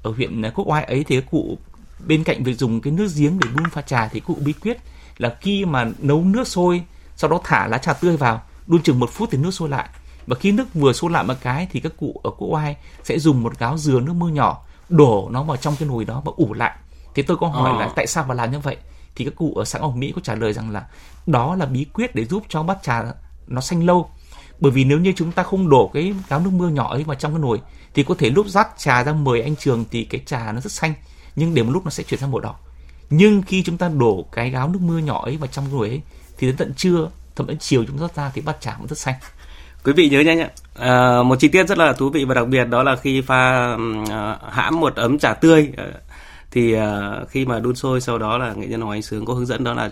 ở 0.03 0.11
huyện 0.11 0.41
Quốc 0.55 0.67
Oai 0.67 0.83
ấy 0.83 1.03
thì 1.03 1.21
cụ 1.21 1.57
bên 2.07 2.23
cạnh 2.23 2.43
việc 2.43 2.53
dùng 2.53 2.81
cái 2.81 2.93
nước 2.93 3.07
giếng 3.15 3.39
để 3.39 3.47
đun 3.55 3.69
pha 3.69 3.81
trà 3.81 4.07
thì 4.07 4.19
cụ 4.19 4.37
bí 4.45 4.53
quyết 4.53 4.77
là 5.17 5.37
khi 5.41 5.65
mà 5.65 5.91
nấu 5.99 6.23
nước 6.23 6.47
sôi 6.47 6.83
sau 7.15 7.29
đó 7.29 7.39
thả 7.43 7.67
lá 7.67 7.77
trà 7.77 7.93
tươi 7.93 8.17
vào 8.17 8.41
đun 8.67 8.83
chừng 8.83 8.99
một 8.99 9.09
phút 9.09 9.29
thì 9.31 9.37
nước 9.37 9.51
sôi 9.51 9.69
lại. 9.69 9.89
Và 10.27 10.35
khi 10.35 10.51
nước 10.51 10.73
vừa 10.73 10.93
sôi 10.93 11.11
lại 11.11 11.23
một 11.23 11.33
cái 11.41 11.67
thì 11.71 11.79
các 11.79 11.93
cụ 11.97 12.21
ở 12.23 12.31
Quốc 12.31 12.47
Oai 12.47 12.75
sẽ 13.03 13.19
dùng 13.19 13.43
một 13.43 13.59
gáo 13.59 13.77
dừa 13.77 13.99
nước 13.99 14.13
mưa 14.13 14.29
nhỏ 14.29 14.65
đổ 14.89 15.27
nó 15.31 15.43
vào 15.43 15.57
trong 15.57 15.75
cái 15.79 15.87
nồi 15.87 16.05
đó 16.05 16.21
và 16.25 16.31
ủ 16.35 16.53
lại. 16.53 16.75
Thế 17.15 17.23
tôi 17.23 17.37
có 17.37 17.47
hỏi 17.47 17.71
Ờ. 17.73 17.79
là 17.79 17.89
tại 17.95 18.07
sao 18.07 18.25
mà 18.27 18.33
làm 18.33 18.51
như 18.51 18.59
vậy? 18.59 18.77
Thì 19.15 19.25
các 19.25 19.33
cụ 19.35 19.53
ở 19.55 19.65
xã 19.65 19.79
Ngọc 19.79 19.95
Mỹ 19.95 20.11
có 20.15 20.21
trả 20.23 20.35
lời 20.35 20.53
rằng 20.53 20.69
là 20.71 20.87
đó 21.27 21.55
là 21.55 21.65
bí 21.65 21.85
quyết 21.93 22.15
để 22.15 22.25
giúp 22.25 22.43
cho 22.49 22.63
bát 22.63 22.77
trà 22.83 23.03
nó 23.47 23.61
xanh 23.61 23.85
lâu. 23.85 24.09
Bởi 24.59 24.71
vì 24.71 24.83
nếu 24.83 24.99
như 24.99 25.13
chúng 25.15 25.31
ta 25.31 25.43
không 25.43 25.69
đổ 25.69 25.87
cái 25.93 26.13
gáo 26.29 26.39
nước 26.39 26.49
mưa 26.53 26.67
nhỏ 26.67 26.91
ấy 26.93 27.03
vào 27.03 27.15
trong 27.15 27.31
cái 27.31 27.39
nồi 27.41 27.61
thì 27.93 28.03
có 28.03 28.15
thể 28.17 28.29
lúc 28.29 28.47
dắt 28.47 28.67
trà 28.77 29.03
ra 29.03 29.13
mời 29.13 29.41
anh 29.41 29.55
trường 29.55 29.85
thì 29.91 30.03
cái 30.03 30.21
trà 30.25 30.51
nó 30.51 30.61
rất 30.61 30.71
xanh 30.71 30.93
nhưng 31.35 31.53
để 31.53 31.63
một 31.63 31.71
lúc 31.71 31.83
nó 31.85 31.89
sẽ 31.89 32.03
chuyển 32.03 32.19
sang 32.19 32.31
màu 32.31 32.39
đỏ. 32.39 32.55
Nhưng 33.09 33.41
khi 33.41 33.63
chúng 33.63 33.77
ta 33.77 33.89
đổ 33.89 34.25
cái 34.31 34.49
gáo 34.49 34.67
nước 34.69 34.79
mưa 34.81 34.97
nhỏ 34.97 35.23
ấy 35.25 35.37
vào 35.37 35.47
trong 35.47 35.71
nồi 35.71 35.87
ấy 35.89 36.01
thì 36.37 36.47
đến 36.47 36.57
tận 36.57 36.73
trưa 36.73 37.09
thậm 37.35 37.47
đến 37.47 37.57
chiều 37.59 37.83
chúng 37.87 37.97
ta 37.97 38.01
rót 38.01 38.15
ra 38.15 38.31
thì 38.33 38.41
bát 38.41 38.61
trà 38.61 38.75
cũng 38.77 38.87
rất 38.87 38.97
xanh 38.97 39.15
Quý 39.83 39.93
vị 39.93 40.09
nhớ 40.09 40.19
nhé, 40.19 40.49
à, 40.73 41.23
một 41.23 41.35
chi 41.39 41.47
tiết 41.47 41.67
rất 41.67 41.77
là 41.77 41.93
thú 41.93 42.09
vị 42.09 42.25
và 42.25 42.33
đặc 42.33 42.47
biệt 42.47 42.65
đó 42.65 42.83
là 42.83 42.95
khi 42.95 43.21
pha 43.21 43.75
à, 44.09 44.37
hãm 44.51 44.79
một 44.79 44.95
ấm 44.95 45.19
trà 45.19 45.33
tươi 45.33 45.71
à, 45.77 45.85
thì 46.51 46.73
à, 46.73 47.11
khi 47.29 47.45
mà 47.45 47.59
đun 47.59 47.75
sôi 47.75 48.01
sau 48.01 48.17
đó 48.17 48.37
là 48.37 48.53
nghệ 48.53 48.67
nhân 48.67 48.81
Hoàng 48.81 48.95
Anh 48.95 49.01
Sướng 49.01 49.25
có 49.25 49.33
hướng 49.33 49.45
dẫn 49.45 49.63
đó 49.63 49.73
là 49.73 49.89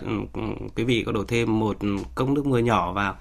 quý 0.76 0.84
vị 0.84 1.02
có 1.06 1.12
đổ 1.12 1.24
thêm 1.28 1.58
một 1.58 1.76
cốc 2.14 2.28
nước 2.28 2.46
mưa 2.46 2.58
nhỏ 2.58 2.92
vào. 2.92 3.14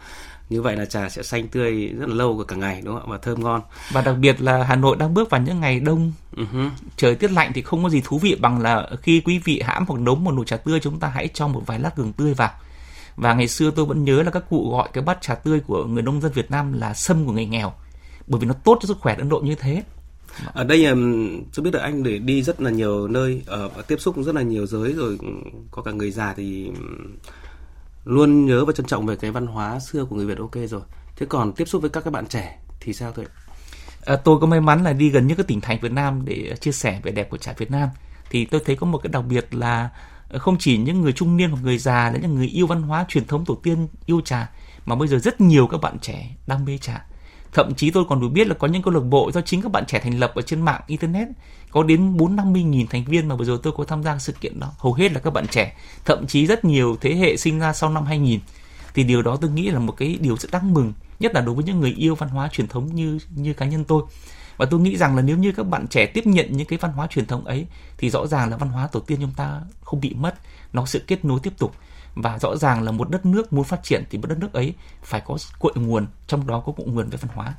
Như 0.49 0.62
vậy 0.62 0.75
là 0.75 0.86
trà 0.86 1.10
sẽ 1.10 1.23
xanh 1.23 1.47
tươi 1.47 1.88
rất 1.99 2.10
là 2.10 2.15
lâu 2.15 2.45
cả 2.47 2.56
ngày 2.56 2.82
đúng 2.84 2.93
không 2.95 3.03
ạ? 3.03 3.12
Và 3.12 3.17
thơm 3.17 3.43
ngon. 3.43 3.62
và 3.91 4.01
đặc 4.01 4.15
biệt 4.17 4.41
là 4.41 4.63
Hà 4.63 4.75
Nội 4.75 4.97
đang 4.99 5.13
bước 5.13 5.30
vào 5.30 5.41
những 5.41 5.60
ngày 5.60 5.80
đông. 5.80 6.13
Hứ. 6.38 6.69
trời 6.97 7.15
tiết 7.15 7.32
lạnh 7.32 7.51
thì 7.53 7.62
không 7.62 7.84
có 7.84 7.89
gì 7.89 8.01
thú 8.06 8.19
vị 8.19 8.38
bằng 8.39 8.62
là 8.62 8.89
khi 9.01 9.21
quý 9.25 9.39
vị 9.43 9.62
hãm 9.65 9.86
hoặc 9.88 9.99
nấu 9.99 10.15
một 10.15 10.32
nồi 10.32 10.45
trà 10.45 10.58
tươi 10.58 10.80
chúng 10.80 10.99
ta 10.99 11.08
hãy 11.08 11.27
cho 11.34 11.47
một 11.47 11.62
vài 11.65 11.80
lát 11.80 11.95
gừng 11.95 12.13
tươi 12.13 12.34
vào 12.34 12.51
và 13.17 13.34
ngày 13.34 13.47
xưa 13.47 13.71
tôi 13.71 13.86
vẫn 13.86 14.03
nhớ 14.03 14.23
là 14.23 14.32
các 14.32 14.43
cụ 14.49 14.69
gọi 14.71 14.89
cái 14.93 15.03
bát 15.03 15.21
trà 15.21 15.36
tươi 15.36 15.60
của 15.60 15.86
người 15.86 16.03
nông 16.03 16.21
dân 16.21 16.32
Việt 16.32 16.51
Nam 16.51 16.73
là 16.73 16.93
sâm 16.93 17.25
của 17.25 17.32
người 17.32 17.45
nghèo 17.45 17.73
bởi 18.27 18.39
vì 18.39 18.47
nó 18.47 18.53
tốt 18.53 18.77
cho 18.82 18.88
sức 18.88 18.97
khỏe 18.99 19.15
Ấn 19.15 19.30
Độ 19.30 19.39
như 19.39 19.56
thế 19.56 19.84
Ở 20.53 20.63
đây 20.63 20.86
tôi 21.56 21.63
biết 21.63 21.71
được 21.71 21.80
anh 21.80 22.03
để 22.03 22.17
đi 22.17 22.43
rất 22.43 22.62
là 22.62 22.71
nhiều 22.71 23.08
nơi 23.08 23.41
ở 23.45 23.69
và 23.69 23.82
tiếp 23.82 23.97
xúc 23.99 24.15
rất 24.17 24.36
là 24.36 24.41
nhiều 24.41 24.67
giới 24.67 24.93
rồi 24.93 25.17
có 25.71 25.82
cả 25.82 25.91
người 25.91 26.12
già 26.12 26.34
thì 26.34 26.71
luôn 28.06 28.45
nhớ 28.45 28.65
và 28.65 28.73
trân 28.73 28.86
trọng 28.86 29.06
về 29.06 29.15
cái 29.15 29.32
văn 29.32 29.47
hóa 29.47 29.80
xưa 29.80 30.06
của 30.06 30.15
người 30.15 30.25
Việt 30.25 30.38
ok 30.38 30.56
rồi. 30.69 30.82
Thế 31.15 31.25
còn 31.25 31.53
tiếp 31.53 31.65
xúc 31.65 31.82
với 31.82 31.89
các 31.89 32.03
các 32.03 32.12
bạn 32.12 32.27
trẻ 32.27 32.60
thì 32.80 32.93
sao 32.93 33.12
thôi? 33.12 33.25
À, 34.06 34.15
tôi 34.15 34.39
có 34.39 34.47
may 34.47 34.62
mắn 34.62 34.84
là 34.84 34.93
đi 34.93 35.10
gần 35.10 35.27
những 35.27 35.38
cái 35.38 35.43
tỉnh 35.43 35.62
thành 35.62 35.80
Việt 35.82 35.91
Nam 35.91 36.21
để 36.25 36.56
chia 36.62 36.71
sẻ 36.71 36.99
vẻ 37.03 37.12
đẹp 37.12 37.30
của 37.30 37.38
trà 37.38 37.53
Việt 37.58 37.71
Nam 37.71 37.89
thì 38.30 38.45
tôi 38.45 38.62
thấy 38.65 38.75
có 38.75 38.88
một 38.88 38.97
cái 38.97 39.10
đặc 39.10 39.25
biệt 39.25 39.56
là 39.56 39.82
ờ, 39.84 39.89
không 40.33 40.57
chỉ 40.59 40.77
những 40.77 41.01
người 41.01 41.13
trung 41.13 41.37
niên 41.37 41.49
hoặc 41.49 41.59
người 41.63 41.77
già 41.77 42.11
là 42.11 42.19
những 42.19 42.35
người 42.35 42.47
yêu 42.47 42.67
văn 42.67 42.81
hóa 42.81 43.05
truyền 43.07 43.27
thống 43.27 43.45
tổ 43.45 43.55
tiên 43.55 43.87
yêu 44.05 44.21
trà, 44.21 44.49
mà 44.85 44.95
bây 44.95 45.07
giờ 45.07 45.17
rất 45.17 45.41
nhiều 45.41 45.67
các 45.67 45.81
bạn 45.81 45.99
trẻ 45.99 46.35
đam 46.47 46.65
mê 46.65 46.77
trà. 46.77 47.05
Thậm 47.53 47.75
chí 47.75 47.91
tôi 47.91 48.05
còn 48.09 48.21
được 48.21 48.29
biết 48.29 48.47
là 48.47 48.53
có 48.53 48.67
những 48.67 48.81
câu 48.81 48.93
lạc 48.93 48.99
bộ 48.99 49.31
do 49.31 49.41
chính 49.41 49.61
các 49.61 49.71
bạn 49.71 49.85
trẻ 49.85 49.99
thành 49.99 50.19
lập 50.19 50.31
ở 50.35 50.41
trên 50.41 50.61
mạng 50.61 50.81
internet, 50.87 51.27
có 51.71 51.83
đến 51.83 52.17
bốn 52.17 52.35
năm 52.35 52.53
mươi 52.53 52.63
nghìn 52.63 52.87
thành 52.87 53.05
viên 53.05 53.27
mà 53.27 53.35
vừa 53.35 53.45
rồi 53.45 53.59
tôi 53.63 53.73
có 53.77 53.83
tham 53.83 54.03
gia 54.03 54.19
sự 54.19 54.33
kiện 54.41 54.59
đó. 54.59 54.71
Hầu 54.77 54.93
hết 54.93 55.11
là 55.11 55.19
các 55.19 55.33
bạn 55.33 55.47
trẻ, 55.47 55.77
thậm 56.05 56.27
chí 56.27 56.47
rất 56.47 56.65
nhiều 56.65 56.97
thế 57.01 57.15
hệ 57.15 57.37
sinh 57.37 57.59
ra 57.59 57.73
sau 57.73 57.89
năm 57.89 58.05
2000 58.05 58.39
thì 58.93 59.03
điều 59.03 59.21
đó 59.21 59.37
tôi 59.41 59.51
nghĩ 59.51 59.69
là 59.69 59.79
một 59.79 59.97
cái 59.97 60.17
điều 60.21 60.37
rất 60.37 60.51
đáng 60.51 60.73
mừng, 60.73 60.93
nhất 61.19 61.35
là 61.35 61.41
đối 61.41 61.55
với 61.55 61.63
những 61.63 61.79
người 61.79 61.93
yêu 61.97 62.15
văn 62.15 62.29
hóa 62.29 62.49
truyền 62.51 62.67
thống 62.67 62.95
như 62.95 63.19
như 63.35 63.53
cá 63.53 63.65
nhân 63.65 63.83
tôi 63.83 64.03
và 64.58 64.65
tôi 64.65 64.80
nghĩ 64.80 64.98
rằng 64.98 65.15
là 65.15 65.22
nếu 65.22 65.38
như 65.38 65.52
các 65.52 65.63
bạn 65.63 65.88
trẻ 65.88 66.06
tiếp 66.06 66.28
nhận 66.28 66.58
những 66.58 66.67
cái 66.67 66.80
văn 66.82 66.91
hóa 66.91 67.08
truyền 67.08 67.26
thống 67.26 67.46
ấy, 67.46 67.67
thì 67.98 68.10
rõ 68.10 68.28
ràng 68.28 68.50
là 68.50 68.58
văn 68.58 68.70
hóa 68.70 68.88
tổ 68.88 69.00
tiên 69.00 69.17
chúng 69.22 69.34
ta 69.38 69.62
không 69.82 70.02
bị 70.02 70.13
mất, 70.13 70.36
nó 70.74 70.86
sự 70.86 71.04
kết 71.08 71.26
nối 71.26 71.39
tiếp 71.43 71.54
tục. 71.58 71.76
Và 72.15 72.39
rõ 72.39 72.56
ràng 72.56 72.84
là 72.84 72.91
một 72.91 73.10
đất 73.10 73.26
nước 73.26 73.54
muốn 73.54 73.63
phát 73.63 73.84
triển 73.84 74.04
thì 74.10 74.17
một 74.17 74.28
đất 74.28 74.38
nước 74.38 74.54
ấy 74.54 74.74
phải 75.04 75.22
có 75.26 75.38
cội 75.60 75.74
nguồn, 75.76 76.08
trong 76.28 76.48
đó 76.48 76.63
có 76.65 76.72
cội 76.72 76.88
nguồn 76.88 77.10
về 77.10 77.17
văn 77.22 77.32
hóa. 77.36 77.54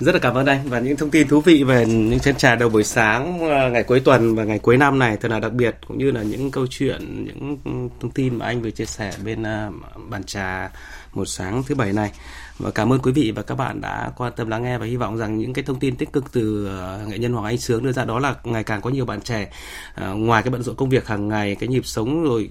Rất 0.00 0.12
là 0.12 0.18
cảm 0.18 0.34
ơn 0.34 0.46
anh 0.46 0.60
và 0.68 0.80
những 0.80 0.96
thông 0.96 1.10
tin 1.10 1.28
thú 1.28 1.40
vị 1.40 1.64
về 1.64 1.86
những 1.86 2.20
chén 2.20 2.36
trà 2.36 2.54
đầu 2.54 2.68
buổi 2.68 2.84
sáng 2.84 3.40
ờ, 3.40 3.70
ngày 3.70 3.82
cuối 3.82 4.00
tuần 4.00 4.34
và 4.34 4.44
ngày 4.44 4.58
cuối 4.58 4.76
năm 4.76 4.98
này 4.98 5.16
thật 5.16 5.30
là 5.30 5.40
đặc 5.40 5.52
biệt 5.52 5.76
cũng 5.88 5.98
như 5.98 6.10
là 6.10 6.22
những 6.22 6.50
câu 6.50 6.66
chuyện, 6.70 7.24
những 7.24 7.58
thông 8.00 8.10
tin 8.10 8.38
mà 8.38 8.46
anh 8.46 8.62
vừa 8.62 8.70
chia 8.70 8.84
sẻ 8.84 9.12
bên 9.24 9.42
ờ, 9.42 9.70
bàn 10.08 10.24
trà 10.24 10.70
một 11.14 11.24
sáng 11.24 11.62
thứ 11.66 11.74
bảy 11.74 11.92
này. 11.92 12.12
Và 12.58 12.70
cảm 12.70 12.92
ơn 12.92 13.00
quý 13.00 13.12
vị 13.12 13.32
và 13.36 13.42
các 13.42 13.54
bạn 13.54 13.80
đã 13.80 14.12
quan 14.16 14.32
tâm 14.36 14.48
lắng 14.48 14.62
nghe 14.62 14.78
và 14.78 14.86
hy 14.86 14.96
vọng 14.96 15.16
rằng 15.16 15.38
những 15.38 15.52
cái 15.52 15.64
thông 15.64 15.80
tin 15.80 15.96
tích 15.96 16.12
cực 16.12 16.32
từ 16.32 16.66
ờ, 16.66 17.00
nghệ 17.08 17.18
nhân 17.18 17.32
Hoàng 17.32 17.44
Anh 17.44 17.58
Sướng 17.58 17.84
đưa 17.84 17.92
ra 17.92 18.04
đó 18.04 18.18
là 18.18 18.34
ngày 18.44 18.64
càng 18.64 18.80
có 18.80 18.90
nhiều 18.90 19.06
bạn 19.06 19.20
trẻ 19.20 19.52
ngoài 19.98 20.42
cái 20.42 20.50
bận 20.50 20.62
rộn 20.62 20.76
công 20.76 20.88
việc 20.88 21.06
hàng 21.06 21.28
ngày, 21.28 21.54
cái 21.54 21.68
nhịp 21.68 21.86
sống 21.86 22.24
rồi 22.24 22.50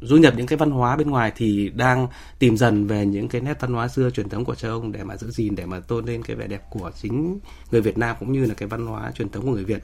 du 0.00 0.16
nhập 0.16 0.34
những 0.36 0.46
cái 0.46 0.56
văn 0.56 0.70
hóa 0.70 0.96
bên 0.96 1.10
ngoài 1.10 1.32
thì 1.36 1.70
đang 1.74 2.08
tìm 2.38 2.56
dần 2.56 2.86
về 2.86 3.06
những 3.06 3.28
cái 3.28 3.40
nét 3.40 3.60
văn 3.60 3.72
hóa 3.72 3.88
xưa 3.88 4.10
truyền 4.10 4.28
thống 4.28 4.44
của 4.44 4.54
cha 4.54 4.68
ông 4.68 4.92
để 4.92 5.04
mà 5.04 5.16
giữ 5.16 5.30
gìn, 5.30 5.56
để 5.56 5.66
mà 5.66 5.80
tôn 5.80 6.04
lên 6.04 6.22
cái 6.22 6.36
vẻ 6.36 6.46
đẹp 6.46 6.62
của 6.70 6.90
chính 7.02 7.38
người 7.70 7.80
Việt 7.80 7.98
Nam 7.98 8.16
cũng 8.20 8.32
như 8.32 8.44
là 8.46 8.54
cái 8.54 8.68
văn 8.68 8.86
hóa 8.86 9.12
truyền 9.14 9.28
thống 9.28 9.46
của 9.46 9.52
người 9.52 9.64
Việt. 9.64 9.82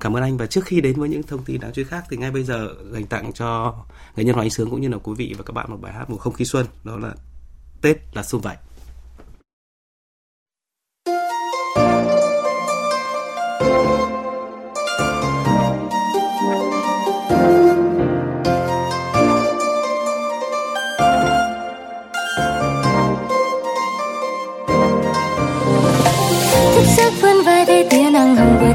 Cảm 0.00 0.16
ơn 0.16 0.22
anh 0.22 0.36
và 0.36 0.46
trước 0.46 0.64
khi 0.64 0.80
đến 0.80 1.00
với 1.00 1.08
những 1.08 1.22
thông 1.22 1.44
tin 1.44 1.60
đáng 1.60 1.72
chú 1.72 1.80
ý 1.82 1.86
khác 1.88 2.04
thì 2.10 2.16
ngay 2.16 2.30
bây 2.30 2.44
giờ 2.44 2.68
dành 2.92 3.06
tặng 3.06 3.32
cho 3.32 3.74
nghệ 4.16 4.24
nhân 4.24 4.34
Hoàng 4.34 4.44
Anh 4.44 4.50
Sướng 4.50 4.70
cũng 4.70 4.80
như 4.80 4.88
là 4.88 4.98
quý 4.98 5.12
vị 5.16 5.34
và 5.38 5.44
các 5.44 5.52
bạn 5.52 5.70
một 5.70 5.80
bài 5.80 5.92
hát 5.92 6.10
một 6.10 6.16
không 6.16 6.32
khí 6.32 6.44
xuân 6.44 6.66
đó 6.84 6.96
là 6.96 7.14
Tết 7.82 8.16
là 8.16 8.22
xuân 8.22 8.42
vậy. 8.42 8.56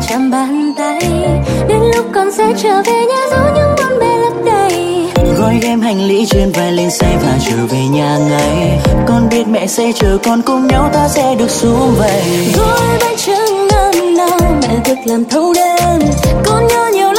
Chạm 0.10 0.32
bàn 0.32 0.74
tay. 0.78 1.00
Đến 1.68 1.80
lúc 1.96 2.06
con 2.14 2.32
sẽ 2.32 2.54
trở 2.64 2.82
về 2.86 3.06
nhà 3.06 3.22
dấu 3.32 3.46
những 3.56 3.76
bộn 3.78 4.00
bề 4.00 4.18
lấp 4.18 4.34
đầy. 4.46 5.08
Gói 5.38 5.60
ghém 5.62 5.82
hành 5.82 6.08
lý 6.08 6.26
trên 6.26 6.52
vai 6.52 6.72
lên 6.72 6.90
xe 6.90 7.18
và 7.24 7.38
trở 7.50 7.66
về 7.70 7.80
nhà 7.92 8.18
ngay. 8.30 8.80
Con 9.08 9.30
biết 9.30 9.48
mẹ 9.48 9.68
sẽ 9.68 9.92
chờ 9.96 10.18
con 10.24 10.42
cùng 10.42 10.68
nhau 10.68 10.90
ta 10.94 11.08
sẽ 11.08 11.36
được 11.36 11.50
xuống 11.50 11.96
về 12.00 12.24
gói 12.58 12.98
bánh 13.02 13.18
trưng 13.18 13.68
năm 13.68 14.16
nào 14.16 14.40
mẹ 14.62 14.80
thức 14.84 14.98
làm 15.06 15.26
thâu 15.26 15.54
đêm. 15.54 16.10
Con 16.46 16.68
nhớ 16.68 16.90
nhiều 16.94 17.13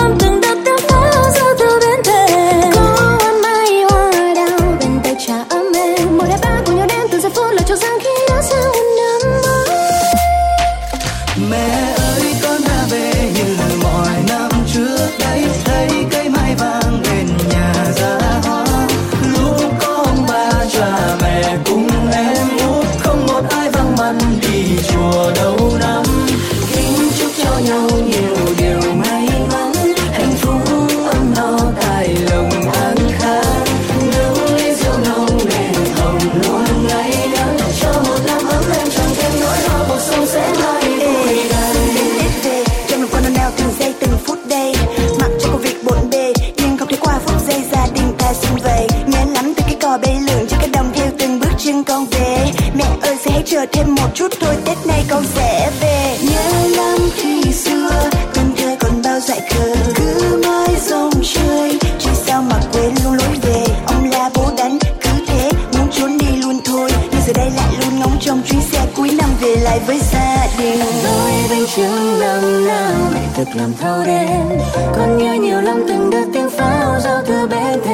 chút 54.15 54.33
thôi 54.41 54.55
Tết 54.65 54.87
này 54.87 55.05
con 55.09 55.25
sẽ 55.35 55.71
về. 55.81 56.17
Nhớ 56.23 56.69
lắm 56.77 56.99
khi 57.15 57.53
xưa 57.53 58.11
Thân 58.35 58.55
thơ 58.57 58.77
còn 58.81 59.03
bao 59.05 59.21
dại 59.21 59.41
khờ. 59.51 59.75
Cứ 59.95 60.43
mãi 60.47 60.77
rong 60.81 61.13
chơi 61.23 61.79
Chỉ 61.99 62.11
sao 62.27 62.43
mà 62.43 62.61
quên 62.73 62.95
luôn 63.05 63.15
lối 63.15 63.37
về. 63.43 63.65
Ông 63.87 64.11
la 64.11 64.31
bố 64.35 64.51
đánh 64.59 64.79
cứ 65.03 65.11
thế 65.27 65.51
Muốn 65.73 65.89
trốn 65.91 66.19
đi 66.19 66.37
luôn 66.37 66.61
thôi. 66.65 66.91
Nhưng 67.11 67.21
giờ 67.27 67.33
đây 67.37 67.51
lại 67.57 67.75
luôn 67.81 68.01
ngóng 68.01 68.17
trong 68.21 68.43
chuyến 68.49 68.61
xe 68.61 68.87
cuối 68.97 69.11
năm 69.19 69.31
về 69.41 69.57
lại 69.57 69.81
với 69.87 70.01
gia 70.13 70.47
đình. 70.59 70.81
Đôi 71.05 71.33
bánh 71.51 71.67
trưng 71.77 72.21
năm 72.21 72.67
nào 72.67 72.95
mẹ 73.15 73.21
thực 73.37 73.49
làm 73.55 73.73
thâu 73.81 74.05
đêm. 74.07 74.59
Con 74.97 75.19
nhớ 75.19 75.35
nhiều 75.35 75.61
lắm 75.61 75.85
từng 75.89 76.11
đợt 76.11 76.25
tiếng 76.35 76.51
pháo 76.51 77.01
giao 77.01 77.23
thừa 77.27 77.47
bên 77.47 77.81
thềm 77.85 77.94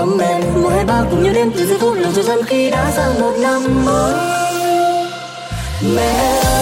tay 0.00 0.06
trà 0.06 0.06
ấm 0.06 0.18
em 0.18 0.62
Một 0.62 0.70
hai 0.72 0.84
ba 0.84 1.04
cùng 1.10 1.22
nhau 1.22 1.32
đến 1.34 1.52
từ 1.56 1.66
giây 1.66 1.78
phút 1.80 1.98
lòng 1.98 2.12
rồi 2.12 2.24
dần 2.24 2.42
khi 2.42 2.70
đã 2.70 2.90
sang 2.90 3.20
một 3.20 3.32
năm 3.38 3.84
mới. 3.84 4.14
Mẹ 5.96 6.40
ơi. 6.44 6.59